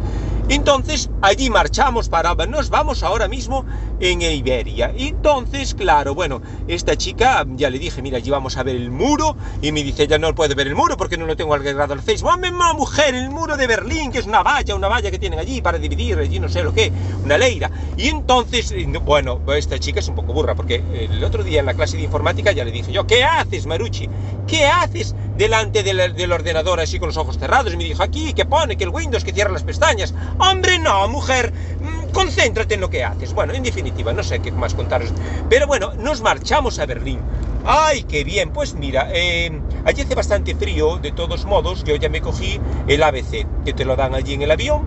Entonces, 0.49 1.11
allí 1.21 1.51
marchamos 1.51 2.09
para, 2.09 2.35
nos 2.47 2.71
vamos 2.71 3.03
ahora 3.03 3.29
mismo 3.29 3.67
en 4.01 4.23
Iberia. 4.23 4.93
Entonces, 4.97 5.75
claro, 5.75 6.15
bueno, 6.15 6.41
esta 6.69 6.97
chica, 6.97 7.45
ya 7.55 7.69
le 7.69 7.79
dije, 7.79 8.01
mira, 8.01 8.17
allí 8.17 8.31
vamos 8.31 8.57
a 8.57 8.63
ver 8.63 8.77
el 8.77 8.91
muro, 8.91 9.37
y 9.61 9.73
me 9.73 9.83
dice, 9.83 10.07
ya 10.07 10.19
no 10.19 10.35
puede 10.35 10.55
ver 10.55 10.67
el 10.67 10.75
muro 10.75 10.97
porque 10.97 11.19
no 11.19 11.27
lo 11.27 11.37
tengo 11.37 11.55
agregado 11.55 11.93
al 11.93 12.01
Facebook. 12.01 12.33
¡Hombre, 12.33 12.51
ma, 12.51 12.73
mujer, 12.73 13.15
el 13.15 13.29
muro 13.29 13.59
de 13.59 13.67
Berlín, 13.67 14.11
que 14.11 14.21
es 14.21 14.27
una 14.27 14.43
valla, 14.43 14.75
una 14.75 14.89
valla 14.89 15.11
que 15.11 15.19
tienen 15.19 15.39
allí 15.39 15.61
para 15.61 15.79
dividir, 15.79 16.19
allí 16.19 16.41
no 16.41 16.49
sé 16.49 16.63
lo 16.63 16.73
que, 16.73 16.91
una 17.25 17.37
leira. 17.37 17.71
Y 17.99 18.09
entonces, 18.09 18.73
eh, 18.73 18.87
bueno, 19.05 19.41
esta 19.55 19.79
chica 19.79 20.01
es 20.01 20.09
un 20.09 20.15
poco 20.15 20.33
burra, 20.33 20.55
porque 20.55 20.83
el 20.93 21.23
otro 21.23 21.45
día 21.45 21.61
en 21.61 21.67
la 21.67 21.75
clase 21.75 21.99
de 21.99 22.05
informática 22.05 22.53
ya 22.53 22.65
le 22.65 22.71
dije 22.71 22.91
yo, 22.91 23.07
¿qué 23.07 23.23
haces, 23.25 23.67
Maruchi? 23.67 24.09
¿Qué 24.47 24.65
haces 24.67 25.15
delante 25.37 25.83
del, 25.83 26.15
del 26.15 26.33
ordenador 26.33 26.81
así 26.81 26.99
con 26.99 27.09
los 27.09 27.19
ojos 27.19 27.39
cerrados? 27.39 27.75
Y 27.75 27.77
me 27.77 27.85
dijo, 27.85 28.03
aquí, 28.03 28.33
que 28.33 28.47
pone, 28.47 28.77
que 28.77 28.85
el 28.85 28.91
Windows, 28.91 29.25
que 29.25 29.33
cierra 29.33 29.53
las 29.53 29.63
pestañas. 29.63 30.15
Hombre, 30.39 30.79
no, 30.79 31.09
mujer, 31.09 31.53
mm, 31.81 32.13
concéntrate 32.13 32.75
en 32.75 32.81
lo 32.81 32.89
que 32.89 33.03
haces. 33.03 33.35
Bueno, 33.35 33.55
en 33.55 33.63
definitiva, 33.65 34.13
no 34.13 34.23
sé 34.23 34.39
qué 34.39 34.53
más 34.53 34.75
contaros. 34.75 35.13
Pero 35.51 35.67
bueno, 35.67 35.93
nos 35.95 36.21
marchamos 36.21 36.79
a 36.79 36.87
Berlín. 36.87 37.19
¡Ay, 37.67 38.05
qué 38.05 38.23
bien! 38.23 38.51
Pues 38.51 38.75
mira, 38.75 39.09
eh, 39.13 39.51
allí 39.85 40.03
hace 40.03 40.15
bastante 40.15 40.55
frío, 40.55 40.99
de 40.99 41.11
todos 41.11 41.45
modos, 41.45 41.83
yo 41.85 41.97
ya 41.97 42.09
me 42.09 42.21
cogí 42.21 42.61
el 42.87 43.03
ABC, 43.03 43.47
que 43.65 43.73
te 43.73 43.85
lo 43.85 43.97
dan 43.97 44.15
allí 44.15 44.35
en 44.35 44.43
el 44.43 44.51
avión. 44.51 44.87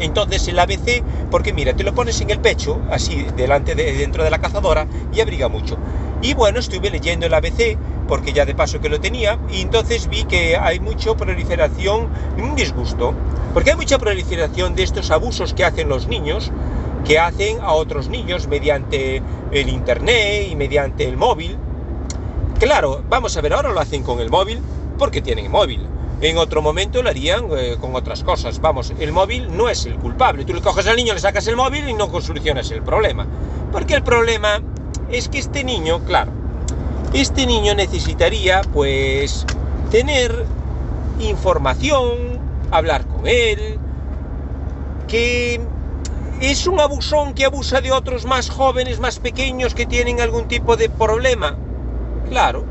Entonces 0.00 0.48
el 0.48 0.58
ABC, 0.58 1.02
porque 1.30 1.52
mira, 1.52 1.74
te 1.74 1.84
lo 1.84 1.94
pones 1.94 2.20
en 2.20 2.30
el 2.30 2.40
pecho, 2.40 2.80
así 2.90 3.26
delante 3.36 3.74
de 3.74 3.92
dentro 3.92 4.24
de 4.24 4.30
la 4.30 4.40
cazadora 4.40 4.86
y 5.12 5.20
abriga 5.20 5.48
mucho. 5.48 5.76
Y 6.22 6.34
bueno, 6.34 6.58
estuve 6.58 6.90
leyendo 6.90 7.26
el 7.26 7.34
ABC 7.34 7.76
porque 8.06 8.32
ya 8.32 8.44
de 8.44 8.54
paso 8.54 8.80
que 8.80 8.88
lo 8.88 9.00
tenía 9.00 9.38
y 9.50 9.62
entonces 9.62 10.08
vi 10.08 10.24
que 10.24 10.56
hay 10.56 10.80
mucha 10.80 11.14
proliferación, 11.14 12.08
un 12.38 12.54
disgusto, 12.54 13.14
porque 13.52 13.70
hay 13.70 13.76
mucha 13.76 13.98
proliferación 13.98 14.74
de 14.74 14.82
estos 14.82 15.10
abusos 15.10 15.54
que 15.54 15.64
hacen 15.64 15.88
los 15.88 16.08
niños, 16.08 16.50
que 17.04 17.18
hacen 17.18 17.60
a 17.60 17.72
otros 17.72 18.08
niños 18.08 18.48
mediante 18.48 19.22
el 19.52 19.68
internet 19.68 20.48
y 20.50 20.56
mediante 20.56 21.08
el 21.08 21.16
móvil. 21.16 21.56
Claro, 22.58 23.02
vamos 23.08 23.36
a 23.36 23.40
ver, 23.40 23.52
ahora 23.52 23.72
lo 23.72 23.80
hacen 23.80 24.02
con 24.02 24.20
el 24.20 24.30
móvil 24.30 24.60
porque 24.98 25.20
tienen 25.20 25.50
móvil. 25.50 25.86
En 26.20 26.38
otro 26.38 26.62
momento 26.62 27.02
lo 27.02 27.10
harían 27.10 27.46
eh, 27.56 27.76
con 27.80 27.94
otras 27.94 28.22
cosas. 28.22 28.60
Vamos, 28.60 28.94
el 28.98 29.12
móvil 29.12 29.54
no 29.54 29.68
es 29.68 29.84
el 29.84 29.96
culpable. 29.96 30.44
Tú 30.44 30.54
le 30.54 30.62
coges 30.62 30.86
al 30.86 30.96
niño, 30.96 31.12
le 31.12 31.20
sacas 31.20 31.46
el 31.48 31.56
móvil 31.56 31.88
y 31.88 31.92
no 31.92 32.08
solucionas 32.20 32.70
el 32.70 32.82
problema. 32.82 33.26
Porque 33.72 33.94
el 33.94 34.02
problema 34.02 34.62
es 35.10 35.28
que 35.28 35.38
este 35.38 35.64
niño, 35.64 36.00
claro, 36.06 36.32
este 37.14 37.46
niño 37.46 37.74
necesitaría 37.74 38.60
pues 38.72 39.46
tener 39.90 40.44
información, 41.20 42.38
hablar 42.70 43.06
con 43.06 43.26
él, 43.26 43.78
que 45.08 45.60
es 46.40 46.66
un 46.66 46.80
abusón 46.80 47.34
que 47.34 47.44
abusa 47.44 47.80
de 47.80 47.92
otros 47.92 48.24
más 48.26 48.50
jóvenes, 48.50 48.98
más 48.98 49.18
pequeños 49.20 49.74
que 49.74 49.86
tienen 49.86 50.20
algún 50.20 50.48
tipo 50.48 50.76
de 50.76 50.88
problema. 50.88 51.56
Claro, 52.28 52.64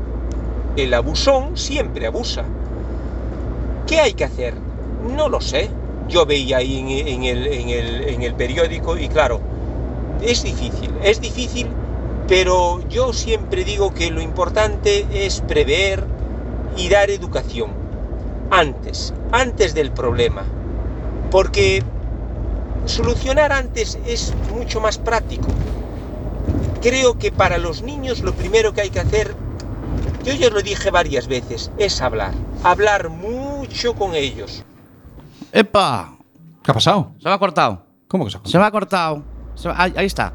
el 0.76 0.92
abusón 0.92 1.56
siempre 1.56 2.06
abusa. 2.06 2.44
¿Qué 3.86 4.00
hay 4.00 4.12
que 4.14 4.24
hacer? 4.24 4.54
No 5.16 5.28
lo 5.28 5.40
sé. 5.40 5.70
Yo 6.08 6.26
veía 6.26 6.58
ahí 6.58 6.78
en, 7.06 7.24
el, 7.24 7.46
en 7.46 7.68
el- 7.70 8.02
en 8.08 8.22
el 8.22 8.34
periódico 8.34 8.98
y 8.98 9.08
claro, 9.08 9.40
es 10.20 10.42
difícil, 10.42 10.90
es 11.02 11.18
difícil, 11.20 11.68
pero 12.28 12.80
yo 12.88 13.12
siempre 13.12 13.64
digo 13.64 13.92
que 13.92 14.10
lo 14.10 14.20
importante 14.20 15.06
es 15.12 15.40
prever 15.40 16.04
y 16.76 16.88
dar 16.88 17.10
educación 17.10 17.70
antes, 18.50 19.12
antes 19.32 19.74
del 19.74 19.90
problema, 19.92 20.42
porque 21.30 21.82
solucionar 22.86 23.52
antes 23.52 23.98
es 24.06 24.34
mucho 24.54 24.80
más 24.80 24.98
práctico. 24.98 25.46
Creo 26.82 27.18
que 27.18 27.32
para 27.32 27.58
los 27.58 27.82
niños 27.82 28.20
lo 28.20 28.32
primero 28.34 28.72
que 28.74 28.82
hay 28.82 28.90
que 28.90 29.00
hacer 29.00 29.34
yo 30.24 30.32
ya 30.32 30.48
lo 30.48 30.62
dije 30.62 30.90
varias 30.90 31.26
veces, 31.28 31.70
es 31.76 32.00
hablar, 32.00 32.32
hablar 32.62 33.10
mucho 33.10 33.94
con 33.94 34.14
ellos. 34.14 34.64
¡Epa! 35.52 36.16
¿Qué 36.62 36.70
ha 36.70 36.74
pasado? 36.74 37.12
Se 37.18 37.28
me 37.28 37.34
ha 37.34 37.38
cortado. 37.38 37.82
¿Cómo 38.08 38.24
que 38.24 38.30
se 38.30 38.38
ha 38.38 38.40
cortado? 38.40 38.50
Se 38.52 38.58
me 38.58 38.64
ha 38.64 38.70
cortado. 38.70 39.22
Se 39.54 39.68
me- 39.68 39.74
Ahí, 39.76 39.92
ahí 39.98 40.06
está. 40.06 40.32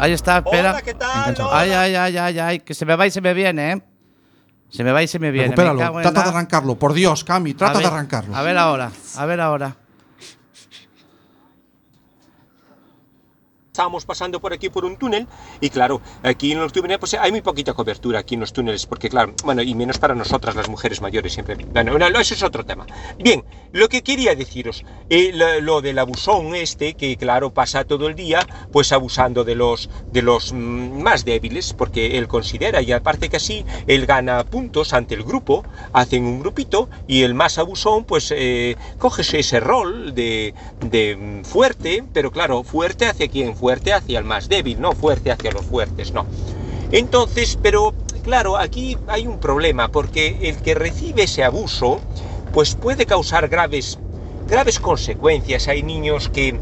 Ahí 0.00 0.12
está, 0.12 0.38
espera. 0.38 0.70
Hola, 0.70 0.82
¿qué 0.82 0.94
tal? 0.94 1.18
Enganchado. 1.20 1.54
Ay, 1.54 1.70
ay, 1.72 1.94
ay, 1.94 2.16
ay, 2.16 2.38
ay, 2.38 2.60
que 2.60 2.72
se 2.74 2.86
me 2.86 2.96
va 2.96 3.06
y 3.06 3.10
se 3.10 3.20
me 3.20 3.34
viene, 3.34 3.72
¿eh? 3.72 3.82
Se 4.70 4.82
me 4.84 4.92
va 4.92 5.02
y 5.02 5.08
se 5.08 5.18
me 5.18 5.30
viene. 5.30 5.48
me 5.48 5.56
Recupéralo. 5.56 5.98
en 5.98 6.02
Trata 6.02 6.18
la- 6.20 6.24
de 6.24 6.30
arrancarlo. 6.30 6.74
Por 6.76 6.92
Dios, 6.94 7.22
Cami, 7.24 7.54
trata 7.54 7.74
ver, 7.78 7.82
de 7.82 7.88
arrancarlo. 7.88 8.34
A 8.36 8.42
ver 8.42 8.56
ahora, 8.56 8.90
a 9.16 9.26
ver 9.26 9.40
ahora. 9.40 9.76
Estábamos 13.70 14.04
pasando 14.04 14.40
por 14.40 14.52
aquí 14.52 14.68
por 14.68 14.84
un 14.84 14.96
túnel 14.96 15.28
y 15.60 15.70
claro, 15.70 16.02
aquí 16.24 16.50
en 16.50 16.58
los 16.58 16.72
túneles 16.72 16.98
pues 16.98 17.14
hay 17.14 17.30
muy 17.30 17.40
poquita 17.40 17.72
cobertura 17.72 18.18
aquí 18.18 18.34
en 18.34 18.40
los 18.40 18.52
túneles 18.52 18.84
porque 18.84 19.08
claro, 19.08 19.32
bueno, 19.44 19.62
y 19.62 19.76
menos 19.76 19.96
para 19.98 20.16
nosotras 20.16 20.56
las 20.56 20.68
mujeres 20.68 21.00
mayores 21.00 21.32
siempre. 21.32 21.54
Bueno, 21.54 21.96
no, 21.96 22.20
eso 22.20 22.34
es 22.34 22.42
otro 22.42 22.64
tema. 22.64 22.84
Bien, 23.16 23.44
lo 23.70 23.88
que 23.88 24.02
quería 24.02 24.34
deciros, 24.34 24.84
eh, 25.08 25.30
lo, 25.32 25.60
lo 25.60 25.80
del 25.80 26.00
abusón 26.00 26.56
este 26.56 26.94
que 26.94 27.16
claro 27.16 27.54
pasa 27.54 27.84
todo 27.84 28.08
el 28.08 28.16
día 28.16 28.44
pues 28.72 28.90
abusando 28.90 29.44
de 29.44 29.54
los 29.54 29.88
de 30.10 30.22
los 30.22 30.52
mm, 30.52 31.00
más 31.00 31.24
débiles 31.24 31.72
porque 31.72 32.18
él 32.18 32.26
considera 32.26 32.82
y 32.82 32.90
aparte 32.90 33.28
que 33.28 33.36
así 33.36 33.64
él 33.86 34.04
gana 34.04 34.42
puntos 34.42 34.92
ante 34.92 35.14
el 35.14 35.22
grupo, 35.22 35.64
hacen 35.92 36.24
un 36.24 36.40
grupito 36.40 36.90
y 37.06 37.22
el 37.22 37.34
más 37.34 37.56
abusón 37.56 38.02
pues 38.02 38.34
eh, 38.36 38.76
coge 38.98 39.22
ese 39.22 39.60
rol 39.60 40.12
de, 40.12 40.54
de 40.80 41.16
mm, 41.16 41.44
fuerte, 41.44 42.02
pero 42.12 42.32
claro, 42.32 42.64
fuerte 42.64 43.06
hacia 43.06 43.28
quién, 43.28 43.54
fuerte 43.54 43.69
hacia 43.70 44.18
el 44.18 44.24
más 44.24 44.48
débil, 44.48 44.80
no 44.80 44.92
fuerte 44.92 45.30
hacia 45.30 45.52
los 45.52 45.64
fuertes, 45.64 46.12
no. 46.12 46.26
Entonces, 46.92 47.58
pero 47.62 47.94
claro, 48.22 48.56
aquí 48.56 48.96
hay 49.06 49.26
un 49.26 49.38
problema 49.38 49.88
porque 49.88 50.38
el 50.42 50.56
que 50.58 50.74
recibe 50.74 51.24
ese 51.24 51.44
abuso 51.44 52.00
pues 52.52 52.74
puede 52.74 53.06
causar 53.06 53.48
graves 53.48 53.98
graves 54.48 54.80
consecuencias. 54.80 55.68
Hay 55.68 55.82
niños 55.82 56.28
que 56.28 56.58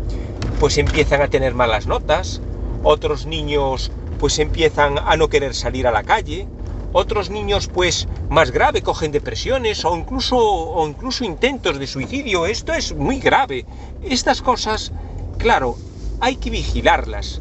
pues 0.60 0.76
empiezan 0.76 1.22
a 1.22 1.28
tener 1.28 1.54
malas 1.54 1.86
notas, 1.86 2.40
otros 2.82 3.26
niños 3.26 3.90
pues 4.18 4.38
empiezan 4.38 4.98
a 4.98 5.16
no 5.16 5.28
querer 5.28 5.54
salir 5.54 5.86
a 5.86 5.92
la 5.92 6.02
calle, 6.02 6.46
otros 6.92 7.30
niños 7.30 7.68
pues 7.72 8.06
más 8.28 8.50
grave 8.50 8.82
cogen 8.82 9.12
depresiones 9.12 9.84
o 9.84 9.96
incluso 9.96 10.36
o 10.38 10.86
incluso 10.86 11.24
intentos 11.24 11.78
de 11.78 11.86
suicidio. 11.86 12.46
Esto 12.46 12.74
es 12.74 12.94
muy 12.94 13.20
grave. 13.20 13.64
Estas 14.02 14.42
cosas, 14.42 14.92
claro, 15.38 15.76
hay 16.20 16.36
que 16.36 16.50
vigilarlas. 16.50 17.40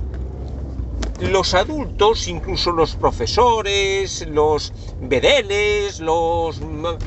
Los 1.19 1.53
adultos, 1.55 2.27
incluso 2.27 2.71
los 2.71 2.95
profesores, 2.95 4.27
los 4.27 4.71
bedeles, 5.01 5.99
los 5.99 6.59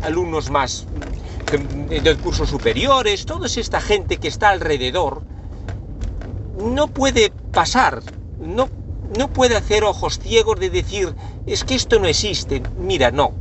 alumnos 0.02 0.50
más 0.50 0.87
mm, 1.52 1.87
de 2.02 2.16
cursos 2.16 2.48
superiores, 2.48 3.24
toda 3.24 3.46
esta 3.46 3.80
gente 3.80 4.16
que 4.16 4.28
está 4.28 4.50
alrededor, 4.50 5.22
no 6.61 6.88
puede 6.88 7.30
pasar, 7.52 8.02
no, 8.40 8.68
no 9.16 9.28
puede 9.28 9.56
hacer 9.56 9.85
ojos 9.85 10.18
ciegos 10.18 10.59
de 10.59 10.70
decir, 10.70 11.14
es 11.46 11.64
que 11.64 11.74
esto 11.76 12.00
no 12.00 12.06
existe. 12.06 12.62
Mira, 12.78 13.11
no. 13.11 13.33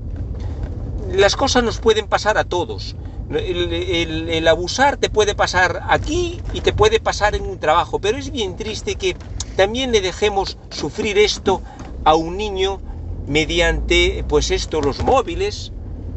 Las 1.11 1.35
cosas 1.35 1.63
nos 1.63 1.79
pueden 1.79 2.07
pasar 2.07 2.37
a 2.37 2.43
todos. 2.43 2.95
El, 3.29 4.47
abusar 4.47 4.97
te 4.97 5.09
puede 5.09 5.35
pasar 5.35 5.83
aquí 5.87 6.41
y 6.51 6.61
te 6.61 6.73
puede 6.73 6.99
pasar 6.99 7.35
en 7.35 7.43
un 7.43 7.59
trabajo, 7.59 7.99
pero 7.99 8.17
es 8.17 8.31
bien 8.31 8.55
triste 8.55 8.95
que 8.95 9.15
también 9.55 9.91
le 9.91 10.01
dejemos 10.01 10.57
sufrir 10.71 11.17
esto 11.19 11.61
a 12.05 12.15
un 12.15 12.37
niño 12.37 12.79
mediante, 13.27 14.23
pues 14.27 14.49
esto, 14.49 14.81
los 14.81 15.03
móviles, 15.03 15.71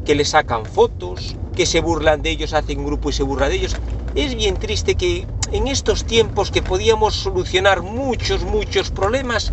que 0.07 0.15
le 0.15 0.25
sacan 0.25 0.65
fotos, 0.65 1.37
que 1.55 1.67
se 1.67 1.81
burlan 1.81 2.23
de 2.23 2.31
ellos, 2.31 2.55
hacen 2.55 2.85
grupo 2.85 3.11
y 3.11 3.13
se 3.13 3.23
burla 3.23 3.51
de 3.51 3.57
ellos. 3.57 3.77
Es 4.15 4.35
bien 4.35 4.57
triste 4.57 4.95
que 4.95 5.27
en 5.53 5.69
estos 5.69 6.05
tiempos 6.05 6.51
que 6.51 6.63
podíamos 6.63 7.15
solucionar 7.15 7.83
muchos, 7.83 8.43
muchos 8.43 8.91
problemas, 8.91 9.53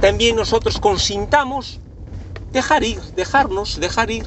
también 0.00 0.36
nosotros 0.36 0.78
consintamos 0.78 1.80
dejar 2.52 2.84
ir, 2.84 3.00
dejarnos, 3.16 3.80
dejar 3.80 4.10
ir. 4.10 4.26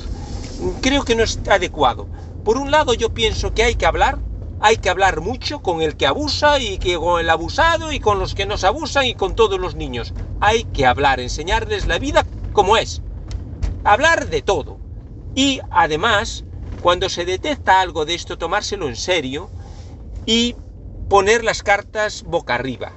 Creo 0.82 1.04
que 1.04 1.16
no 1.16 1.24
es 1.24 1.40
adecuado. 1.48 2.08
Por 2.46 2.60
un 2.60 2.70
lado 2.70 2.94
yo 2.94 3.12
pienso 3.12 3.56
que 3.56 3.64
hay 3.64 3.74
que 3.74 3.88
hablar, 3.88 4.20
hay 4.62 4.78
que 4.78 4.92
hablar 4.92 5.20
mucho 5.20 5.64
con 5.64 5.82
el 5.82 5.98
que 5.98 6.06
abusa 6.06 6.60
y 6.60 6.78
que 6.78 6.96
con 6.96 7.20
el 7.20 7.32
abusado 7.32 7.92
y 7.92 8.00
con 8.00 8.20
los 8.20 8.36
que 8.36 8.46
nos 8.46 8.64
abusan 8.64 9.06
y 9.06 9.16
con 9.16 9.36
todos 9.36 9.60
los 9.60 9.74
niños. 9.74 10.14
Hay 10.42 10.66
que 10.66 10.86
hablar, 10.86 11.20
enseñarles 11.20 11.88
la 11.88 11.98
vida 11.98 12.24
como 12.54 12.78
es. 12.78 13.02
Hablar 13.84 14.30
de 14.30 14.44
todo. 14.44 14.78
Y 15.34 15.60
además, 15.72 16.44
cuando 16.84 17.10
se 17.10 17.26
detecta 17.26 17.82
algo 17.82 18.06
de 18.06 18.14
esto, 18.14 18.38
tomárselo 18.38 18.88
en 18.88 18.96
serio 18.96 19.50
y 20.28 20.56
poner 21.10 21.44
las 21.44 21.64
cartas 21.64 22.22
boca 22.28 22.54
arriba. 22.54 22.94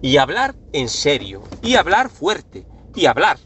Y 0.00 0.16
hablar 0.16 0.54
en 0.72 0.88
serio. 0.88 1.42
Y 1.60 1.74
hablar 1.74 2.08
fuerte. 2.08 2.66
Y 2.94 3.04
hablar. 3.04 3.38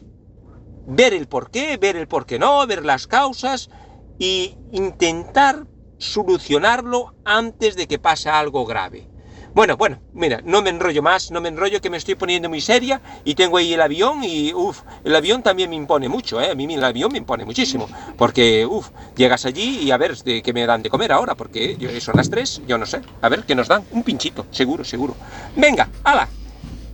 Ver 0.87 1.13
el 1.13 1.27
por 1.27 1.51
qué, 1.51 1.75
ver 1.75 1.97
el 1.97 2.07
por 2.07 2.25
qué 2.25 2.39
no, 2.39 2.65
ver 2.65 2.85
las 2.85 3.05
causas 3.05 3.69
y 4.17 4.55
intentar 4.71 5.65
solucionarlo 5.97 7.13
antes 7.23 7.75
de 7.75 7.87
que 7.87 7.99
pase 7.99 8.29
algo 8.29 8.65
grave. 8.65 9.07
Bueno, 9.53 9.77
bueno, 9.77 10.01
mira, 10.11 10.41
no 10.43 10.61
me 10.61 10.69
enrollo 10.69 11.01
más, 11.01 11.31
no 11.31 11.39
me 11.39 11.47
enrollo 11.47 11.79
que 11.79 11.89
me 11.89 11.95
estoy 11.95 12.15
poniendo 12.15 12.49
muy 12.49 12.59
seria 12.59 12.99
y 13.23 13.35
tengo 13.35 13.55
ahí 13.55 13.73
el 13.73 13.79
avión 13.81 14.21
y, 14.21 14.53
uff, 14.53 14.81
el 15.05 15.15
avión 15.15 15.41
también 15.43 15.69
me 15.69 15.77
impone 15.77 16.09
mucho, 16.09 16.41
¿eh? 16.41 16.51
A 16.51 16.55
mí 16.55 16.73
el 16.73 16.83
avión 16.83 17.09
me 17.13 17.19
impone 17.19 17.45
muchísimo, 17.45 17.87
porque, 18.17 18.65
uff, 18.65 18.89
llegas 19.15 19.45
allí 19.45 19.79
y 19.81 19.91
a 19.91 19.97
ver 19.97 20.17
de 20.17 20.41
qué 20.41 20.51
me 20.51 20.65
dan 20.65 20.83
de 20.83 20.89
comer 20.89 21.13
ahora, 21.13 21.35
porque 21.35 21.77
yo- 21.77 21.89
son 22.01 22.17
las 22.17 22.29
tres, 22.29 22.61
yo 22.67 22.77
no 22.77 22.85
sé, 22.85 22.99
a 23.21 23.29
ver 23.29 23.43
qué 23.45 23.55
nos 23.55 23.69
dan, 23.69 23.85
un 23.91 24.03
pinchito, 24.03 24.45
seguro, 24.51 24.83
seguro. 24.83 25.15
Venga, 25.55 25.87
hala, 26.03 26.27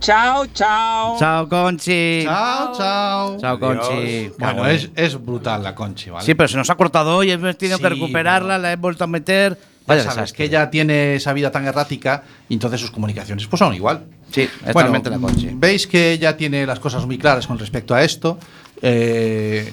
chao, 0.02 0.46
chao. 0.52 1.16
Chao, 1.18 1.48
Conchi. 1.48 2.22
Chao, 2.24 2.72
chao. 2.76 3.38
Chao, 3.40 3.58
Conchi. 3.58 4.28
Bueno, 4.38 4.54
Bueno, 4.62 4.66
es, 4.68 4.90
es 4.96 5.24
brutal 5.24 5.62
la 5.62 5.74
Conchi, 5.74 6.10
¿vale? 6.10 6.24
Sí, 6.26 6.34
pero 6.34 6.48
se 6.48 6.56
nos 6.56 6.68
ha 6.70 6.74
cortado 6.74 7.16
hoy, 7.16 7.30
hemos 7.30 7.56
tenido 7.56 7.78
que 7.78 7.84
Sí, 7.84 7.94
recuperarla, 7.94 8.58
la 8.58 8.72
he 8.72 8.76
vuelto 8.76 9.04
a 9.04 9.06
meter. 9.06 9.52
Ya 9.54 9.86
Vaya 9.86 10.02
sabes, 10.02 10.16
desastre. 10.16 10.36
que 10.36 10.44
ella 10.44 10.70
tiene 10.70 11.16
esa 11.16 11.32
vida 11.32 11.50
tan 11.50 11.66
errática 11.66 12.22
y 12.48 12.54
entonces 12.54 12.80
sus 12.80 12.90
comunicaciones 12.92 13.46
pues 13.46 13.58
son 13.58 13.74
igual. 13.74 14.04
Sí, 14.30 14.42
es 14.42 14.72
Bueno, 14.72 14.90
totalmente 14.92 15.10
la 15.10 15.18
Conchi. 15.18 15.50
veis 15.54 15.86
que 15.86 16.12
ella 16.12 16.36
tiene 16.36 16.64
las 16.66 16.78
cosas 16.78 17.04
muy 17.06 17.18
claras 17.18 17.46
con 17.46 17.58
respecto 17.58 17.94
a 17.94 18.02
esto. 18.04 18.38
Eh, 18.80 19.72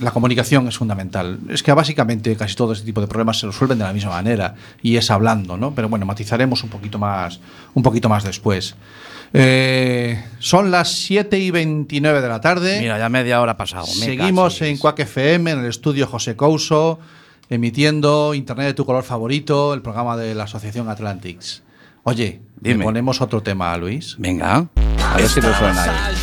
la 0.00 0.10
comunicación 0.10 0.66
es 0.68 0.76
fundamental. 0.76 1.38
Es 1.48 1.62
que 1.62 1.72
básicamente 1.72 2.36
casi 2.36 2.54
todo 2.56 2.72
este 2.72 2.84
tipo 2.84 3.00
de 3.00 3.06
problemas 3.06 3.38
se 3.38 3.46
resuelven 3.46 3.78
de 3.78 3.84
la 3.84 3.92
misma 3.92 4.10
manera 4.10 4.54
y 4.82 4.96
es 4.96 5.10
hablando, 5.10 5.56
¿no? 5.56 5.74
Pero 5.74 5.88
bueno, 5.88 6.04
matizaremos 6.06 6.62
un 6.64 6.68
poquito 6.70 6.98
más, 6.98 7.38
un 7.74 7.82
poquito 7.82 8.08
más 8.08 8.24
después. 8.24 8.74
Eh, 9.38 10.24
son 10.38 10.70
las 10.70 10.92
7 10.92 11.38
y 11.38 11.50
29 11.50 12.20
de 12.22 12.28
la 12.28 12.40
tarde. 12.40 12.80
Mira, 12.80 12.98
ya 12.98 13.08
media 13.08 13.40
hora 13.40 13.52
ha 13.52 13.56
pasado. 13.56 13.86
Seguimos 13.86 14.62
en 14.62 14.78
Quack 14.78 15.00
FM, 15.00 15.50
en 15.50 15.58
el 15.60 15.66
estudio 15.66 16.06
José 16.06 16.36
Couso, 16.36 16.98
emitiendo 17.50 18.34
Internet 18.34 18.68
de 18.68 18.74
tu 18.74 18.86
color 18.86 19.04
favorito, 19.04 19.74
el 19.74 19.82
programa 19.82 20.16
de 20.16 20.34
la 20.34 20.44
Asociación 20.44 20.88
Atlantics. 20.88 21.62
Oye, 22.04 22.40
¿le 22.62 22.72
Dime. 22.72 22.84
ponemos 22.84 23.20
otro 23.20 23.42
tema, 23.42 23.76
Luis? 23.76 24.14
Venga, 24.18 24.68
a 25.02 25.16
ver 25.16 25.28
si 25.28 25.40
lo 25.40 25.52
suena 25.54 25.82
ahí. 25.82 26.14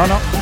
No, 0.00 0.06
no. 0.06 0.39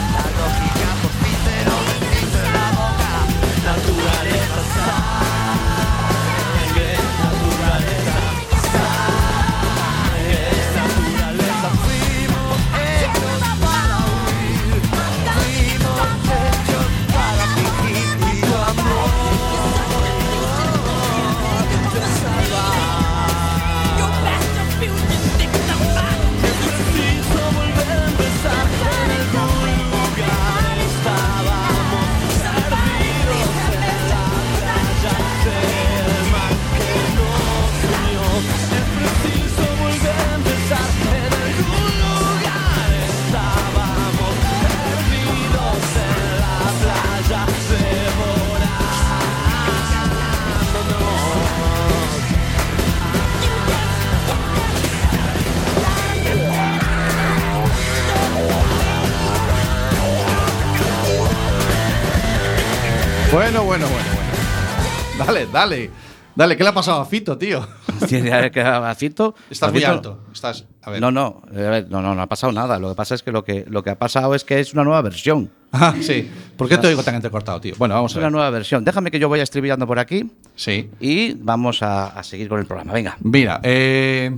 Dale, 65.61 65.91
dale. 66.35 66.57
¿qué 66.57 66.63
le 66.63 66.69
ha 66.71 66.75
pasado 66.75 67.01
a 67.01 67.05
Fito, 67.05 67.37
tío? 67.39 67.67
Tiene 68.09 68.33
a 68.33 68.41
ver, 68.43 68.51
que 68.51 68.61
a 68.61 68.95
Fito. 68.95 69.35
Estás 69.51 69.69
a 69.69 69.73
muy 69.73 69.81
Fito- 69.81 69.91
alto. 69.91 70.21
Estás. 70.33 70.65
A 70.83 70.91
ver. 70.91 71.01
No, 71.01 71.11
no, 71.11 71.43
a 71.51 71.53
ver, 71.55 71.87
no, 71.91 72.01
no, 72.01 72.15
no 72.15 72.23
ha 72.23 72.27
pasado 72.29 72.53
nada. 72.53 72.79
Lo 72.79 72.89
que 72.91 72.95
pasa 72.95 73.15
es 73.15 73.23
que 73.23 73.33
lo 73.33 73.45
que, 73.45 73.65
lo 73.69 73.83
que 73.83 73.91
ha 73.91 73.99
pasado 73.99 74.35
es 74.35 74.45
que 74.45 74.59
es 74.61 74.73
una 74.73 74.85
nueva 74.85 75.03
versión. 75.03 75.51
Ah, 75.73 75.95
sí. 76.01 76.31
¿Por 76.57 76.67
qué 76.69 76.79
te 76.79 76.87
oigo 76.87 77.03
tan 77.03 77.15
entrecortado, 77.15 77.61
tío? 77.61 77.75
Bueno, 77.77 77.95
vamos 77.95 78.13
Es 78.13 78.17
a 78.17 78.21
una 78.21 78.27
ver. 78.29 78.33
nueva 78.33 78.51
versión. 78.51 78.85
Déjame 78.85 79.11
que 79.11 79.19
yo 79.19 79.29
vaya 79.29 79.43
estribillando 79.43 79.87
por 79.87 79.99
aquí. 79.99 80.31
Sí. 80.57 80.89
Y 81.01 81.35
vamos 81.35 81.83
a, 81.83 82.07
a 82.07 82.23
seguir 82.23 82.49
con 82.49 82.59
el 82.59 82.65
programa. 82.67 82.93
Venga. 82.95 83.19
Mira, 83.21 83.61
eh, 83.63 84.35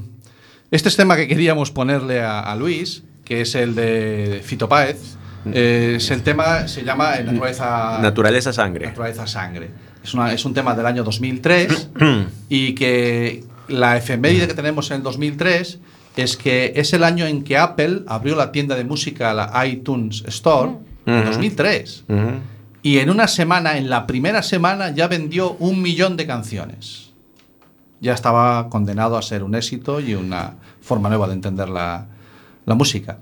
este 0.72 0.88
es 0.88 0.96
tema 0.96 1.14
que 1.16 1.28
queríamos 1.28 1.70
ponerle 1.70 2.20
a, 2.20 2.40
a 2.40 2.56
Luis, 2.56 3.04
que 3.24 3.42
es 3.42 3.54
el 3.54 3.74
de 3.76 4.40
Fito 4.44 4.68
Páez. 4.68 5.16
Eh, 5.52 5.94
es 5.98 6.10
el 6.10 6.22
tema, 6.22 6.66
se 6.68 6.82
llama 6.82 7.14
eh, 7.16 7.24
Naturaleza, 7.24 7.98
Naturaleza 8.02 8.52
sangre. 8.52 8.86
Naturaleza 8.88 9.26
Sangre. 9.26 9.70
Es, 10.10 10.14
una- 10.14 10.32
es 10.32 10.44
un 10.44 10.54
tema 10.54 10.74
del 10.74 10.86
año 10.86 11.04
2003 11.04 11.88
y 12.48 12.74
que 12.74 13.44
la 13.68 13.96
efeméride 13.96 14.48
que 14.48 14.54
tenemos 14.54 14.90
en 14.90 14.96
el 14.98 15.02
2003 15.04 15.78
es 16.16 16.36
que 16.36 16.72
es 16.74 16.92
el 16.92 17.04
año 17.04 17.24
en 17.26 17.44
que 17.44 17.56
Apple 17.56 18.02
abrió 18.08 18.34
la 18.34 18.50
tienda 18.50 18.74
de 18.74 18.82
música, 18.82 19.32
la 19.32 19.64
iTunes 19.66 20.24
Store, 20.26 20.72
en 21.06 21.18
Ujú. 21.20 21.26
2003. 21.26 22.04
Ujú. 22.08 22.18
Y 22.82 22.98
en 22.98 23.10
una 23.10 23.28
semana, 23.28 23.78
en 23.78 23.88
la 23.88 24.08
primera 24.08 24.42
semana, 24.42 24.90
ya 24.90 25.06
vendió 25.06 25.52
un 25.60 25.80
millón 25.80 26.16
de 26.16 26.26
canciones. 26.26 27.10
Ya 28.00 28.12
estaba 28.14 28.68
condenado 28.68 29.16
a 29.16 29.22
ser 29.22 29.44
un 29.44 29.54
éxito 29.54 30.00
y 30.00 30.14
una 30.14 30.54
forma 30.80 31.08
nueva 31.08 31.28
de 31.28 31.34
entender 31.34 31.68
la, 31.68 32.06
la 32.66 32.74
música. 32.74 33.18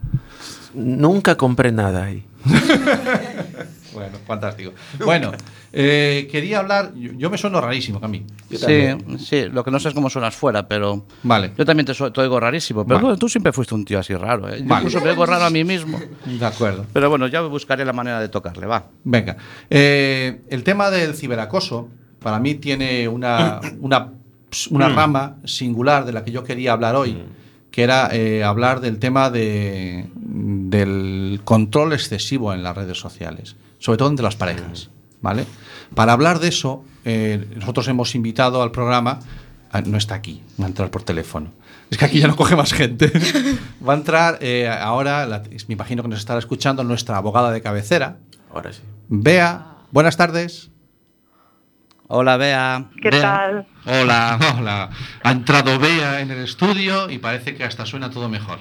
Nunca 0.72 1.36
compré 1.36 1.70
nada 1.72 2.04
ahí. 2.04 2.24
Bueno, 3.92 4.18
fantástico. 4.26 4.72
Bueno, 5.04 5.32
eh, 5.72 6.28
quería 6.30 6.58
hablar. 6.60 6.92
Yo, 6.94 7.12
yo 7.16 7.30
me 7.30 7.38
sueno 7.38 7.60
rarísimo, 7.60 7.98
Cami. 8.00 8.24
Sí, 8.50 8.86
sí, 9.18 9.44
lo 9.50 9.64
que 9.64 9.70
no 9.70 9.80
sé 9.80 9.88
es 9.88 9.94
cómo 9.94 10.10
suenas 10.10 10.36
fuera, 10.36 10.68
pero. 10.68 11.06
Vale. 11.22 11.52
Yo 11.56 11.64
también 11.64 11.86
te, 11.86 12.20
oigo 12.20 12.38
rarísimo, 12.38 12.86
pero 12.86 13.00
Vale. 13.00 13.14
tú, 13.14 13.20
tú 13.20 13.28
siempre 13.30 13.50
fuiste 13.50 13.74
un 13.74 13.84
tío 13.84 13.98
así 13.98 14.14
raro, 14.14 14.48
¿eh? 14.48 14.58
Yo 14.60 14.66
Vale. 14.66 14.84
incluso 14.84 15.02
me 15.04 15.10
oigo 15.10 15.24
raro 15.26 15.44
a 15.46 15.50
mí 15.50 15.64
mismo. 15.64 15.98
De 16.26 16.46
acuerdo. 16.46 16.84
Pero 16.92 17.08
bueno, 17.10 17.26
ya 17.28 17.40
buscaré 17.40 17.84
la 17.84 17.94
manera 17.94 18.20
de 18.20 18.28
tocarle, 18.28 18.66
va. 18.66 18.84
Venga. 19.04 19.36
Eh, 19.70 20.42
el 20.50 20.62
tema 20.62 20.90
del 20.90 21.14
ciberacoso, 21.14 21.88
para 22.20 22.38
mí, 22.38 22.56
tiene 22.56 23.08
una, 23.08 23.60
una, 23.80 24.12
una 24.70 24.88
Mm. 24.88 24.94
rama 24.94 25.36
singular 25.44 26.04
de 26.04 26.12
la 26.12 26.22
que 26.24 26.30
yo 26.30 26.44
quería 26.44 26.72
hablar 26.72 26.94
hoy, 26.94 27.16
que 27.70 27.82
era 27.82 28.08
eh, 28.12 28.42
hablar 28.44 28.80
del 28.80 28.98
tema 28.98 29.30
de, 29.30 30.08
del 30.14 31.40
control 31.44 31.92
excesivo 31.92 32.52
en 32.52 32.62
las 32.62 32.76
redes 32.76 32.98
sociales, 32.98 33.56
sobre 33.78 33.98
todo 33.98 34.08
entre 34.08 34.24
las 34.24 34.36
parejas. 34.36 34.90
¿vale? 35.20 35.44
Para 35.94 36.12
hablar 36.12 36.38
de 36.40 36.48
eso, 36.48 36.84
eh, 37.04 37.46
nosotros 37.56 37.88
hemos 37.88 38.14
invitado 38.14 38.62
al 38.62 38.70
programa, 38.70 39.20
ah, 39.72 39.80
no 39.82 39.96
está 39.98 40.14
aquí, 40.14 40.42
va 40.60 40.64
a 40.66 40.68
entrar 40.68 40.90
por 40.90 41.02
teléfono. 41.02 41.52
Es 41.90 41.96
que 41.96 42.04
aquí 42.04 42.18
ya 42.20 42.28
no 42.28 42.36
coge 42.36 42.54
más 42.54 42.74
gente. 42.74 43.10
Va 43.88 43.94
a 43.94 43.96
entrar 43.96 44.38
eh, 44.42 44.68
ahora, 44.68 45.24
la- 45.24 45.42
me 45.68 45.72
imagino 45.72 46.02
que 46.02 46.10
nos 46.10 46.18
estará 46.18 46.38
escuchando 46.38 46.84
nuestra 46.84 47.16
abogada 47.16 47.50
de 47.50 47.62
cabecera, 47.62 48.18
Ahora 48.52 48.72
sí. 48.74 48.80
Bea, 49.08 49.76
buenas 49.90 50.16
tardes. 50.18 50.70
Hola, 52.08 52.36
Bea. 52.38 52.84
¿Qué 53.02 53.10
Bea. 53.10 53.20
tal? 53.22 53.66
Hola. 53.84 54.38
Hola. 54.58 54.90
Ha 55.22 55.30
entrado 55.30 55.78
Bea 55.78 56.20
en 56.20 56.30
el 56.30 56.38
estudio 56.44 57.10
y 57.10 57.18
parece 57.18 57.54
que 57.54 57.64
hasta 57.64 57.84
suena 57.84 58.10
todo 58.10 58.28
mejor. 58.28 58.58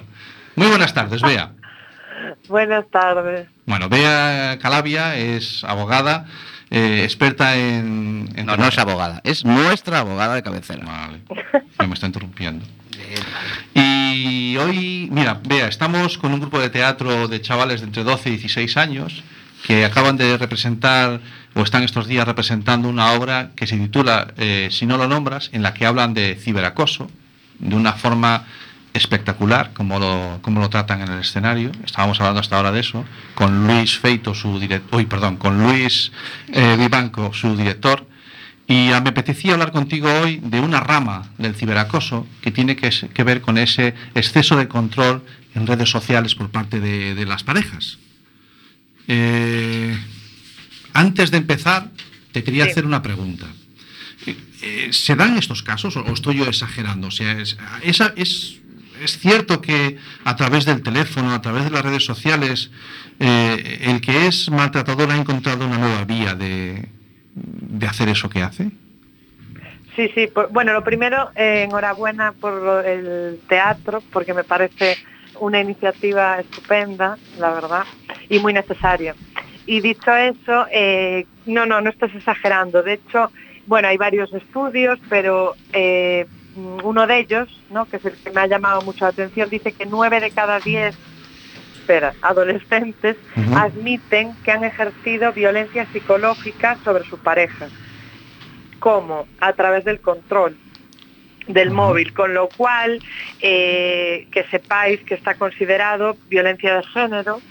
Muy 0.56 0.68
buenas 0.68 0.92
tardes, 0.94 1.22
Bea. 1.22 1.52
Buenas 2.48 2.84
tardes. 2.90 3.46
Bueno, 3.66 3.88
Bea 3.88 4.58
Calabia 4.60 5.16
es 5.16 5.64
abogada, 5.64 6.26
eh, 6.70 7.02
experta 7.04 7.56
en, 7.56 8.28
en 8.34 8.46
No, 8.46 8.56
no 8.56 8.66
es 8.68 8.78
abogada, 8.78 9.20
es 9.24 9.44
nuestra 9.44 10.00
abogada 10.00 10.34
de 10.34 10.42
cabecera. 10.42 10.84
Vale. 10.84 11.20
Me 11.86 11.94
está 11.94 12.06
interrumpiendo. 12.06 12.64
Y 13.74 14.56
hoy, 14.56 15.08
mira, 15.12 15.40
Bea, 15.46 15.68
estamos 15.68 16.18
con 16.18 16.32
un 16.32 16.40
grupo 16.40 16.58
de 16.58 16.70
teatro 16.70 17.28
de 17.28 17.40
chavales 17.40 17.80
de 17.80 17.86
entre 17.86 18.02
12 18.04 18.28
y 18.30 18.32
16 18.32 18.76
años 18.78 19.22
que 19.66 19.84
acaban 19.84 20.16
de 20.16 20.36
representar 20.38 21.20
o 21.54 21.62
están 21.62 21.82
estos 21.82 22.06
días 22.06 22.26
representando 22.26 22.88
una 22.88 23.12
obra 23.12 23.50
que 23.56 23.66
se 23.66 23.76
titula 23.76 24.32
eh, 24.36 24.68
Si 24.70 24.86
no 24.86 24.96
lo 24.96 25.08
nombras, 25.08 25.50
en 25.52 25.62
la 25.62 25.74
que 25.74 25.86
hablan 25.86 26.14
de 26.14 26.36
ciberacoso 26.36 27.10
de 27.58 27.74
una 27.74 27.92
forma 27.94 28.44
espectacular, 28.94 29.72
como 29.72 29.98
lo, 29.98 30.38
como 30.42 30.60
lo 30.60 30.70
tratan 30.70 31.02
en 31.02 31.12
el 31.12 31.20
escenario. 31.20 31.72
Estábamos 31.84 32.20
hablando 32.20 32.40
hasta 32.40 32.56
ahora 32.56 32.72
de 32.72 32.80
eso, 32.80 33.04
con 33.34 33.66
Luis 33.66 33.98
Feito, 33.98 34.34
su 34.34 34.58
director, 34.58 34.98
uy, 34.98 35.06
perdón, 35.06 35.36
con 35.36 35.62
Luis 35.62 36.12
eh, 36.52 36.76
Vivanco, 36.78 37.32
su 37.32 37.56
director. 37.56 38.06
Y 38.66 38.90
me 39.02 39.08
apetecía 39.08 39.54
hablar 39.54 39.72
contigo 39.72 40.08
hoy 40.22 40.40
de 40.42 40.60
una 40.60 40.80
rama 40.80 41.30
del 41.38 41.54
ciberacoso 41.54 42.26
que 42.42 42.50
tiene 42.50 42.76
que 42.76 43.24
ver 43.24 43.40
con 43.40 43.56
ese 43.56 43.94
exceso 44.14 44.56
de 44.56 44.68
control 44.68 45.24
en 45.54 45.66
redes 45.66 45.90
sociales 45.90 46.34
por 46.34 46.50
parte 46.50 46.78
de, 46.78 47.14
de 47.14 47.24
las 47.24 47.44
parejas. 47.44 47.98
Eh, 49.06 49.98
antes 50.98 51.30
de 51.30 51.38
empezar, 51.38 51.90
te 52.32 52.42
quería 52.44 52.64
hacer 52.64 52.84
una 52.86 53.02
pregunta. 53.02 53.46
Eh, 54.26 54.36
eh, 54.62 54.88
¿Se 54.92 55.14
dan 55.14 55.38
estos 55.38 55.62
casos 55.62 55.96
o, 55.96 56.04
estoy 56.12 56.36
yo 56.38 56.44
exagerando? 56.46 57.06
O 57.08 57.10
sea, 57.10 57.32
es, 57.40 57.56
esa- 57.82 58.12
es, 58.16 58.58
es 59.02 59.18
cierto 59.18 59.60
que 59.60 59.96
a 60.24 60.34
través 60.36 60.64
del 60.64 60.82
teléfono, 60.82 61.32
a 61.32 61.40
través 61.40 61.64
de 61.64 61.70
las 61.70 61.82
redes 61.84 62.04
sociales, 62.04 62.70
eh, 63.20 63.78
el 63.82 64.00
que 64.00 64.26
es 64.26 64.50
maltratador 64.50 65.10
ha 65.10 65.16
encontrado 65.16 65.66
una 65.66 65.78
nueva 65.78 66.04
vía 66.04 66.34
de, 66.34 66.88
de 67.34 67.86
hacer 67.86 68.08
eso 68.08 68.28
que 68.28 68.42
hace? 68.42 68.70
Sí, 69.96 70.10
sí. 70.14 70.26
por- 70.28 70.50
bueno, 70.52 70.72
lo 70.72 70.82
primero, 70.84 71.30
eh, 71.34 71.64
enhorabuena 71.68 72.32
por 72.32 72.84
el 72.86 73.40
teatro, 73.48 74.02
porque 74.12 74.32
me 74.34 74.44
parece 74.44 74.96
una 75.40 75.60
iniciativa 75.60 76.40
estupenda, 76.40 77.16
la 77.38 77.50
verdad, 77.50 77.84
y 78.28 78.38
muy 78.40 78.52
necesaria. 78.52 79.14
Y 79.70 79.82
dicho 79.82 80.10
eso, 80.16 80.66
eh, 80.72 81.26
no, 81.44 81.66
no, 81.66 81.82
no 81.82 81.90
estás 81.90 82.14
exagerando. 82.14 82.82
De 82.82 82.94
hecho, 82.94 83.30
bueno, 83.66 83.88
hay 83.88 83.98
varios 83.98 84.32
estudios, 84.32 84.98
pero 85.08 85.56
eh, 85.74 86.26
uno 86.54 87.06
de 87.06 87.18
ellos, 87.18 87.64
¿no? 87.68 87.84
que 87.84 87.98
es 87.98 88.04
el 88.06 88.16
que 88.16 88.30
me 88.30 88.40
ha 88.40 88.46
llamado 88.46 88.80
mucho 88.80 89.04
la 89.04 89.10
atención, 89.10 89.50
dice 89.50 89.74
que 89.74 89.84
nueve 89.84 90.20
de 90.20 90.30
cada 90.30 90.60
diez 90.60 90.94
espera, 91.76 92.14
adolescentes 92.22 93.18
Ujú. 93.36 93.58
admiten 93.58 94.36
que 94.42 94.52
han 94.52 94.64
ejercido 94.64 95.34
violencia 95.34 95.86
psicológica 95.92 96.80
sobre 96.82 97.04
su 97.04 97.18
pareja. 97.18 97.68
¿Cómo? 98.78 99.28
A 99.38 99.52
través 99.52 99.84
del 99.84 100.00
control 100.00 100.56
del 101.46 101.72
móvil, 101.72 102.14
con 102.14 102.32
lo 102.32 102.48
cual 102.50 103.02
eh, 103.38 104.26
que 104.30 104.44
sepáis 104.44 104.98
que 105.04 105.14
está 105.14 105.34
considerado 105.34 106.16
violencia 106.30 106.76
de 106.76 106.82
género, 106.84 107.42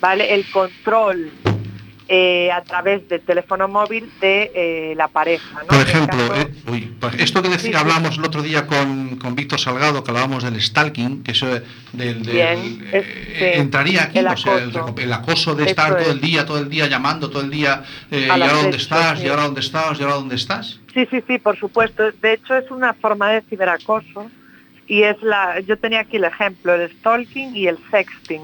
¿vale? 0.00 0.34
El 0.34 0.48
control 0.50 1.32
eh, 2.14 2.50
a 2.52 2.60
través 2.62 3.08
del 3.08 3.22
teléfono 3.22 3.68
móvil 3.68 4.10
de 4.20 4.50
eh, 4.54 4.94
la 4.98 5.08
pareja. 5.08 5.60
¿no? 5.62 5.66
Por 5.68 5.80
ejemplo, 5.80 6.28
caso- 6.28 6.40
eh, 6.42 6.52
uy, 6.70 6.94
pues 7.00 7.14
esto 7.18 7.40
que 7.42 7.48
decía, 7.48 7.80
hablamos 7.80 8.18
el 8.18 8.24
otro 8.26 8.42
día 8.42 8.66
con, 8.66 9.16
con 9.16 9.34
Víctor 9.34 9.58
Salgado, 9.58 10.04
que 10.04 10.10
hablábamos 10.10 10.44
del 10.44 10.60
stalking, 10.60 11.22
que 11.22 11.30
eso 11.30 11.46
del, 11.46 11.64
del- 11.92 12.20
Bien, 12.34 12.86
es- 12.92 13.06
sí, 13.38 13.44
entraría 13.54 14.02
aquí, 14.04 14.18
el 14.18 14.26
o 14.26 14.36
sea, 14.36 14.58
el, 14.58 14.76
acoso. 14.76 14.94
el 14.98 15.12
acoso 15.12 15.54
de 15.54 15.64
estar 15.64 15.96
todo 15.96 16.12
el 16.12 16.20
día, 16.20 16.44
todo 16.44 16.58
el 16.58 16.68
día 16.68 16.86
llamando, 16.86 17.30
todo 17.30 17.40
el 17.40 17.50
día, 17.50 17.82
y 18.10 18.28
ahora 18.28 18.52
dónde 18.52 18.76
estás, 18.76 19.18
sí. 19.18 19.24
y 19.24 19.28
ahora 19.30 19.44
dónde 19.44 19.60
estás, 19.60 19.98
y 19.98 20.02
ahora 20.02 20.14
dónde 20.16 20.34
estás. 20.36 20.80
Sí, 20.92 21.06
sí, 21.10 21.22
sí, 21.26 21.38
por 21.38 21.56
supuesto. 21.58 22.12
De 22.20 22.34
hecho, 22.34 22.54
es 22.54 22.70
una 22.70 22.92
forma 22.92 23.30
de 23.30 23.40
ciberacoso 23.48 24.30
y 24.86 25.02
es 25.04 25.16
la. 25.22 25.60
Yo 25.60 25.78
tenía 25.78 26.00
aquí 26.00 26.18
el 26.18 26.24
ejemplo, 26.24 26.74
el 26.74 26.90
stalking 26.98 27.56
y 27.56 27.68
el 27.68 27.78
sexting, 27.90 28.42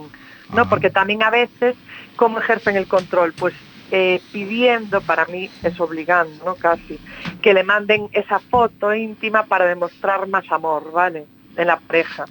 ¿no? 0.55 0.66
Porque 0.71 0.89
también 0.89 1.23
a 1.23 1.29
veces, 1.29 1.77
¿cómo 2.19 2.39
ejercen 2.41 2.77
el 2.77 2.87
control? 2.87 3.33
Pues 3.33 3.55
eh, 3.91 4.21
pidiendo, 4.33 5.01
para 5.01 5.25
mí 5.27 5.49
es 5.62 5.81
obligando, 5.81 6.45
¿no? 6.45 6.55
Casi, 6.57 6.99
que 7.41 7.55
le 7.55 7.62
manden 7.62 8.09
esa 8.12 8.39
foto 8.39 8.95
íntima 8.95 9.45
para 9.45 9.64
demostrar 9.64 10.29
más 10.29 10.45
amor, 10.51 10.93
¿vale? 10.93 11.25
En 11.57 11.69
la 11.69 11.79
pareja. 11.79 12.27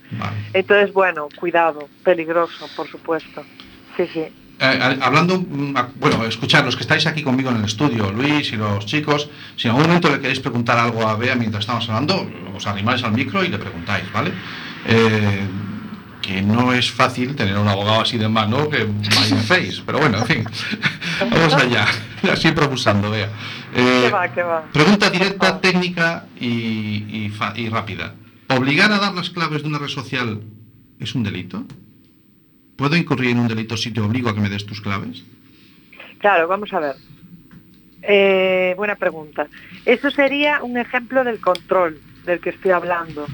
Entonces, 0.54 0.94
bueno, 0.94 1.28
cuidado, 1.40 1.90
peligroso, 2.04 2.70
por 2.76 2.88
supuesto. 2.88 3.44
Sí, 3.96 4.08
sí. 4.14 4.26
Eh, 4.60 5.00
hablando, 5.02 5.40
mm, 5.40 5.76
bueno, 6.00 6.26
escuchad, 6.26 6.64
los 6.66 6.76
que 6.76 6.82
estáis 6.82 7.06
aquí 7.08 7.24
conmigo 7.24 7.50
en 7.50 7.58
el 7.58 7.66
estudio, 7.66 8.12
Luis 8.12 8.52
y 8.52 8.56
los 8.56 8.86
chicos, 8.86 9.30
si 9.56 9.68
en 9.68 9.72
algún 9.72 9.88
momento 9.88 10.10
le 10.10 10.20
queréis 10.20 10.40
preguntar 10.40 10.78
algo 10.78 11.08
a 11.08 11.16
Bea 11.16 11.36
mientras 11.36 11.62
estamos 11.62 11.88
hablando, 11.90 12.30
os 12.56 12.68
animáis 12.68 13.04
al 13.04 13.14
micro 13.14 13.44
y 13.44 13.50
le 13.50 13.58
preguntáis, 13.58 14.12
¿vale? 14.12 14.32
Eh, 14.88 15.42
que 16.28 16.42
no 16.42 16.74
es 16.74 16.92
fácil 16.92 17.36
tener 17.36 17.58
un 17.58 17.68
abogado 17.70 18.02
así 18.02 18.18
de 18.18 18.28
mano 18.28 18.70
que 18.70 18.84
my 18.86 19.38
face, 19.46 19.82
pero 19.86 20.00
bueno, 20.00 20.18
en 20.20 20.26
fin, 20.26 20.44
vamos 21.32 21.54
allá, 21.54 21.86
siempre 22.36 22.66
abusando, 22.66 23.10
Bea. 23.10 23.30
Eh, 23.74 24.02
¿Qué 24.08 24.10
va, 24.12 24.28
qué 24.34 24.44
va? 24.44 24.64
Pregunta 24.74 25.10
directa, 25.10 25.62
técnica 25.62 26.26
y, 26.40 27.06
y 27.26 27.30
fa- 27.30 27.54
y 27.56 27.70
rápida. 27.70 28.14
¿Obligar 28.50 28.92
a 28.92 29.00
dar 29.00 29.14
las 29.14 29.30
claves 29.30 29.62
de 29.64 29.70
una 29.70 29.80
red 29.80 29.88
social 29.88 30.42
es 31.00 31.16
un 31.16 31.24
delito? 31.24 31.64
¿Puedo 32.76 32.96
incurrir 32.98 33.32
en 33.32 33.40
un 33.40 33.48
delito 33.48 33.78
si 33.78 33.92
te 33.92 34.02
obligo 34.02 34.30
a 34.30 34.36
que 34.36 34.42
me 34.42 34.50
des 34.50 34.66
tus 34.66 34.82
claves? 34.82 35.24
Claro, 36.20 36.48
vamos 36.50 36.72
a 36.74 36.80
ver. 36.80 36.96
eh, 38.02 38.74
buena 38.78 38.96
pregunta. 38.96 39.48
Eso 39.86 40.12
sería 40.12 40.62
un 40.64 40.78
ejemplo 40.78 41.24
del 41.24 41.40
control 41.40 42.00
del 42.26 42.40
que 42.42 42.50
estoy 42.52 42.72
hablando. 42.72 43.26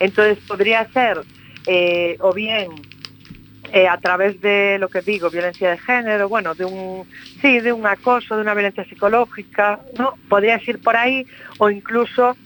Entonces 0.00 0.38
podría 0.46 0.86
ser 0.92 1.20
eh, 1.66 2.16
o 2.20 2.32
bien 2.32 2.70
eh, 3.72 3.88
a 3.88 3.98
través 3.98 4.40
de 4.40 4.78
lo 4.78 4.88
que 4.88 5.00
digo, 5.00 5.30
violencia 5.30 5.70
de 5.70 5.78
género, 5.78 6.28
bueno, 6.28 6.54
de 6.54 6.64
un 6.64 7.04
sí, 7.40 7.60
de 7.60 7.72
un 7.72 7.86
acoso, 7.86 8.36
de 8.36 8.42
una 8.42 8.54
violencia 8.54 8.84
psicológica, 8.84 9.80
¿no? 9.98 10.14
Podrías 10.28 10.66
ir 10.68 10.80
por 10.80 10.96
ahí 10.96 11.26
o 11.58 11.70
incluso 11.70 12.36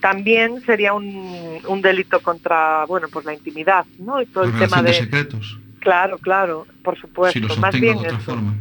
también 0.00 0.62
sería 0.64 0.92
un, 0.94 1.58
un 1.66 1.82
delito 1.82 2.20
contra, 2.20 2.84
bueno, 2.86 3.08
pues 3.12 3.24
la 3.26 3.34
intimidad, 3.34 3.84
¿no? 3.98 4.22
Y 4.22 4.26
todo 4.26 4.44
el 4.44 4.58
tema 4.58 4.80
de 4.82 4.90
de 4.90 4.94
secretos. 4.94 5.58
Claro, 5.80 6.18
claro, 6.18 6.66
por 6.82 6.98
supuesto, 6.98 7.48
Si 7.48 7.60
más 7.60 7.78
bien 7.78 7.98
de 7.98 8.06
otra 8.06 8.18
eso. 8.18 8.32
forma. 8.32 8.54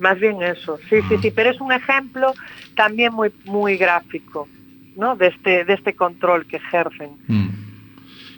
Más 0.00 0.18
bien 0.18 0.42
eso, 0.42 0.78
sí, 0.90 0.96
sí, 1.08 1.16
sí, 1.22 1.30
pero 1.30 1.50
es 1.50 1.60
un 1.60 1.72
ejemplo 1.72 2.34
también 2.74 3.12
muy 3.14 3.32
muy 3.44 3.76
gráfico, 3.76 4.48
¿no? 4.96 5.14
De 5.14 5.28
este 5.28 5.64
de 5.64 5.72
este 5.72 5.94
control 5.94 6.46
que 6.46 6.56
ejercen. 6.56 7.12
Mm. 7.28 7.48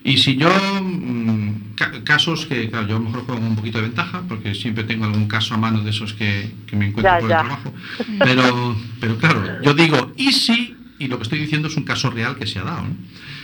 Y 0.07 0.17
si 0.19 0.37
yo, 0.37 0.49
mm, 0.83 1.75
ca- 1.75 2.05
casos 2.05 2.47
que, 2.47 2.71
claro, 2.71 2.87
yo 2.87 2.97
a 2.97 2.99
lo 3.01 3.05
mejor 3.07 3.25
juego 3.25 3.41
con 3.41 3.51
un 3.51 3.57
poquito 3.57 3.79
de 3.79 3.89
ventaja, 3.89 4.23
porque 4.29 4.55
siempre 4.55 4.85
tengo 4.85 5.05
algún 5.05 5.27
caso 5.27 5.55
a 5.55 5.57
mano 5.59 5.81
de 5.83 5.91
esos 5.91 6.13
que, 6.15 6.49
que 6.67 6.77
me 6.77 6.87
encuentro 6.87 7.13
Ya, 7.15 7.21
por 7.21 7.29
ya. 7.29 7.41
el 7.41 7.47
trabajo. 7.47 7.75
Pero, 8.21 8.77
pero 9.01 9.17
claro, 9.19 9.43
yo 9.63 9.75
digo, 9.75 10.13
¿y 10.17 10.31
si? 10.33 10.77
Y 11.01 11.09
lo 11.09 11.17
que 11.19 11.25
estoy 11.25 11.41
diciendo 11.41 11.67
es 11.69 11.77
un 11.77 11.83
caso 11.85 12.09
real 12.11 12.37
que 12.37 12.47
se 12.47 12.61
ha 12.61 12.63
dado. 12.63 12.83
¿no? 12.83 12.95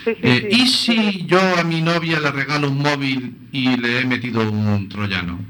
Sí, 0.05 0.13
sí, 0.15 0.21
Eh, 0.23 0.49
sí. 0.53 0.63
¿Y 0.63 0.67
si 0.69 1.27
yo 1.27 1.41
a 1.59 1.65
mi 1.65 1.83
novia 1.83 2.21
le 2.21 2.31
regalo 2.31 2.71
un 2.71 2.79
móvil 2.79 3.35
y 3.53 3.77
le 3.77 4.01
he 4.01 4.05
metido 4.07 4.49
un 4.49 4.89
troyano? 4.89 5.41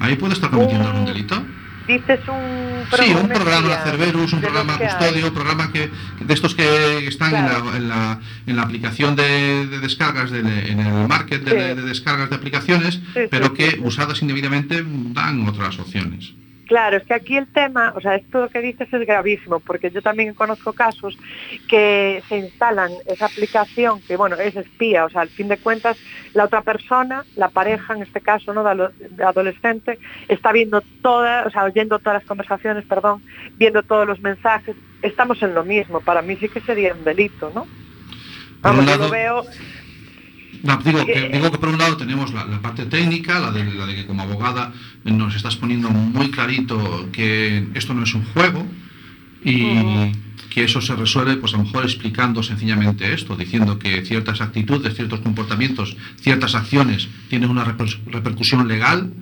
¿Ahí 0.00 0.16
puedo 0.16 0.32
estar 0.32 0.50
cometiendo 0.50 0.88
algún 0.88 1.04
delito? 1.06 1.44
Dices 1.90 2.20
un 2.28 2.84
Sí, 2.96 3.10
un 3.12 3.28
programa 3.28 3.34
programa 3.68 3.76
Cerberus, 3.84 4.32
un 4.32 4.40
programa 4.40 4.78
custodio, 4.78 5.26
un 5.26 5.34
programa 5.34 5.72
que 5.72 5.90
de 6.20 6.34
estos 6.34 6.54
que 6.54 7.06
están 7.08 7.34
en, 7.34 7.44
la, 7.46 7.76
en, 7.76 7.88
la, 7.88 8.20
en 8.46 8.56
la 8.56 8.62
aplicación 8.62 9.16
de, 9.16 9.66
de 9.66 9.78
descargas, 9.80 10.30
de- 10.30 10.38
en 10.70 10.78
el 10.80 11.08
market 11.08 11.42
de, 11.42 11.50
Sí. 11.50 11.56
de 11.56 11.82
descargas 11.82 12.30
de 12.30 12.36
aplicaciones, 12.36 13.00
Sí, 13.14 13.20
pero 13.30 13.46
sí, 13.46 13.52
que 13.54 13.78
usadas 13.82 14.22
indebidamente 14.22 14.84
dan 14.86 15.48
otras 15.48 15.78
opciones. 15.80 16.32
Claro, 16.70 16.98
es 16.98 17.02
que 17.02 17.14
aquí 17.14 17.36
el 17.36 17.48
tema, 17.48 17.92
o 17.96 18.00
sea, 18.00 18.14
esto 18.14 18.48
que 18.48 18.60
dices 18.60 18.86
es 18.92 19.04
gravísimo, 19.04 19.58
porque 19.58 19.90
yo 19.90 20.02
también 20.02 20.34
conozco 20.34 20.72
casos 20.72 21.18
que 21.68 22.22
se 22.28 22.38
instalan 22.38 22.92
esa 23.06 23.26
aplicación, 23.26 24.00
que 24.02 24.16
bueno, 24.16 24.36
es 24.36 24.54
espía, 24.54 25.04
o 25.04 25.10
sea, 25.10 25.22
al 25.22 25.30
fin 25.30 25.48
de 25.48 25.56
cuentas, 25.56 25.98
la 26.32 26.44
otra 26.44 26.62
persona, 26.62 27.24
la 27.34 27.48
pareja, 27.48 27.94
en 27.94 28.02
este 28.02 28.20
caso, 28.20 28.54
¿no? 28.54 28.62
De, 28.62 29.24
adolescente, 29.24 29.98
está 30.28 30.52
viendo 30.52 30.80
todas, 31.02 31.44
o 31.44 31.50
sea, 31.50 31.64
oyendo 31.64 31.98
todas 31.98 32.20
las 32.20 32.28
conversaciones, 32.28 32.84
perdón, 32.84 33.20
viendo 33.56 33.82
todos 33.82 34.06
los 34.06 34.20
mensajes, 34.20 34.76
estamos 35.02 35.42
en 35.42 35.54
lo 35.54 35.64
mismo, 35.64 36.00
para 36.00 36.22
mí 36.22 36.36
sí 36.36 36.48
que 36.48 36.60
sería 36.60 36.94
un 36.94 37.02
delito, 37.02 37.50
¿no? 37.52 37.66
Vamos, 38.60 38.86
yo 38.86 38.96
lo 38.96 39.08
veo, 39.08 39.42
No, 40.62 40.76
digo, 40.78 41.04
que, 41.06 41.12
Eh, 41.26 41.30
digo 41.32 41.50
que 41.50 41.58
por 41.58 41.68
un 41.70 41.78
lado 41.78 41.96
tenemos 41.96 42.32
la, 42.34 42.44
la 42.44 42.60
parte 42.60 42.84
técnica, 42.86 43.38
la 43.40 43.50
de, 43.50 43.64
la 43.74 43.86
de 43.86 43.94
que 43.94 44.06
como 44.06 44.22
abogada 44.22 44.72
nos 45.04 45.34
estás 45.34 45.56
poniendo 45.56 45.90
muy 45.90 46.30
clarito 46.30 47.08
que 47.12 47.66
esto 47.74 47.94
no 47.94 48.02
es 48.04 48.14
un 48.14 48.24
juego 48.24 48.66
y 49.44 50.12
que 50.50 50.64
eso 50.64 50.80
se 50.80 50.94
resuelve 50.96 51.36
pues 51.36 51.54
a 51.54 51.56
lo 51.58 51.62
mejor 51.64 51.84
explicando 51.84 52.42
sencillamente 52.42 53.14
esto, 53.14 53.36
diciendo 53.36 53.78
que 53.78 54.04
ciertas 54.04 54.40
actitudes, 54.40 54.94
ciertos 54.94 55.20
comportamientos, 55.20 55.96
ciertas 56.20 56.54
acciones 56.54 57.08
tienen 57.28 57.48
una 57.50 57.64
reper- 57.64 57.98
repercusión 58.06 58.66
legal 58.68 59.12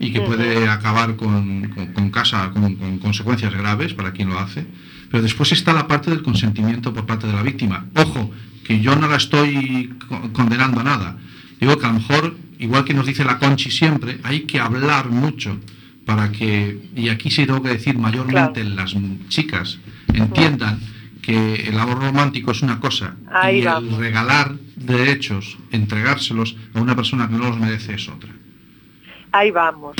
y 0.00 0.12
que 0.12 0.20
puede 0.20 0.68
acabar 0.68 1.16
con, 1.16 1.68
con- 1.68 1.92
con 1.92 2.10
casa, 2.10 2.50
con, 2.50 2.76
con 2.76 2.98
consecuencias 2.98 3.52
graves 3.52 3.94
para 3.94 4.12
quien 4.12 4.30
lo 4.30 4.38
hace. 4.38 4.66
Pero 5.10 5.22
después 5.22 5.52
está 5.52 5.72
la 5.72 5.86
parte 5.88 6.10
del 6.10 6.22
consentimiento 6.22 6.92
por 6.92 7.06
parte 7.06 7.26
de 7.26 7.32
la 7.32 7.42
víctima. 7.42 7.86
Ojo, 7.96 8.30
que 8.64 8.80
yo 8.80 8.94
no 8.96 9.08
la 9.08 9.16
estoy 9.16 9.94
co- 10.08 10.32
condenando 10.32 10.80
a 10.80 10.84
nada. 10.84 11.16
Digo 11.60 11.76
que 11.78 11.86
a 11.86 11.88
lo 11.88 11.94
mejor, 11.94 12.36
igual 12.58 12.84
que 12.84 12.94
nos 12.94 13.06
dice 13.06 13.24
la 13.24 13.38
Conchi 13.38 13.70
siempre, 13.70 14.18
hay 14.22 14.40
que 14.42 14.60
hablar 14.60 15.08
mucho 15.08 15.58
para 16.04 16.30
que, 16.32 16.88
y 16.94 17.08
aquí 17.08 17.30
sí 17.30 17.46
tengo 17.46 17.62
que 17.62 17.70
decir 17.70 17.98
mayormente 17.98 18.62
las 18.64 18.94
chicas, 19.28 19.78
entiendan 20.12 20.78
que 21.22 21.54
el 21.68 21.78
amor 21.78 21.98
romántico 22.00 22.52
es 22.52 22.62
una 22.62 22.80
cosa 22.80 23.14
Ahí 23.30 23.58
y 23.58 23.66
el 23.66 23.96
regalar 23.98 24.54
derechos, 24.76 25.58
entregárselos 25.70 26.56
a 26.74 26.80
una 26.80 26.96
persona 26.96 27.28
que 27.28 27.34
no 27.34 27.48
los 27.48 27.58
merece 27.58 27.94
es 27.94 28.08
otra. 28.08 28.30
ahí 29.32 29.50
vamos. 29.50 29.96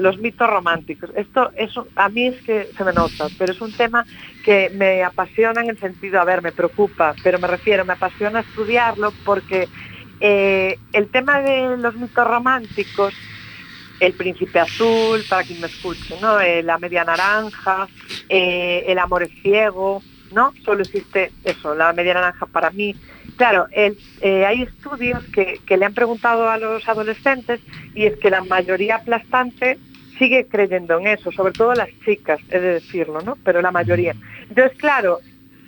Los 0.00 0.18
mitos 0.18 0.48
románticos. 0.48 1.10
Esto 1.14 1.50
es 1.56 1.72
a 1.94 2.08
mí 2.08 2.28
es 2.28 2.42
que 2.42 2.68
se 2.76 2.84
me 2.84 2.92
nota, 2.92 3.26
pero 3.38 3.52
es 3.52 3.60
un 3.60 3.70
tema 3.72 4.04
que 4.44 4.70
me 4.70 5.02
apasiona 5.04 5.60
en 5.60 5.68
el 5.70 5.78
sentido, 5.78 6.20
a 6.20 6.24
ver, 6.24 6.40
me 6.42 6.52
preocupa, 6.52 7.14
pero 7.22 7.38
me 7.38 7.46
refiero, 7.46 7.84
me 7.84 7.92
apasiona 7.92 8.40
estudiarlo 8.40 9.12
porque 9.26 9.68
eh, 10.20 10.78
el 10.94 11.08
tema 11.10 11.40
de 11.42 11.76
los 11.76 11.94
mitos 11.96 12.26
románticos, 12.26 13.14
el 14.00 14.14
príncipe 14.14 14.58
azul, 14.58 15.22
para 15.28 15.44
quien 15.44 15.60
me 15.60 15.66
escuche, 15.66 16.14
¿no? 16.18 16.40
Eh, 16.40 16.62
la 16.62 16.78
media 16.78 17.04
naranja, 17.04 17.86
eh, 18.30 18.84
el 18.86 18.98
amor 18.98 19.24
es 19.24 19.30
ciego, 19.42 20.02
¿no? 20.32 20.54
Solo 20.64 20.82
existe 20.82 21.30
eso, 21.44 21.74
la 21.74 21.92
media 21.92 22.14
naranja 22.14 22.46
para 22.46 22.70
mí. 22.70 22.94
Claro, 23.36 23.66
el- 23.72 23.98
hay 24.22 24.62
estudios 24.62 25.22
que, 25.32 25.60
que 25.66 25.76
le 25.78 25.86
han 25.86 25.94
preguntado 25.94 26.48
a 26.50 26.58
los 26.58 26.86
adolescentes 26.88 27.60
y 27.94 28.04
es 28.04 28.16
que 28.18 28.28
la 28.30 28.42
mayoría 28.44 28.96
aplastante 28.96 29.78
sigue 30.20 30.46
creyendo 30.46 30.98
en 31.00 31.08
eso, 31.08 31.32
sobre 31.32 31.52
todo 31.52 31.74
las 31.74 31.88
chicas, 32.04 32.38
he 32.50 32.60
de 32.60 32.74
decirlo, 32.74 33.20
¿no? 33.22 33.36
Pero 33.42 33.60
la 33.60 33.72
mayoría. 33.72 34.14
Entonces, 34.48 34.78
claro, 34.78 35.18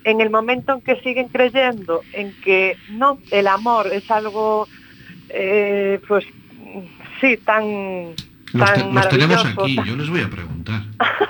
en 0.05 0.21
el 0.21 0.31
momento 0.31 0.75
en 0.75 0.81
que 0.83 1.01
siguen 1.01 1.27
creyendo 1.29 2.03
en 2.13 2.33
que 2.45 2.77
no, 2.91 3.19
el 3.33 3.49
amor 3.49 3.89
es 3.93 4.09
algo, 4.11 4.69
eh, 5.31 5.99
pues 6.07 6.25
sí, 7.21 7.37
tan, 7.45 8.15
Los, 8.53 8.73
te- 8.73 8.81
tan 8.81 8.95
los 8.95 9.09
tenemos 9.09 9.45
aquí, 9.45 9.77
yo 9.87 9.97
les 9.97 10.09
voy 10.09 10.21
a 10.21 10.29
preguntar. 10.31 10.83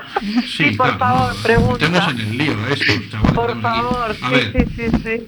Sí, 0.47 0.71
por 0.77 0.97
favor, 0.99 1.35
pregunta. 1.43 1.85
Estamos 1.87 2.13
en 2.13 2.21
el 2.21 2.39
lío 2.39 2.53
estos, 2.71 3.11
chavales. 3.11 3.33
Por 3.35 3.61
favor, 3.61 4.11
A 4.11 4.15
sí, 4.15 4.35
ver, 4.35 4.53
sí, 4.53 4.67
sí, 4.77 4.99
sí. 5.03 5.27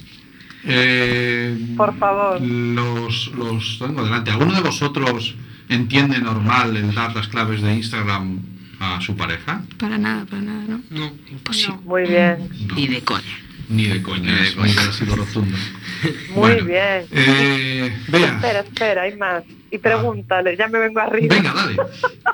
eh, 0.66 1.56
Por 1.76 1.96
favor. 1.98 2.40
Los, 2.40 3.32
los 3.34 3.78
tengo 3.80 4.04
delante. 4.04 4.30
¿Alguno 4.30 4.52
de 4.54 4.60
vosotros 4.60 5.34
entiende 5.68 6.18
normal 6.18 6.76
el 6.76 6.94
dar 6.94 7.14
las 7.14 7.28
claves 7.28 7.62
de 7.62 7.74
Instagram 7.74 8.40
a 8.80 9.00
su 9.00 9.16
pareja? 9.16 9.62
Para 9.78 9.98
nada, 9.98 10.24
para 10.26 10.42
nada, 10.42 10.64
¿no? 10.68 10.80
No, 10.90 11.12
imposible. 11.30 11.78
Muy 11.84 12.02
bien. 12.02 12.48
Ni 12.74 12.86
de 12.88 13.00
coña. 13.02 13.38
Ni 13.68 13.86
de 13.86 14.02
coña, 14.02 14.42
es 14.42 14.56
muy 14.56 14.68
ha 14.70 14.92
sido 14.92 15.16
rotundo. 15.16 15.56
Muy 16.02 16.34
Bueno, 16.34 16.64
bien. 16.66 17.06
Eh, 17.12 17.96
Bea, 18.08 18.34
Espera, 18.34 18.60
espera, 18.60 19.02
hay 19.02 19.16
más. 19.16 19.42
Y 19.70 19.78
pregúntale, 19.78 20.54
ya 20.56 20.68
me 20.68 20.78
vengo 20.78 21.00
arriba. 21.00 21.34
venga, 21.34 21.52
dale. 21.54 21.76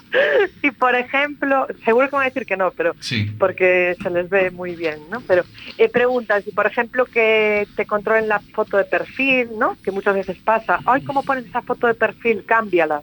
y 0.63 0.71
por 0.73 0.95
ejemplo, 0.97 1.69
seguro 1.85 2.09
que 2.11 2.17
van 2.17 2.23
a 2.23 2.29
decir 2.29 2.45
que 2.45 2.57
no, 2.57 2.73
pero 2.73 2.95
Sí. 3.01 3.31
porque 3.39 3.97
se 4.03 4.11
les 4.11 4.29
ve 4.29 4.51
muy 4.51 4.75
bien, 4.75 4.99
¿no? 5.11 5.21
Pero 5.21 5.45
eh, 5.79 5.89
preguntan 5.89 6.43
si, 6.43 6.51
por 6.51 6.67
ejemplo, 6.67 7.05
que 7.07 7.67
te 7.77 7.87
controlen 7.87 8.29
la 8.29 8.41
foto 8.41 8.77
de 8.77 8.85
perfil, 8.85 9.49
¿no? 9.59 9.77
Que 9.85 9.93
muchas 9.93 10.15
veces 10.17 10.37
pasa. 10.45 10.81
Ay, 10.85 11.03
¿cómo 11.05 11.23
pones 11.23 11.47
esa 11.47 11.63
foto 11.63 11.87
de 11.87 11.95
perfil? 11.95 12.43
Cámbiala. 12.45 13.03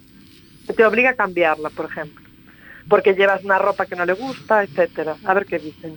Que 0.67 0.73
te 0.73 0.85
obliga 0.85 1.11
a 1.11 1.15
cambiarla, 1.15 1.69
por 1.69 1.85
ejemplo. 1.89 2.25
Porque 2.89 3.13
llevas 3.13 3.43
una 3.43 3.57
ropa 3.57 3.85
que 3.85 3.95
no 3.95 4.05
le 4.05 4.13
gusta, 4.13 4.63
etcétera. 4.63 5.15
A 5.25 5.33
ver 5.33 5.45
qué 5.45 5.59
dicen. 5.59 5.95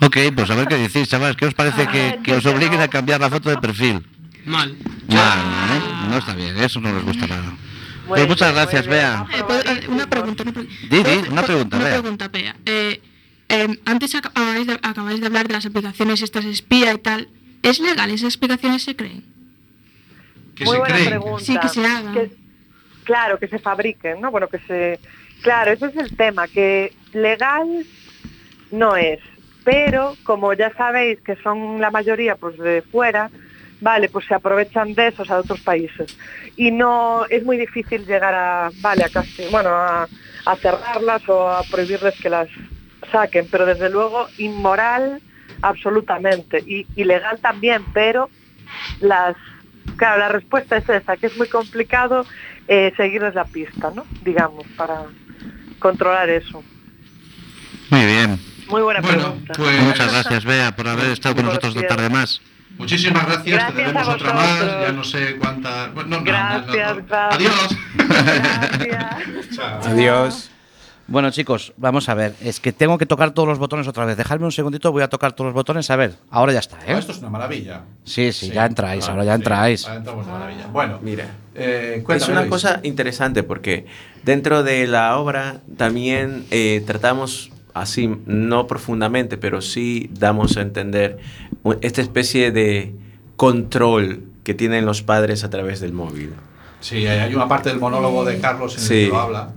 Ok, 0.00 0.16
pues 0.34 0.50
a 0.50 0.54
ver 0.54 0.68
qué 0.68 0.76
decís, 0.76 1.08
chavales. 1.08 1.36
¿Qué 1.36 1.46
os 1.46 1.54
parece 1.54 1.86
que, 1.88 2.18
que 2.22 2.34
os 2.34 2.46
obliguen 2.46 2.80
a 2.80 2.88
cambiar 2.88 3.20
la 3.20 3.28
foto 3.30 3.50
de 3.50 3.56
perfil? 3.58 4.04
Mal. 4.44 4.76
Mal, 5.08 5.38
¿no? 5.68 6.10
No 6.10 6.18
está 6.18 6.34
bien, 6.34 6.56
eso 6.58 6.80
no 6.80 6.92
les 6.92 7.04
gusta 7.04 7.26
nada. 7.26 7.52
Pues 8.06 8.26
muchas 8.28 8.52
gracias. 8.54 8.86
Bea. 8.86 9.26
Eh, 9.34 9.42
¿puedo- 9.46 9.60
eh, 9.60 9.86
una 9.88 10.06
pregunta, 10.08 10.42
una 10.44 10.52
pregunta. 10.52 10.76
Di, 10.88 11.02
di, 11.02 11.28
una 11.30 11.42
pregunta, 11.42 11.76
Una 11.76 11.84
Bea. 11.86 12.00
pregunta, 12.00 12.28
Bea. 12.28 12.56
Eh, 12.64 13.02
eh, 13.50 13.80
antes 13.84 14.14
acabáis 14.14 14.66
de, 14.66 14.74
acabáis 14.82 15.20
de 15.20 15.26
hablar 15.26 15.48
de 15.48 15.54
las 15.54 15.66
aplicaciones 15.66 16.22
estas 16.22 16.44
espía 16.44 16.92
y 16.94 16.98
tal. 16.98 17.28
¿Es 17.62 17.80
legal? 17.80 18.10
¿Esas 18.10 18.36
aplicaciones 18.36 18.82
se 18.84 18.94
creen? 18.96 19.24
Muy 20.60 20.78
buena 20.78 20.96
pregunta. 20.96 21.44
Sí, 21.44 21.58
que 21.60 21.68
se 21.68 21.84
hagan. 21.84 22.14
Que- 22.14 22.47
claro, 23.08 23.38
que 23.38 23.48
se 23.48 23.58
fabriquen, 23.58 24.20
¿no? 24.20 24.30
Bueno, 24.30 24.48
que 24.48 24.58
se... 24.58 25.00
Claro, 25.40 25.72
ese 25.72 25.86
es 25.86 25.96
el 25.96 26.14
tema, 26.14 26.46
que 26.46 26.92
legal 27.14 27.86
no 28.70 28.96
es, 28.96 29.18
pero 29.64 30.14
como 30.24 30.52
ya 30.52 30.70
sabéis 30.74 31.18
que 31.22 31.36
son 31.36 31.80
la 31.80 31.90
mayoría 31.90 32.36
pues 32.36 32.58
de 32.58 32.82
fuera, 32.82 33.30
vale, 33.80 34.10
pues 34.10 34.26
se 34.26 34.34
aprovechan 34.34 34.92
de 34.92 35.06
esos 35.06 35.30
a 35.30 35.38
otros 35.38 35.60
países. 35.60 36.18
Y 36.56 36.70
no, 36.70 37.24
es 37.30 37.44
muy 37.44 37.56
difícil 37.56 38.04
llegar 38.04 38.34
a, 38.34 38.68
vale, 38.82 39.04
a 39.04 39.08
casi, 39.08 39.46
bueno, 39.50 39.70
a, 39.70 40.06
a 40.44 40.56
cerrarlas 40.56 41.26
o 41.30 41.48
a 41.48 41.62
prohibirles 41.62 42.20
que 42.20 42.28
las 42.28 42.48
saquen, 43.10 43.48
pero 43.50 43.64
desde 43.64 43.88
luego 43.88 44.28
inmoral 44.36 45.22
absolutamente, 45.62 46.58
y 46.58 46.86
ilegal 46.94 47.38
también, 47.40 47.84
pero 47.94 48.28
las 49.00 49.34
claro 49.96 50.18
la 50.18 50.28
respuesta 50.28 50.76
es 50.76 50.88
esa 50.88 51.16
que 51.16 51.26
es 51.26 51.36
muy 51.36 51.48
complicado 51.48 52.24
eh, 52.68 52.92
seguirles 52.96 53.34
la 53.34 53.44
pista 53.44 53.90
no 53.94 54.04
digamos 54.24 54.64
para 54.76 55.02
controlar 55.78 56.28
eso 56.28 56.62
Muy 57.90 58.04
bien. 58.04 58.38
Muy 58.68 58.82
buena 58.82 59.00
pregunta. 59.00 59.54
pues- 59.56 59.80
Muchas 59.82 60.12
gracias, 60.12 60.44
Bea, 60.44 60.76
por 60.76 60.86
haber 60.88 61.06
estado 61.12 61.36
con 61.36 61.46
nosotros 61.46 61.74
otra 61.74 61.88
tarde 61.88 62.10
más. 62.10 62.42
Muchísimas 62.76 63.24
gracias, 63.26 63.46
Gracias 63.46 63.74
te 63.74 63.80
debemos 63.80 64.08
a 64.08 64.12
otra 64.12 64.32
más, 64.34 64.58
vosotros. 64.60 64.82
ya 64.86 64.92
no 64.92 65.04
sé 65.04 65.36
cuántas. 65.38 65.94
Bueno, 65.94 66.08
no, 66.10 66.16
no, 66.18 66.24
Gracias, 66.24 66.94
no, 66.96 67.00
no. 67.00 67.06
gracias. 67.08 67.34
Adiós. 67.34 67.76
Adiós. 69.86 70.50
Bueno, 71.10 71.30
chicos, 71.30 71.72
vamos 71.78 72.08
a 72.10 72.14
ver. 72.14 72.34
Es 72.42 72.60
que 72.60 72.70
tengo 72.70 72.98
que 72.98 73.06
tocar 73.06 73.30
todos 73.30 73.48
los 73.48 73.58
botones 73.58 73.88
otra 73.88 74.04
vez. 74.04 74.16
Dejadme 74.18 74.44
un 74.44 74.52
segundito, 74.52 74.92
voy 74.92 75.02
a 75.02 75.08
tocar 75.08 75.32
todos 75.32 75.46
los 75.48 75.54
botones. 75.54 75.90
A 75.90 75.96
ver, 75.96 76.16
ahora 76.30 76.52
ya 76.52 76.58
está, 76.58 76.76
¿eh? 76.80 76.88
Ah, 76.92 76.98
Esto 76.98 77.12
es 77.12 77.18
una 77.18 77.30
maravilla. 77.30 77.80
Sí, 78.04 78.30
sí, 78.30 78.50
ya 78.50 78.66
entráis, 78.66 79.08
Ah, 79.08 79.12
ahora 79.12 79.24
ya 79.24 79.32
sí, 79.32 79.36
entráis. 79.36 79.84
ahora 79.86 79.96
entramos 79.96 80.26
de 80.26 80.32
maravilla. 80.32 80.66
Bueno, 80.66 80.98
Mira. 81.00 81.24
eh, 81.54 82.04
Es 82.06 82.28
una 82.28 82.40
Luis. 82.40 82.50
cosa 82.50 82.80
interesante 82.82 83.42
porque 83.42 83.86
dentro 84.22 84.62
de 84.62 84.86
la 84.86 85.16
obra 85.16 85.60
también 85.78 86.44
eh, 86.50 86.82
tratamos 86.86 87.50
así, 87.72 88.14
no 88.26 88.66
profundamente, 88.66 89.38
pero 89.38 89.62
sí 89.62 90.10
damos 90.12 90.58
a 90.58 90.60
entender 90.60 91.18
esta 91.80 92.02
especie 92.02 92.50
de 92.52 92.94
control 93.36 94.24
que 94.44 94.52
tienen 94.52 94.84
los 94.84 95.00
padres 95.02 95.42
a 95.42 95.48
través 95.48 95.80
del 95.80 95.94
móvil. 95.94 96.34
Sí, 96.80 97.06
hay 97.06 97.34
una 97.34 97.48
parte 97.48 97.70
del 97.70 97.78
monólogo 97.78 98.26
de 98.26 98.38
Carlos 98.40 98.74
en 98.74 98.80
el 98.82 98.86
Sí. 98.86 98.94
que 99.06 99.08
lo 99.08 99.20
habla. 99.20 99.50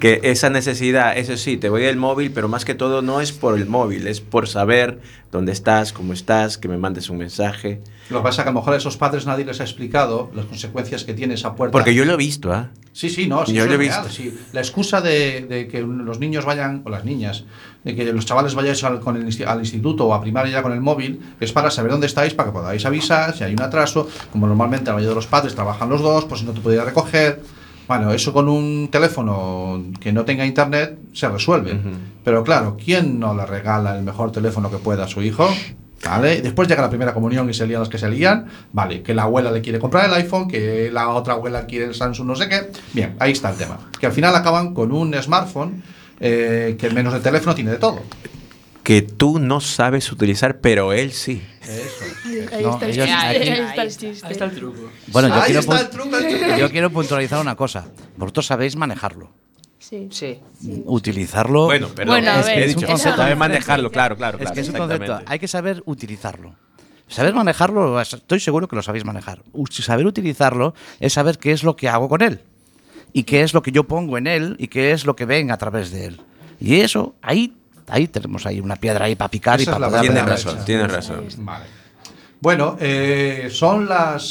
Que 0.00 0.20
esa 0.24 0.50
necesidad, 0.50 1.16
eso 1.16 1.36
sí, 1.36 1.56
te 1.56 1.68
voy 1.68 1.86
al 1.86 1.96
móvil, 1.96 2.32
pero 2.32 2.48
más 2.48 2.64
que 2.64 2.74
todo 2.74 3.00
no 3.00 3.20
es 3.20 3.30
por 3.32 3.56
el 3.56 3.66
móvil, 3.66 4.08
es 4.08 4.20
por 4.20 4.48
saber 4.48 4.98
dónde 5.30 5.52
estás, 5.52 5.92
cómo 5.92 6.12
estás, 6.12 6.58
que 6.58 6.66
me 6.68 6.76
mandes 6.78 7.10
un 7.10 7.18
mensaje. 7.18 7.80
Lo 8.10 8.18
que 8.18 8.24
pasa 8.24 8.42
es 8.42 8.44
que 8.44 8.48
a 8.50 8.52
lo 8.52 8.58
mejor 8.58 8.74
a 8.74 8.76
esos 8.76 8.96
padres 8.96 9.24
nadie 9.24 9.44
les 9.44 9.60
ha 9.60 9.64
explicado 9.64 10.30
las 10.34 10.46
consecuencias 10.46 11.04
que 11.04 11.14
tiene 11.14 11.34
esa 11.34 11.54
puerta. 11.54 11.72
Porque 11.72 11.94
yo 11.94 12.04
lo 12.04 12.14
he 12.14 12.16
visto, 12.16 12.52
¿ah? 12.52 12.70
Sí, 12.92 13.08
sí, 13.08 13.26
no, 13.28 13.46
sí, 13.46 13.54
Yo 13.54 13.66
lo 13.66 13.74
he 13.74 13.76
real, 13.76 14.02
visto. 14.04 14.14
sí. 14.14 14.36
La 14.52 14.60
excusa 14.60 15.00
de, 15.00 15.46
de 15.48 15.68
que 15.68 15.80
los 15.82 16.18
niños 16.18 16.44
vayan, 16.44 16.82
o 16.84 16.90
las 16.90 17.04
niñas, 17.04 17.44
de 17.84 17.94
que 17.94 18.12
los 18.12 18.26
chavales 18.26 18.54
vayáis 18.54 18.82
al, 18.84 19.00
con 19.00 19.16
el 19.16 19.46
al 19.46 19.58
instituto 19.60 20.06
o 20.06 20.14
a 20.14 20.20
primaria 20.20 20.52
ya 20.52 20.62
con 20.62 20.72
el 20.72 20.80
móvil, 20.80 21.20
es 21.40 21.52
para 21.52 21.70
saber 21.70 21.92
dónde 21.92 22.06
estáis, 22.08 22.34
para 22.34 22.50
que 22.50 22.52
podáis 22.52 22.84
avisar 22.84 23.36
si 23.36 23.44
hay 23.44 23.52
un 23.52 23.62
atraso. 23.62 24.08
Como 24.32 24.46
normalmente 24.46 24.86
la 24.86 24.94
mayoría 24.94 25.10
de 25.10 25.14
los 25.16 25.26
padres 25.28 25.54
trabajan 25.54 25.88
los 25.88 26.02
dos, 26.02 26.24
pues 26.26 26.40
si 26.40 26.46
no 26.46 26.52
te 26.52 26.60
pudiera 26.60 26.84
recoger. 26.84 27.40
Bueno, 27.86 28.12
eso 28.12 28.32
con 28.32 28.48
un 28.48 28.88
teléfono 28.90 29.82
que 30.00 30.12
no 30.12 30.24
tenga 30.24 30.46
internet 30.46 30.98
se 31.12 31.28
resuelve. 31.28 31.78
Pero 32.24 32.42
claro, 32.42 32.76
¿quién 32.82 33.18
no 33.18 33.34
le 33.34 33.44
regala 33.44 33.96
el 33.96 34.02
mejor 34.02 34.32
teléfono 34.32 34.70
que 34.70 34.78
pueda 34.78 35.04
a 35.04 35.08
su 35.08 35.22
hijo? 35.22 35.48
¿Vale? 36.04 36.42
Después 36.42 36.68
llega 36.68 36.82
la 36.82 36.90
primera 36.90 37.14
comunión 37.14 37.48
y 37.48 37.54
se 37.54 37.66
lían 37.66 37.80
los 37.80 37.88
que 37.88 37.98
se 37.98 38.08
lían. 38.08 38.46
Vale, 38.72 39.02
que 39.02 39.14
la 39.14 39.22
abuela 39.22 39.50
le 39.50 39.62
quiere 39.62 39.78
comprar 39.78 40.06
el 40.06 40.14
iPhone, 40.14 40.48
que 40.48 40.90
la 40.92 41.08
otra 41.08 41.34
abuela 41.34 41.66
quiere 41.66 41.86
el 41.86 41.94
Samsung, 41.94 42.26
no 42.26 42.36
sé 42.36 42.48
qué. 42.48 42.70
Bien, 42.92 43.16
ahí 43.18 43.32
está 43.32 43.50
el 43.50 43.56
tema. 43.56 43.78
Que 43.98 44.06
al 44.06 44.12
final 44.12 44.34
acaban 44.34 44.74
con 44.74 44.92
un 44.92 45.14
smartphone 45.14 45.82
eh, 46.20 46.76
que 46.78 46.90
menos 46.90 47.12
de 47.12 47.20
teléfono 47.20 47.54
tiene 47.54 47.70
de 47.70 47.78
todo. 47.78 48.00
Que 48.84 49.02
tú 49.02 49.38
no 49.40 49.60
sabes 49.60 50.12
utilizar, 50.12 50.60
pero 50.60 50.92
él 50.92 51.12
sí. 51.12 51.42
Ahí 52.52 52.62
No, 52.62 52.74
está 52.74 52.86
ellos- 52.88 53.08
aquí- 53.08 53.12
ahí 53.12 53.48
está 53.48 53.82
el 53.82 53.88
chiste. 53.96 54.26
Ahí 54.26 54.32
está 54.32 54.44
el 54.44 54.50
truco. 54.54 54.90
Bueno, 55.08 55.28
yo 55.28 55.34
Ahí 55.34 55.42
quiero, 55.46 55.60
está 55.60 55.80
el 55.80 55.88
truco, 55.90 56.16
el 56.16 56.28
truco. 56.38 56.56
yo 56.58 56.70
quiero 56.70 56.90
puntualizar 56.90 57.40
una 57.40 57.56
cosa. 57.56 57.86
Vosotros 58.16 58.46
sabéis 58.46 58.76
manejarlo. 58.76 59.30
Sí. 59.78 60.08
Sí. 60.10 60.38
Utilizarlo. 60.84 61.64
Bueno, 61.64 61.88
perdón, 61.88 62.14
Bueno, 62.16 62.30
a 62.30 62.40
es 62.40 62.46
que 62.46 62.64
es 62.64 62.76
un 62.76 62.82
concepto 62.82 62.98
sabe 62.98 63.10
diferente. 63.32 63.36
manejarlo, 63.36 63.90
claro, 63.90 64.16
claro, 64.16 64.38
Es 64.38 64.50
que 64.52 64.60
es 64.60 64.68
un 64.68 64.76
concepto. 64.76 65.20
Hay 65.26 65.38
que 65.38 65.48
saber 65.48 65.82
utilizarlo. 65.86 66.54
Saber 67.08 67.34
manejarlo, 67.34 68.00
estoy 68.00 68.40
seguro 68.40 68.66
que 68.68 68.76
lo 68.76 68.82
sabéis 68.82 69.04
manejar. 69.04 69.42
U- 69.52 69.66
Saber 69.66 70.06
utilizarlo 70.06 70.74
es 71.00 71.12
saber 71.12 71.38
qué 71.38 71.52
es 71.52 71.62
lo 71.62 71.76
que 71.76 71.88
hago 71.88 72.08
con 72.08 72.22
él. 72.22 72.40
Y 73.12 73.24
qué 73.24 73.42
es 73.42 73.52
lo 73.54 73.62
que 73.62 73.72
yo 73.72 73.84
pongo 73.84 74.16
en 74.18 74.26
él 74.26 74.56
y 74.58 74.68
qué 74.68 74.92
es 74.92 75.04
lo 75.04 75.14
que 75.16 75.24
ven 75.26 75.50
a 75.50 75.58
través 75.58 75.90
de 75.90 76.06
él. 76.06 76.20
Y 76.60 76.76
eso, 76.80 77.14
ahí, 77.20 77.52
ahí 77.88 78.08
tenemos 78.08 78.46
ahí 78.46 78.60
una 78.60 78.76
piedra 78.76 79.06
ahí 79.06 79.14
para 79.14 79.30
picar 79.30 79.60
y 79.60 79.64
Esa 79.64 79.72
para 79.72 79.88
poder 79.88 80.02
Tienes 80.02 80.24
razón, 80.24 80.64
tienes 80.64 80.92
razón. 80.92 81.26
Vale. 81.38 81.64
Bueno, 82.40 82.76
eh, 82.78 83.48
son 83.50 83.88
las 83.88 84.22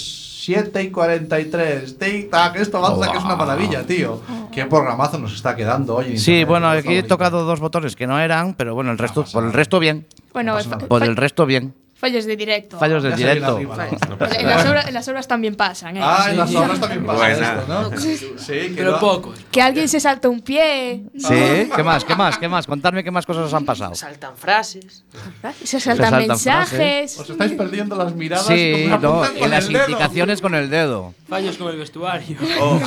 7 0.44 0.84
y 0.84 0.92
43. 0.92 1.98
Tic-tac, 1.98 2.58
esto 2.58 2.78
avanza, 2.78 3.12
que 3.12 3.18
es 3.18 3.24
una 3.24 3.36
maravilla, 3.36 3.84
tío. 3.84 4.22
Qué 4.52 4.66
programazo 4.66 5.18
nos 5.18 5.34
está 5.34 5.56
quedando 5.56 5.96
hoy. 5.96 6.12
en 6.12 6.20
Sí, 6.20 6.32
Internet, 6.32 6.48
bueno, 6.48 6.70
aquí 6.70 6.96
he 6.96 7.04
tocado 7.04 7.44
dos 7.46 7.60
botones 7.60 7.96
que 7.96 8.06
no 8.06 8.20
eran, 8.20 8.54
pero 8.54 8.76
bueno, 8.76 8.92
el 8.92 8.98
resto, 8.98 9.26
por 9.32 9.46
el 9.46 9.54
resto 9.54 9.80
bien. 9.80 10.06
Bueno. 10.34 10.58
Por 10.88 11.04
el 11.04 11.16
resto 11.16 11.46
bien. 11.46 11.74
Fallos 12.04 12.26
de 12.26 12.36
directo. 12.36 12.78
Fallos 12.78 13.02
del 13.02 13.14
Ya 13.14 13.18
se 13.18 13.24
directo. 13.24 13.56
arriba, 13.56 13.78
¿no? 13.78 14.08
No 14.10 14.18
pasa 14.18 14.36
En 14.36 14.46
las, 14.50 14.66
obras, 14.66 14.88
en 14.90 14.94
las 14.94 15.08
obras 15.08 15.26
también 15.26 15.56
pasan, 15.56 15.96
¿eh? 15.96 16.02
Ah, 16.04 16.28
en 16.30 16.38
las 16.38 16.50
Sí. 16.50 16.56
obras 16.58 16.80
también 16.82 17.06
pasa 17.06 17.32
esto, 17.32 17.66
¿no? 17.70 17.98
Sí, 17.98 18.74
Pero 18.76 18.92
no- 18.92 19.00
pocos. 19.00 19.40
Que 19.50 19.62
alguien 19.62 19.88
se 19.88 20.02
salta 20.02 20.28
un 20.28 20.42
pie. 20.42 21.04
Sí, 21.18 21.70
¿qué 21.74 21.82
más? 21.84 22.04
¿Qué 22.04 22.14
más? 22.16 22.38
¿Qué 22.38 22.50
más? 22.50 22.68
Contadme 22.68 23.06
qué 23.06 23.12
más 23.12 23.26
cosas 23.26 23.46
os 23.46 23.54
han 23.54 23.64
pasado. 23.64 23.96
Saltan 23.96 24.36
frases. 24.36 25.06
Se 25.64 25.80
saltan 25.80 26.10
saltan 26.12 26.28
mensajes. 26.28 27.18
Os 27.20 27.30
estáis 27.30 27.54
perdiendo 27.54 27.96
las 27.96 28.14
miradas. 28.14 28.48
Sí, 28.48 28.88
como 28.90 28.98
no, 29.24 29.26
y 29.34 29.40
con 29.40 29.50
las 29.50 29.68
el 29.68 29.74
dedo. 29.74 29.86
indicaciones 29.88 30.42
con 30.42 30.56
el 30.56 30.70
dedo. 30.70 31.14
Fallos 31.30 31.56
con 31.58 31.70
el 31.72 31.78
vestuario. 31.78 32.38
O, 32.60 32.80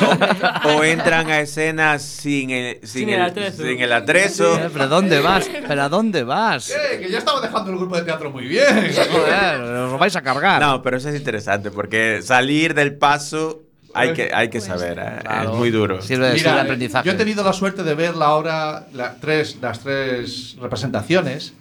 o 0.77 0.85
entran 0.85 1.31
a 1.31 1.41
escenas 1.41 2.03
sin 2.03 2.51
el, 2.51 2.79
sin 2.83 2.89
Sin 3.07 3.09
el, 3.09 3.15
el 3.17 3.23
atrezo. 3.23 3.63
sin 3.63 3.81
el 3.81 3.93
atrezo. 3.93 4.59
Eh, 4.59 4.69
¿Pero 4.73 4.85
a 4.85 4.89
dónde 4.89 5.21
vas? 5.21 5.49
¿Pero 5.67 5.83
a 5.83 5.89
dónde 5.89 6.23
vas? 6.23 6.71
Eh, 6.71 6.99
que 7.01 7.11
ya 7.11 7.19
estaba 7.19 7.41
dejando 7.41 7.71
el 7.71 7.79
grupo 7.79 7.97
de 7.97 8.03
teatro 8.03 8.31
muy 8.31 8.45
bien. 8.47 8.93
Joder, 9.13 9.61
os 9.61 9.99
vais 9.99 10.17
a 10.17 10.23
cargar. 10.23 10.61
No, 10.61 10.83
pero 10.83 10.97
eso 10.97 11.09
es 11.09 11.17
interesante 11.17 11.71
porque 11.71 12.21
salir 12.23 12.75
del 12.75 12.95
paso 12.95 13.63
hay 13.95 14.13
que, 14.13 14.31
hay 14.35 14.51
que 14.51 14.61
saber, 14.61 14.99
¿eh? 14.99 15.19
Claro. 15.23 15.53
es 15.53 15.57
muy 15.57 15.71
duro. 15.71 16.03
Sirve, 16.03 16.35
Mira, 16.35 16.55
de 16.55 16.61
aprendizaje. 16.61 17.07
Yo 17.07 17.13
he 17.15 17.17
tenido 17.17 17.43
la 17.43 17.53
suerte 17.53 17.83
de 17.83 17.95
ver 17.95 18.15
la 18.17 18.35
obra, 18.35 18.87
la- 18.93 19.15
tres, 19.21 19.57
las 19.63 19.81
tres 19.81 20.57
representaciones, 20.61 21.55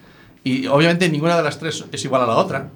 y 0.44 0.68
obviamente 0.68 1.08
ninguna 1.10 1.38
de 1.38 1.44
las 1.44 1.58
tres 1.60 1.86
es 1.92 2.04
igual 2.06 2.24
a 2.24 2.28
la 2.28 2.36
otra. 2.36 2.68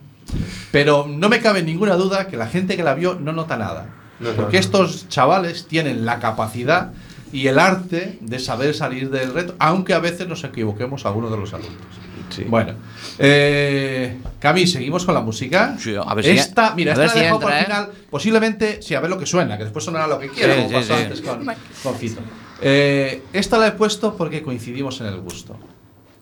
Pero 0.72 1.08
no 1.10 1.28
me 1.28 1.40
cabe 1.40 1.62
ninguna 1.64 1.96
duda 1.96 2.28
que 2.28 2.38
la 2.38 2.48
gente 2.48 2.78
que 2.78 2.84
la 2.84 2.94
vio 2.94 3.16
no 3.16 3.34
nota 3.34 3.58
nada. 3.58 3.88
No, 4.20 4.30
porque 4.32 4.58
no. 4.58 4.60
estos 4.60 5.10
chavales 5.10 5.68
tienen 5.68 6.06
la 6.06 6.20
capacidad 6.20 6.92
y 7.32 7.48
el 7.48 7.60
arte 7.60 8.18
de 8.22 8.40
saber 8.40 8.74
salir 8.76 9.10
del 9.10 9.34
reto, 9.34 9.56
aunque 9.60 9.94
a 9.94 10.00
veces 10.00 10.28
nos 10.28 10.44
equivoquemos 10.44 11.06
algunos 11.06 11.32
de 11.32 11.38
los 11.38 11.54
adultos. 11.54 11.88
Sí. 12.30 12.44
Bueno, 12.48 12.74
eh, 13.18 14.18
Cami, 14.40 14.66
seguimos 14.68 15.06
con 15.06 15.14
la 15.16 15.22
música. 15.22 15.76
Sí, 15.80 15.94
a 15.96 16.14
ver 16.14 16.26
si- 16.26 16.32
esta, 16.32 16.74
mira, 16.76 16.94
a 16.94 16.98
ver 16.98 17.06
esta 17.08 17.18
si 17.18 17.24
la 17.24 17.26
dejo 17.32 17.40
para 17.40 17.62
¿eh? 17.62 17.64
final. 17.66 17.90
Posiblemente, 18.10 18.82
sí, 18.82 18.96
a 18.96 19.00
ver 19.02 19.10
lo 19.10 19.18
que 19.18 19.26
suena, 19.26 19.58
que 19.58 19.64
después 19.64 19.84
sonará 19.86 20.08
lo 20.08 20.20
que 20.20 20.30
quiera, 20.30 20.54
Sí, 20.56 20.60
como 20.62 20.70
sí, 20.70 20.76
pasó 20.76 20.96
sí. 20.98 21.04
antes 21.04 21.22
con, 21.22 21.46
con 21.84 21.96
Fito. 21.96 22.22
Eh, 22.62 23.24
esta 23.34 23.58
la 23.58 23.68
he 23.68 23.72
puesto 23.74 24.16
porque 24.16 24.42
coincidimos 24.42 25.00
en 25.02 25.08
el 25.08 25.20
gusto. 25.22 25.58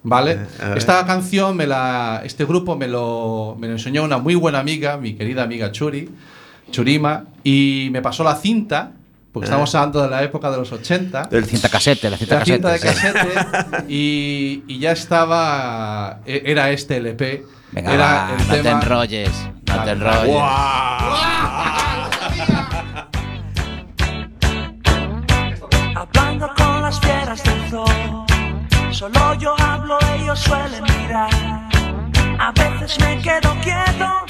¿Vale? 0.03 0.34
Eh. 0.34 0.74
Esta 0.78 1.05
canción, 1.05 1.58
me 1.58 1.68
la, 1.68 2.22
este 2.24 2.45
grupo 2.45 2.78
me 2.78 2.88
lo, 2.88 3.58
me 3.60 3.68
lo 3.68 3.74
enseñó 3.74 4.03
una 4.03 4.18
muy 4.20 4.36
buena 4.36 4.60
amiga, 4.60 4.95
mi 4.97 5.16
querida 5.16 5.43
amiga 5.43 5.72
Churi, 5.72 6.10
Churima, 6.72 7.26
y 7.43 7.89
me 7.91 8.01
pasó 8.01 8.24
la 8.24 8.36
cinta, 8.36 8.91
porque 9.40 9.46
Eh. 9.46 9.50
estamos 9.50 9.74
hablando 9.76 10.02
de 10.04 10.10
la 10.10 10.24
época 10.24 10.52
de 10.52 10.58
los 10.58 10.72
80. 10.72 11.30
La 11.32 11.42
cinta 11.46 11.70
casete, 11.70 12.10
la 12.10 12.18
cinta 12.18 12.36
La 12.36 12.40
casete. 12.42 12.56
cinta 12.58 12.72
de 12.72 12.80
sí. 12.80 12.88
casete 12.88 13.86
y, 13.88 14.64
y 14.68 14.80
ya 14.80 14.92
estaba 14.92 16.20
e- 16.26 16.44
era 16.46 16.70
este 16.72 16.98
LP 16.98 17.46
Venga, 17.72 17.94
era 17.94 18.06
va, 18.06 18.30
el 18.32 18.48
no 18.48 18.54
te 18.54 18.62
tema- 18.64 18.82
enrolles, 18.82 19.32
no 19.68 19.84
te 19.84 19.92
enrolles. 19.92 21.48
Hablando 25.96 26.50
con 26.56 26.82
las 26.82 27.00
fieras 27.00 27.44
del 27.44 27.70
zoo, 27.70 28.26
solo 28.92 29.34
yo 29.36 29.56
hablo, 29.60 29.98
ellos 30.16 30.40
suelen 30.40 30.84
mirar. 30.84 31.30
A 32.40 32.52
veces 32.52 33.00
me 33.00 33.20
quedo 33.22 33.56
quieto 33.62 34.26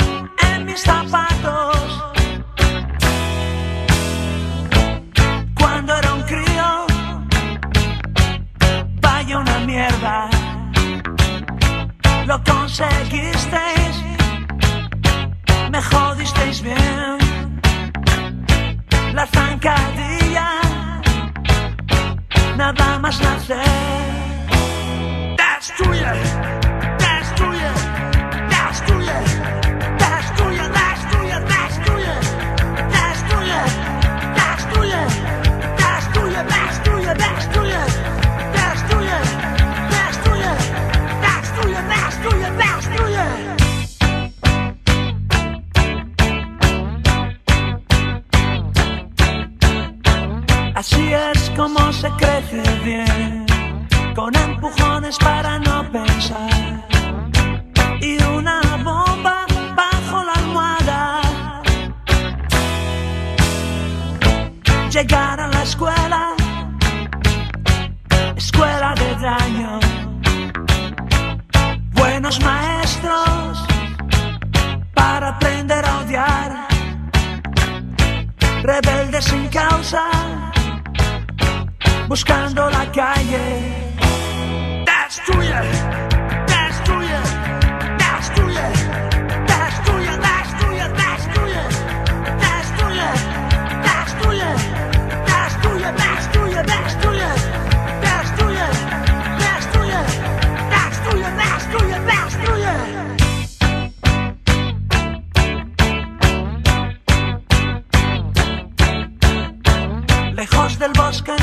en 0.53 0.65
mis 0.65 0.81
zapatos. 0.81 2.03
Una 9.35 9.59
mierda. 9.59 10.29
Lo 12.25 12.41
conseguisteis, 12.43 14.03
me 15.71 15.81
jodisteis 15.81 16.61
bien. 16.61 17.17
La 19.13 19.25
zancadilla 19.27 20.49
nada 22.55 22.99
más 22.99 23.19
nacer. 23.21 23.57
Destruye, 25.37 26.11
destruye, 26.99 27.71
destruye, 28.49 29.66
así 50.97 51.13
es 51.13 51.49
como 51.55 51.91
se 51.93 52.09
crece 52.11 52.63
bien, 52.83 53.45
con 54.15 54.35
empujones 54.35 55.17
para 55.17 55.59
no 55.59 55.91
pensar 55.91 56.87
y 58.01 58.21
una 58.23 58.61
bomba 58.83 59.45
bajo 59.75 60.23
la 60.23 60.33
almohada. 60.33 61.21
Llegar 64.91 65.39
a 65.39 65.47
la 65.47 65.63
escuela, 65.63 66.33
escuela 68.35 68.95
de 68.95 69.15
daño, 69.15 69.79
buenos 71.93 72.39
maestros 72.41 73.67
para 74.93 75.29
aprender 75.29 75.85
a 75.85 75.99
odiar, 75.99 76.67
rebeldes 78.63 79.25
sin 79.25 79.47
causa 79.49 80.56
buscando 82.07 82.69
la 82.69 82.89
calle. 82.91 83.85
Destruye, 84.85 85.59
destruye, 86.47 87.19
destruye, 87.97 88.65
destruye, 89.51 90.13
destruye, 90.23 90.83
destruye, 91.01 91.63
destruye, 92.43 93.09
destruye, 93.87 94.49
destruye, 95.47 95.89
destruye, 95.97 96.59
destruye, 96.63 97.29
destruye, 98.05 98.69
destruye, 99.43 100.01
destruye, 100.73 101.29
destruye, 101.41 101.97
destruye. 102.11 102.75
Lejos 110.35 110.79
del 110.79 110.91
bosque 110.93 111.33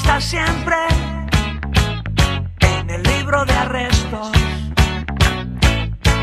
está 0.00 0.20
siempre 0.20 0.76
en 2.60 2.90
el 2.90 3.02
libro 3.02 3.44
de 3.44 3.52
arrestos. 3.52 4.30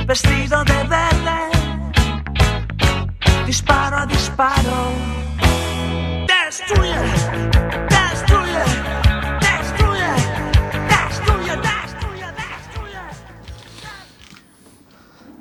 Vestido 0.07 0.63
de 0.63 0.83
verde, 0.95 1.39
disparo 3.45 3.97
a 3.97 4.05
disparo. 4.07 4.79
Destruye, 6.27 7.56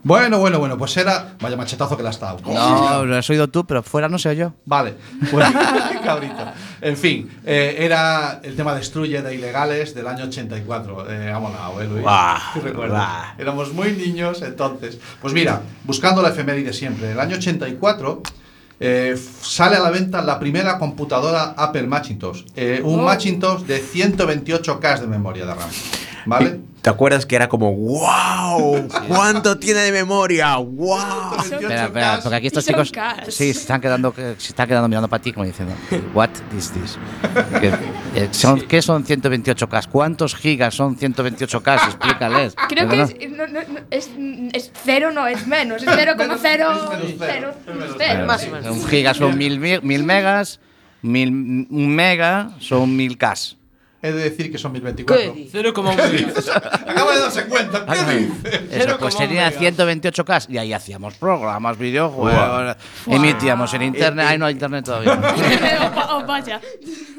Bueno, 0.07 0.39
bueno, 0.39 0.61
bueno, 0.61 0.79
pues 0.79 0.97
era. 0.99 1.35
Vaya 1.41 1.57
machetazo 1.57 1.97
que 1.97 2.05
le 2.05 2.11
has 2.11 2.21
dado. 2.21 2.39
No, 2.45 3.05
lo 3.05 3.17
has 3.17 3.29
oído 3.29 3.49
tú, 3.49 3.67
pero 3.67 3.83
fuera 3.83 4.09
no 4.09 4.21
sé 4.21 4.37
yo. 4.37 4.53
Vale, 4.65 4.95
pues, 5.33 5.45
cabrito. 6.05 6.45
En 6.81 6.97
fin, 6.97 7.29
eh, 7.45 7.75
era 7.81 8.39
el 8.45 8.55
tema 8.55 8.73
Destruye 8.77 9.21
de 9.21 9.35
Ilegales 9.35 9.97
del 9.97 10.07
año 10.07 10.27
84. 10.27 11.11
Eh, 11.11 11.33
ha 11.33 11.41
molado, 11.41 11.83
¿eh, 11.83 11.89
Luis? 11.89 12.03
Buah, 12.03 12.39
¿Tú 12.55 12.61
recuerdas? 12.61 12.99
buah. 13.01 13.35
Éramos 13.37 13.73
muy 13.73 13.93
niños 13.95 14.43
entonces. 14.43 14.97
Pues 15.21 15.35
mira, 15.35 15.63
buscando 15.83 16.23
la 16.23 16.29
efeméride 16.29 16.73
siempre, 16.73 17.11
el 17.11 17.19
año 17.19 17.35
84 17.37 18.23
eh, 18.79 19.19
sale 19.41 19.75
a 19.75 19.81
la 19.81 19.91
venta 19.91 20.23
la 20.23 20.39
primera 20.39 20.79
computadora 20.79 21.55
Apple 21.57 21.89
Macintosh. 21.89 22.43
eh, 22.55 22.81
un 22.85 23.01
Oh. 23.01 23.03
Macintosh 23.03 23.63
de 23.63 23.83
128K 23.83 25.01
de 25.01 25.07
memoria 25.09 25.47
de 25.47 25.55
RAM. 25.55 25.69
¿Vale? 26.27 26.61
¿Te 26.83 26.91
acuerdas 26.91 27.27
que 27.27 27.35
era 27.35 27.49
como, 27.49 27.73
wow, 27.75 28.87
cuánto 29.09 29.59
tiene 29.59 29.81
de 29.81 29.91
memoria? 29.93 30.57
Wow. 30.57 30.97
Espera, 31.43 31.87
espera, 31.87 32.21
porque 32.23 32.37
aquí 32.37 32.47
estos 32.47 32.65
chicos 32.65 32.93
sí, 33.29 33.53
se 33.53 33.61
están 33.61 33.81
quedando, 33.81 34.15
se 34.15 34.49
están 34.51 34.69
quedando 34.69 34.87
mirando 34.89 35.09
para 35.09 35.21
ti 35.21 35.33
como 35.33 35.47
diciendo, 35.47 35.75
what 36.15 36.31
is 36.57 36.71
this? 36.71 36.97
¿Qué, 37.61 37.73
eh, 38.15 38.29
son, 38.31 38.61
¿qué 38.61 38.83
son 38.83 39.05
128K? 39.05 39.89
¿Cuántos 39.91 40.37
gigas 40.37 40.75
son 40.77 40.97
128K? 40.97 41.75
Explícales. 41.87 42.55
Creo 42.69 42.85
¿No? 42.85 42.91
que 42.91 43.03
es, 43.03 43.31
no, 43.33 43.47
no, 43.49 43.61
es, 43.91 44.11
es 44.53 44.71
cero, 44.85 45.11
no, 45.13 45.27
es 45.27 45.45
menos. 45.49 45.83
Es 45.83 45.89
0,0. 45.89 47.17
Bueno, 47.19 48.73
Un 48.73 48.87
giga 48.87 49.13
son 49.13 49.37
mil, 49.37 49.59
mi- 49.59 49.81
mil 49.81 50.05
megas, 50.05 50.61
mil, 51.03 51.31
un 51.31 51.89
mega 51.97 52.51
son 52.61 52.95
mil 52.97 53.19
Ks. 53.19 53.56
He 54.07 54.13
de 54.13 54.23
decir 54.31 54.53
que 54.53 54.59
son 54.59 54.73
1024. 54.73 55.17
¿Qué 55.17 55.31
dices? 55.33 55.65
0,1 55.65 55.97
¿Qué 55.97 56.09
dices? 56.25 56.49
Acaba 56.55 57.15
de 57.15 57.21
darse 57.21 57.45
cuenta. 57.47 57.85
¿Qué 57.87 58.17
dices? 58.19 58.61
Eso, 58.71 58.99
pues 58.99 59.17
tenía 59.17 59.51
128K 59.53 60.47
y 60.51 60.59
ahí 60.59 60.73
hacíamos 60.73 61.15
programas, 61.15 61.77
videojuegos, 61.77 62.77
emitíamos 63.07 63.73
en 63.75 63.83
internet. 63.83 64.27
Ay, 64.29 64.39
no 64.39 64.47
hay 64.47 64.53
internet 64.53 64.85
todavía. 64.85 65.13
oh, 66.11 66.25
vaya. 66.25 66.61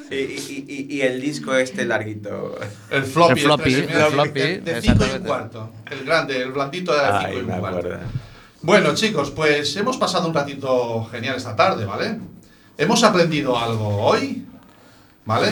Y, 0.10 0.16
y- 0.16 0.66
y- 0.90 0.96
y 0.96 1.02
el 1.02 1.20
disco 1.20 1.54
este 1.56 1.86
larguito. 1.86 2.58
El 2.90 3.04
floppy. 3.04 3.34
El 3.34 3.40
floppy, 3.40 3.74
el 3.74 3.88
floppy, 3.90 4.40
De 4.40 4.82
5 4.82 5.06
y 5.18 5.20
cuarto. 5.20 5.72
El 5.92 6.06
grande, 6.06 6.42
el 6.42 6.52
blandito 6.52 6.94
de 6.94 7.00
5 7.00 7.14
Ay, 7.26 7.36
y 7.36 7.40
un 7.40 7.46
cuarto. 7.48 7.68
acuerdo. 7.80 8.00
Bueno, 8.62 8.96
chicos, 8.96 9.32
pues 9.32 9.76
hemos 9.76 9.98
pasado 9.98 10.28
un 10.28 10.34
ratito 10.34 11.06
genial 11.12 11.36
esta 11.36 11.56
tarde, 11.56 11.86
¿vale? 11.86 12.18
Hemos 12.78 13.04
aprendido 13.04 13.58
algo 13.58 13.98
hoy, 14.06 14.46
¿vale? 15.26 15.52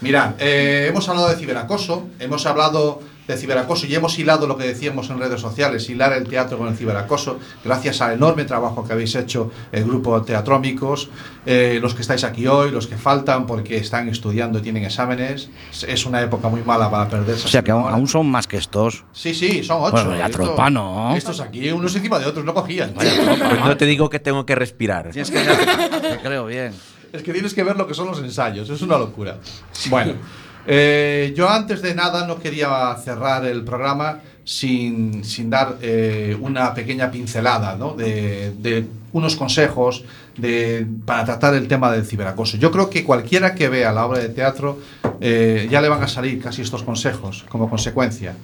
Mirad, 0.00 0.34
eh, 0.38 0.86
hemos 0.88 1.08
hablado 1.08 1.28
de 1.30 1.36
ciberacoso, 1.36 2.06
hemos 2.18 2.44
hablado 2.46 3.00
de 3.26 3.36
ciberacoso 3.36 3.86
y 3.88 3.94
hemos 3.94 4.16
hilado 4.20 4.46
lo 4.46 4.56
que 4.56 4.64
decíamos 4.64 5.10
en 5.10 5.18
redes 5.18 5.40
sociales, 5.40 5.88
hilar 5.90 6.12
el 6.12 6.28
teatro 6.28 6.58
con 6.58 6.68
el 6.68 6.76
ciberacoso, 6.76 7.40
gracias 7.64 8.00
al 8.00 8.12
enorme 8.12 8.44
trabajo 8.44 8.84
que 8.86 8.92
habéis 8.92 9.16
hecho 9.16 9.50
el 9.72 9.82
grupo 9.84 10.22
Teatrómicos, 10.22 11.08
eh, 11.44 11.78
los 11.82 11.94
que 11.94 12.02
estáis 12.02 12.22
aquí 12.22 12.46
hoy, 12.46 12.70
los 12.70 12.86
que 12.86 12.96
faltan 12.96 13.46
porque 13.46 13.78
están 13.78 14.08
estudiando 14.08 14.58
y 14.58 14.62
tienen 14.62 14.84
exámenes. 14.84 15.48
Es- 15.72 15.82
Es 15.84 16.06
una 16.06 16.20
época 16.22 16.48
muy 16.48 16.62
mala 16.62 16.88
para 16.90 17.08
perderse. 17.08 17.46
O 17.46 17.48
sea 17.48 17.62
que 17.62 17.70
aún, 17.72 17.88
aún 17.92 18.06
son 18.06 18.30
más 18.30 18.46
que 18.46 18.58
estos. 18.58 19.04
Sí, 19.12 19.34
sí, 19.34 19.64
son 19.64 19.78
ocho. 19.80 19.92
Bueno, 19.92 20.16
ya 20.16 20.26
Esto- 20.26 20.42
tropa, 20.42 20.70
¿no? 20.70 21.16
Estos 21.16 21.40
aquí, 21.40 21.68
unos 21.72 21.96
encima 21.96 22.18
de 22.20 22.26
otros, 22.26 22.44
no 22.44 22.52
cogían. 22.54 22.92
Pues 22.94 23.12
no 23.64 23.76
te 23.76 23.86
digo 23.86 24.08
que 24.10 24.20
tengo 24.20 24.44
que 24.46 24.54
respirar. 24.54 25.10
Tienes 25.10 25.30
que 25.32 25.38
te 25.40 26.18
creo 26.22 26.46
bien. 26.46 26.74
Es 27.12 27.22
que 27.22 27.32
tienes 27.32 27.54
que 27.54 27.62
ver 27.62 27.76
lo 27.76 27.86
que 27.86 27.94
son 27.94 28.08
los 28.08 28.18
ensayos, 28.18 28.68
es 28.68 28.82
una 28.82 28.98
locura. 28.98 29.38
Bueno, 29.88 30.14
eh, 30.66 31.32
yo 31.36 31.48
antes 31.48 31.82
de 31.82 31.94
nada 31.94 32.26
no 32.26 32.38
quería 32.38 32.94
cerrar 33.02 33.44
el 33.44 33.62
programa 33.64 34.20
sin, 34.44 35.24
sin 35.24 35.50
dar 35.50 35.76
eh, 35.80 36.36
una 36.40 36.72
pequeña 36.74 37.10
pincelada 37.10 37.76
¿no? 37.76 37.94
de, 37.94 38.52
de 38.58 38.86
unos 39.12 39.36
consejos 39.36 40.04
de, 40.36 40.86
para 41.04 41.24
tratar 41.24 41.54
el 41.54 41.68
tema 41.68 41.90
del 41.90 42.04
ciberacoso. 42.04 42.56
Yo 42.56 42.70
creo 42.70 42.90
que 42.90 43.04
cualquiera 43.04 43.54
que 43.54 43.68
vea 43.68 43.92
la 43.92 44.06
obra 44.06 44.18
de 44.20 44.28
teatro 44.28 44.78
eh, 45.20 45.66
ya 45.70 45.80
le 45.80 45.88
van 45.88 46.02
a 46.02 46.08
salir 46.08 46.40
casi 46.42 46.62
estos 46.62 46.82
consejos 46.82 47.44
como 47.48 47.70
consecuencia. 47.70 48.34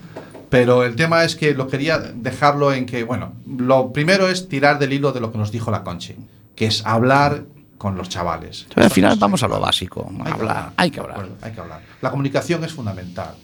Pero 0.49 0.85
el 0.85 0.97
tema 0.97 1.25
es 1.25 1.35
que 1.35 1.55
lo 1.55 1.67
quería 1.67 1.99
dejarlo 1.99 2.73
en 2.75 2.85
que, 2.85 3.05
bueno, 3.05 3.33
lo 3.47 3.93
primero 3.93 4.29
es 4.29 4.49
tirar 4.49 4.79
del 4.79 4.93
hilo 4.93 5.13
de 5.13 5.21
lo 5.21 5.33
que 5.33 5.39
nos 5.39 5.51
dijo 5.51 5.71
la 5.71 5.83
Conchi, 5.83 6.15
que 6.55 6.67
es 6.67 6.85
hablar 6.85 7.45
con 7.83 7.97
los 7.97 8.09
chavales. 8.09 8.67
Pero 8.73 8.85
al 8.85 8.93
final 8.93 9.17
vamos 9.19 9.43
a 9.43 9.49
lo 9.49 9.59
básico. 9.59 10.09
Hay 10.21 10.25
que 10.25 10.31
Hablar, 10.31 10.73
hay 10.77 10.91
que 10.93 11.01
hablar. 11.01 11.29
Hay 11.43 11.51
que 11.51 11.61
hablar. 11.61 11.81
La 12.01 12.13
comunicación 12.13 12.63
es 12.63 12.73
fundamental. 12.73 13.35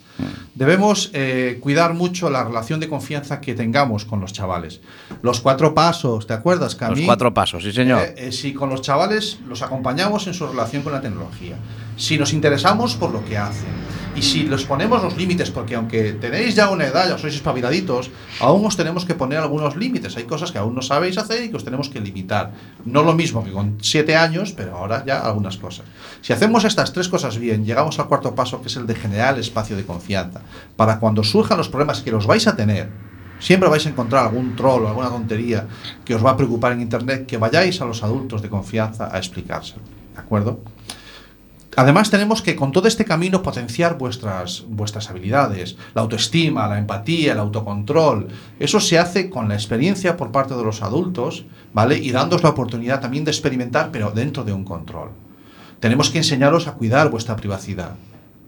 Debemos 0.55 1.11
eh, 1.13 1.59
cuidar 1.61 1.95
mucho 1.95 2.31
la 2.31 2.45
relación 2.45 2.79
de 2.79 2.89
confianza 2.89 3.41
que 3.41 3.55
tengamos 3.55 4.05
con 4.05 4.21
los 4.21 4.33
chavales. 4.33 4.81
Los 5.23 5.41
cuatro 5.41 5.75
pasos, 5.75 6.29
¿te 6.29 6.35
acuerdas, 6.35 6.77
Camille? 6.77 7.01
Los 7.01 7.07
cuatro 7.07 7.35
pasos, 7.35 7.65
sí, 7.65 7.73
señor. 7.73 8.01
Eh, 8.01 8.15
eh, 8.17 8.33
si 8.33 8.55
con 8.55 8.71
los 8.71 8.81
chavales 8.81 9.41
los 9.49 9.63
acompañamos 9.63 10.29
en 10.29 10.35
su 10.35 10.47
relación 10.47 10.85
con 10.85 10.93
la 10.93 11.01
tecnología, 11.01 11.57
si 11.99 12.17
nos 12.17 12.33
interesamos 12.33 12.95
por 12.95 13.11
lo 13.11 13.25
que 13.25 13.37
hacen 13.37 13.77
y 14.17 14.23
si 14.23 14.45
les 14.45 14.65
ponemos 14.65 15.03
los 15.03 15.17
límites, 15.17 15.51
porque 15.51 15.77
aunque 15.77 16.13
tenéis 16.13 16.57
ya 16.57 16.71
una 16.71 16.87
edad, 16.87 17.09
ya 17.09 17.19
sois 17.19 17.35
espabiladitos, 17.35 18.11
aún 18.41 18.67
os 18.67 18.77
tenemos 18.77 19.05
que 19.05 19.15
poner 19.15 19.39
algunos 19.39 19.77
límites. 19.77 20.17
Hay 20.17 20.25
cosas 20.25 20.51
que 20.51 20.59
aún 20.59 20.75
no 20.75 20.83
sabéis 20.83 21.19
hacer 21.19 21.45
y 21.45 21.51
que 21.51 21.57
os 21.57 21.65
tenemos 21.65 21.89
que 21.89 22.01
limitar. 22.01 22.53
No 22.85 23.03
lo 23.03 23.15
mismo 23.15 23.45
que 23.45 23.53
con 23.53 23.79
siete 23.81 24.17
años, 24.17 24.53
pero 24.53 24.77
ahora 24.77 25.05
ya 25.07 25.21
algunas 25.21 25.57
cosas. 25.57 25.87
Si 26.21 26.33
hacemos 26.33 26.65
estas 26.65 26.93
tres 26.93 27.09
cosas 27.09 27.39
bien, 27.39 27.65
llegamos 27.65 27.99
al 28.01 28.09
cuarto 28.09 28.35
paso, 28.35 28.61
que 28.61 28.69
es 28.69 28.77
el 28.77 28.87
de 28.87 28.97
generar 28.97 29.39
espacio 29.39 29.77
de 29.77 29.85
confianza. 29.85 30.41
Para 30.75 30.99
cuando 30.99 31.23
surjan 31.23 31.59
los 31.59 31.69
problemas 31.69 32.01
que 32.01 32.11
los 32.11 32.27
vais 32.27 32.47
a 32.49 32.57
tener, 32.57 32.89
Siempre 33.41 33.69
vais 33.69 33.87
a 33.87 33.91
encontrar 33.91 34.25
algún 34.25 34.57
troll 34.57 34.83
o 34.83 34.89
alguna 34.89 35.11
tontería 35.11 35.69
que 36.05 36.17
os 36.17 36.27
va 36.27 36.33
a 36.33 36.37
preocupar 36.37 36.73
en 36.73 36.81
Internet, 36.81 37.25
que 37.25 37.37
vayáis 37.39 37.81
a 37.81 37.85
los 37.85 38.03
adultos 38.03 38.43
de 38.43 38.49
confianza 38.49 39.15
a 39.15 39.19
explicárselo. 39.19 39.83
¿De 40.13 40.21
acuerdo? 40.21 40.59
Además 41.79 42.11
tenemos 42.11 42.43
que 42.43 42.57
con 42.57 42.73
todo 42.73 42.89
este 42.89 43.05
camino 43.05 43.41
potenciar 43.41 43.99
vuestras, 43.99 44.65
vuestras 44.67 45.11
habilidades, 45.11 45.77
la 45.95 46.03
autoestima, 46.03 46.67
la 46.67 46.77
empatía, 46.77 47.35
el 47.35 47.39
autocontrol. 47.39 48.27
Eso 48.59 48.81
se 48.81 48.99
hace 48.99 49.31
con 49.31 49.49
la 49.49 49.55
experiencia 49.55 50.17
por 50.17 50.33
parte 50.33 50.57
de 50.57 50.65
los 50.65 50.83
adultos, 50.83 51.45
¿vale? 51.73 51.97
Y 51.97 52.11
dándoos 52.11 52.43
la 52.43 52.49
oportunidad 52.49 53.01
también 53.01 53.25
de 53.25 53.31
experimentar, 53.31 53.91
pero 53.93 54.11
dentro 54.11 54.43
de 54.43 54.53
un 54.53 54.65
control. 54.65 55.11
Tenemos 55.79 56.11
que 56.11 56.19
enseñaros 56.19 56.67
a 56.67 56.73
cuidar 56.73 57.13
vuestra 57.13 57.37
privacidad. 57.37 57.93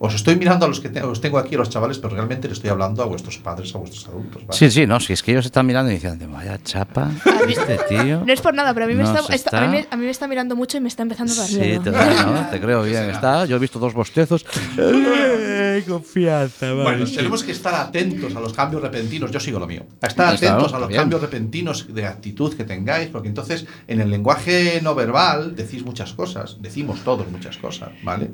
Os 0.03 0.15
estoy 0.15 0.35
mirando 0.37 0.65
a 0.65 0.69
los 0.69 0.81
que 0.81 0.89
te- 0.89 1.03
os 1.03 1.21
tengo 1.21 1.37
aquí, 1.37 1.57
a 1.57 1.59
los 1.59 1.69
chavales, 1.69 1.99
pero 1.99 2.15
realmente 2.15 2.49
le 2.49 2.55
estoy 2.55 2.71
hablando 2.71 3.03
a 3.03 3.05
vuestros 3.07 3.37
padres, 3.37 3.75
a 3.75 3.79
vuestros 3.79 4.09
adultos. 4.09 4.47
¿vale? 4.47 4.59
Sí, 4.59 4.71
sí, 4.71 4.87
no, 4.87 4.99
si 4.99 5.13
es 5.13 5.23
que 5.23 5.33
ellos 5.33 5.45
están 5.45 5.67
mirando 5.67 5.91
y 5.91 5.95
diciendo, 5.97 6.27
vaya 6.27 6.59
chapa, 6.63 7.11
este 7.49 7.79
tío. 7.87 8.25
No 8.25 8.33
es 8.33 8.41
por 8.41 8.55
nada, 8.55 8.73
pero 8.73 8.87
a 8.87 8.89
mí, 8.89 8.95
me 8.95 9.03
está, 9.03 9.21
está- 9.35 9.59
a, 9.59 9.67
mí, 9.67 9.69
me- 9.69 9.79
está. 9.81 9.95
a 9.95 9.99
mí 9.99 10.05
me 10.07 10.11
está 10.11 10.27
mirando 10.27 10.57
mucho 10.57 10.79
y 10.79 10.81
me 10.81 10.89
está 10.89 11.03
empezando 11.03 11.35
a 11.35 11.37
dar 11.37 11.47
Sí, 11.47 11.57
miedo. 11.61 11.83
te, 11.83 11.91
da, 11.91 12.25
¿no? 12.25 12.51
te 12.51 12.59
creo 12.61 12.83
bien. 12.83 13.11
Está, 13.11 13.45
yo 13.45 13.57
he 13.57 13.59
visto 13.59 13.79
dos 13.79 13.93
bostezos. 13.93 14.47
Ay, 14.79 15.83
confianza, 15.83 16.67
vale. 16.73 16.83
Bueno, 16.83 17.05
tenemos 17.05 17.45
que 17.45 17.53
estar 17.53 17.75
atentos 17.75 18.35
a 18.35 18.41
los 18.41 18.53
cambios 18.55 18.81
repentinos. 18.83 19.31
Yo 19.31 19.39
sigo 19.39 19.59
lo 19.59 19.67
mío. 19.67 19.85
A 20.01 20.07
estar 20.07 20.35
atentos 20.35 20.73
a 20.73 20.79
los 20.79 20.89
Bien. 20.89 21.01
cambios 21.03 21.21
repentinos 21.21 21.93
de 21.93 22.07
actitud 22.07 22.55
que 22.55 22.65
tengáis, 22.65 23.09
porque 23.11 23.29
entonces 23.29 23.67
en 23.87 24.01
el 24.01 24.11
lenguaje 24.11 24.81
no 24.83 24.95
verbal 24.95 25.55
decís 25.55 25.85
muchas 25.85 26.13
cosas, 26.15 26.57
decimos 26.61 27.01
todos 27.05 27.31
muchas 27.31 27.59
cosas, 27.59 27.91
¿vale? 28.03 28.31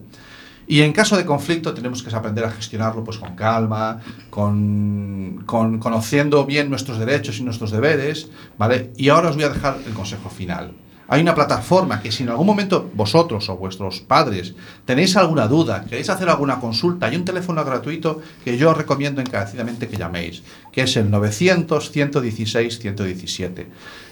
Y 0.69 0.81
en 0.83 0.93
caso 0.93 1.17
de 1.17 1.25
conflicto 1.25 1.73
tenemos 1.75 2.03
que 2.03 2.13
aprender 2.15 2.45
a 2.45 2.51
gestionarlo 2.51 3.05
pues 3.05 3.19
con 3.19 3.37
calma, 3.37 4.01
con, 4.31 5.45
con- 5.47 5.79
conociendo 5.79 6.45
bien 6.45 6.69
nuestros 6.71 6.99
derechos 6.99 7.39
y 7.39 7.45
nuestros 7.45 7.71
deberes, 7.71 8.29
¿vale? 8.59 8.91
Y 8.97 9.09
ahora 9.11 9.29
os 9.31 9.37
voy 9.37 9.45
a 9.45 9.51
dejar 9.51 9.79
el 9.87 9.93
consejo 9.95 10.29
final. 10.29 10.73
Hay 11.09 11.23
una 11.23 11.37
plataforma 11.37 12.01
que 12.03 12.11
si 12.11 12.25
en 12.25 12.31
algún 12.31 12.49
momento 12.49 12.91
vosotros 12.95 13.49
o 13.49 13.57
vuestros 13.57 14.01
padres 14.01 14.57
tenéis 14.85 15.17
alguna 15.17 15.47
duda, 15.47 15.85
queréis 15.85 16.11
hacer 16.11 16.29
alguna 16.29 16.59
consulta, 16.59 17.07
hay 17.07 17.15
un 17.15 17.25
teléfono 17.25 17.65
gratuito 17.65 18.21
que 18.45 18.59
yo 18.59 18.73
os 18.73 18.77
recomiendo 18.77 19.21
encarecidamente 19.21 19.87
que 19.87 19.97
llaméis, 19.99 20.43
que 20.73 20.83
es 20.83 20.97
el 20.97 21.09
900-116-117. 21.13 23.67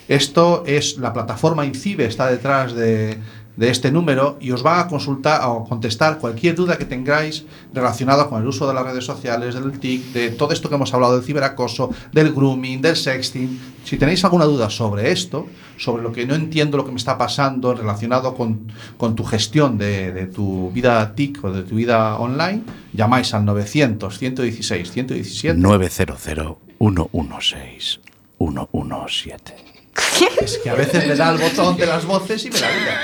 Esto 0.07 0.63
es 0.67 0.99
la 0.99 1.13
plataforma 1.13 1.67
INCIBE, 1.67 2.05
está 2.07 2.31
detrás 2.31 2.75
de, 2.75 3.19
de 3.57 3.71
este 3.71 3.91
número 3.93 4.37
y 4.41 4.51
os 4.51 4.65
va 4.65 4.81
a 4.81 4.89
consultar 4.89 5.41
o 5.45 5.65
contestar 5.65 6.19
cualquier 6.19 6.55
duda 6.55 6.77
que 6.77 6.85
tengáis 6.85 7.45
relacionada 7.73 8.29
con 8.29 8.43
el 8.43 8.49
uso 8.49 8.67
de 8.67 8.75
las 8.75 8.85
redes 8.85 9.05
sociales, 9.05 9.55
del 9.55 9.79
TIC, 9.79 10.13
de 10.13 10.31
todo 10.31 10.53
esto 10.53 10.69
que 10.69 10.75
hemos 10.75 10.93
hablado 10.93 11.17
del 11.17 11.25
ciberacoso, 11.25 11.91
del 12.13 12.33
grooming, 12.33 12.81
del 12.81 12.97
sexting. 12.97 13.61
Si 13.85 13.97
tenéis 13.97 14.25
alguna 14.25 14.45
duda 14.45 14.71
sobre 14.71 15.13
esto, 15.13 15.47
sobre 15.77 16.03
lo 16.03 16.13
que 16.13 16.27
no 16.27 16.35
entiendo 16.35 16.77
lo 16.77 16.85
que 16.85 16.91
me 16.91 16.97
está 16.97 17.19
pasando 17.19 17.75
relacionado 17.75 18.35
con, 18.35 18.73
con 18.97 19.15
tu 19.15 19.25
gestión 19.25 19.79
de, 19.79 20.13
de 20.13 20.27
tu 20.27 20.71
vida 20.73 21.15
TIC 21.15 21.45
o 21.45 21.53
de 21.53 21.63
tu 21.63 21.77
vida 21.77 22.17
online, 22.17 22.63
llamáis 22.93 23.35
al 23.35 23.45
900 23.45 24.19
116 24.19 24.91
117 24.91 25.59
900 25.59 26.19
116 26.19 28.01
117. 28.39 29.74
Es 30.41 30.59
que 30.59 30.71
a 30.71 30.75
veces 30.75 31.07
le 31.07 31.17
da 31.17 31.31
el 31.31 31.39
botón 31.39 31.77
de 31.77 31.87
las 31.87 32.05
voces 32.05 32.45
y 32.45 32.51
me 32.51 32.61
la 32.61 32.71
liga. 32.71 33.01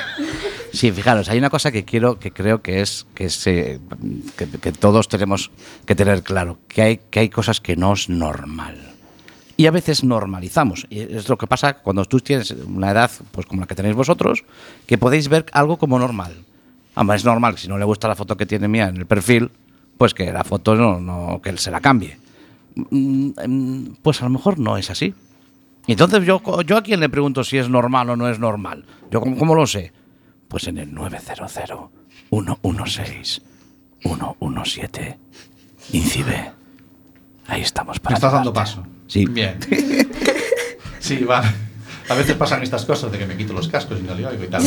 Sí, 0.73 0.93
fijaros, 0.93 1.29
hay 1.29 1.39
una 1.39 1.51
cosa 1.51 1.73
que 1.73 1.85
quiero, 1.85 2.19
que 2.19 2.33
creo 2.33 2.63
que 2.63 2.81
es 2.81 3.07
que, 3.15 3.31
se, 3.31 3.81
que, 4.37 4.49
que 4.49 4.73
todos 4.73 5.09
tenemos 5.09 5.51
que 5.87 5.95
tener 5.95 6.23
claro, 6.23 6.59
que 6.69 6.83
hay, 6.83 7.01
que 7.11 7.21
hay 7.21 7.29
cosas 7.29 7.61
que 7.61 7.77
no 7.77 7.93
es 7.93 8.09
normal. 8.09 8.95
Y 9.57 9.67
a 9.67 9.71
veces 9.71 10.05
normalizamos. 10.05 10.87
Y 10.89 11.01
es 11.01 11.29
lo 11.29 11.37
que 11.37 11.47
pasa 11.47 11.75
cuando 11.75 12.05
tú 12.05 12.21
tienes 12.21 12.51
una 12.51 12.91
edad 12.91 13.11
pues 13.31 13.47
como 13.47 13.61
la 13.61 13.67
que 13.67 13.75
tenéis 13.75 13.95
vosotros, 13.95 14.45
que 14.87 14.97
podéis 14.97 15.29
ver 15.29 15.47
algo 15.53 15.77
como 15.77 15.99
normal. 15.99 16.45
Además, 16.95 17.21
es 17.21 17.25
normal, 17.25 17.59
si 17.59 17.69
no 17.69 17.79
le 17.79 17.85
gusta 17.85 18.09
la 18.09 18.17
foto 18.17 18.37
que 18.37 18.47
tiene 18.47 18.69
mía 18.69 18.89
en 18.89 18.97
el 18.97 19.07
perfil, 19.07 19.51
pues 19.99 20.15
que 20.15 20.33
la 20.33 20.45
foto 20.45 20.75
no, 20.75 20.99
no 21.01 21.41
que 21.43 21.51
él 21.51 21.59
se 21.59 21.71
la 21.71 21.81
cambie. 21.81 22.19
Mm, 22.75 23.31
mm, 23.47 23.97
Pues 24.03 24.23
a 24.23 24.25
lo 24.25 24.31
mejor 24.31 24.59
no 24.59 24.77
es 24.77 24.91
así. 24.91 25.15
Y 25.91 25.95
Entonces, 25.95 26.25
yo, 26.25 26.41
yo 26.65 26.77
a 26.77 26.83
quién 26.85 27.01
le 27.01 27.09
pregunto 27.09 27.43
si 27.43 27.59
es 27.59 27.69
normal 27.69 28.11
o 28.11 28.17
no 28.17 28.29
es 28.29 28.39
normal. 28.39 28.85
¿Yo 29.11 29.21
cómo, 29.21 29.37
cómo 29.37 29.57
lo 29.57 29.67
sé? 29.67 29.93
Pues 30.47 30.69
en 30.69 30.79
el 30.79 30.95
900 30.95 31.51
116 32.31 33.43
117 33.99 35.19
Incibe. 35.93 36.53
Ahí 37.49 37.63
estamos 37.63 37.97
Me 37.97 38.01
para 38.05 38.15
estás 38.15 38.33
dando 38.33 38.53
paso. 38.53 38.87
Sí. 39.09 39.27
Bien. 39.27 39.59
Sí, 41.01 41.25
vale. 41.25 41.49
A 42.09 42.15
veces 42.15 42.37
pasan 42.37 42.63
estas 42.63 42.85
cosas 42.85 43.11
de 43.11 43.19
que 43.19 43.27
me 43.27 43.37
quito 43.37 43.53
los 43.53 43.67
cascos 43.67 43.99
y 43.99 44.03
no 44.05 44.15
le 44.15 44.25
oigo 44.27 44.45
y 44.45 44.47
tal. 44.47 44.63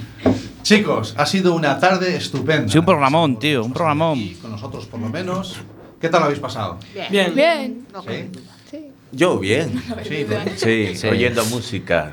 Chicos, 0.62 1.14
ha 1.16 1.26
sido 1.26 1.54
una 1.54 1.78
tarde 1.78 2.16
estupenda. 2.16 2.72
Sí, 2.72 2.78
un 2.78 2.84
programón, 2.84 3.38
tío, 3.38 3.62
un 3.62 3.72
programón. 3.72 4.34
Con 4.42 4.50
nosotros, 4.50 4.86
por 4.86 4.98
lo 4.98 5.08
menos. 5.08 5.56
¿Qué 6.00 6.08
tal 6.08 6.20
lo 6.20 6.26
habéis 6.26 6.40
pasado? 6.40 6.78
Bien. 7.10 7.32
Bien. 7.32 7.86
¿Sí? 8.04 8.40
Yo 9.12 9.38
bien. 9.38 9.82
Sí, 10.08 10.26
¿no? 10.28 10.36
Sí, 10.56 10.96
Sí. 10.96 11.06
oyendo 11.08 11.44
música. 11.46 12.12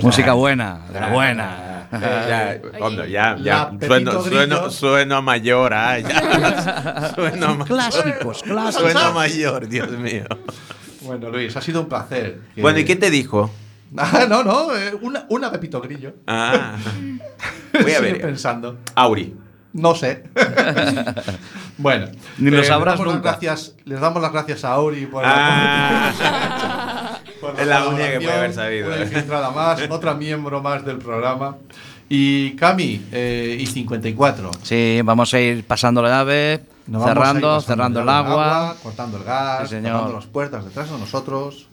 Música 0.00 0.32
buena, 0.32 0.80
de 0.92 1.00
la 1.00 1.08
buena. 1.08 1.66
Ya, 1.92 2.60
hombre, 2.80 3.10
ya, 3.10 3.36
ya. 3.42 3.72
Sueno, 3.84 4.22
sueno, 4.22 4.70
sueno 4.70 5.22
mayor, 5.22 5.74
ah, 5.74 5.98
ya. 5.98 7.12
Sueno 7.16 7.56
ma- 7.56 7.64
Clásicos, 7.64 8.42
clásicos. 8.44 8.92
Sueno 8.92 9.12
mayor, 9.12 9.68
Dios 9.68 9.90
mío. 9.90 10.24
Bueno, 11.02 11.30
Luis, 11.30 11.56
ha 11.56 11.60
sido 11.60 11.80
un 11.80 11.88
placer. 11.88 12.40
Que- 12.54 12.62
Bueno, 12.62 12.78
¿y 12.78 12.84
qué 12.84 12.94
te 12.94 13.10
dijo? 13.10 13.50
Ah, 13.96 14.24
no, 14.28 14.44
no, 14.44 14.76
eh, 14.76 14.94
una, 15.00 15.26
una 15.30 15.50
Pepito 15.50 15.80
Grillo. 15.80 16.14
Ah. 16.28 16.76
Voy 17.72 17.82
a 17.90 17.96
Sigue 17.96 18.00
ver. 18.00 18.20
pensando. 18.20 18.78
Auri. 18.94 19.34
No 19.72 19.94
sé. 19.94 20.24
bueno. 21.78 22.06
Ni 22.38 22.50
lo 22.50 22.58
les 22.58 22.66
sabrás 22.66 22.94
damos 22.94 23.06
las 23.06 23.16
nunca. 23.16 23.30
gracias- 23.30 23.74
les 23.84 24.00
damos 24.00 24.22
las 24.22 24.32
gracias 24.32 24.64
a 24.64 24.72
Auri 24.72 25.06
por 25.06 25.22
Ah. 25.24 26.12
la, 26.20 27.20
por 27.40 27.60
Es 27.60 27.66
la 27.66 27.88
única 27.88 28.10
que 28.12 28.20
puede 28.20 28.32
haber 28.32 28.52
sabido, 28.54 28.88
Una 28.88 28.96
eh. 28.96 29.02
infiltrada 29.02 29.50
más, 29.50 29.80
otra 29.88 30.14
miembro 30.14 30.60
más 30.62 30.84
del 30.84 30.98
programa. 30.98 31.56
Y 32.08 32.56
Cami, 32.56 33.06
eh, 33.12 33.56
y 33.60 33.66
54. 33.66 34.50
Sí, 34.62 35.00
vamos 35.04 35.32
a 35.32 35.40
ir 35.40 35.64
pasando 35.64 36.02
la 36.02 36.08
Nos 36.88 37.02
ir 37.02 37.08
cerrando, 37.08 37.40
pasando 37.48 37.60
cerrando 37.60 38.00
el 38.00 38.08
agua. 38.08 38.76
cortando 38.82 39.16
el 39.18 39.24
gas, 39.24 39.68
Sí, 39.68 39.76
señor. 39.76 39.92
cerrando 39.92 40.14
las 40.16 40.26
puertas 40.26 40.64
detrás 40.64 40.90
de 40.90 40.98
nosotros. 40.98 41.68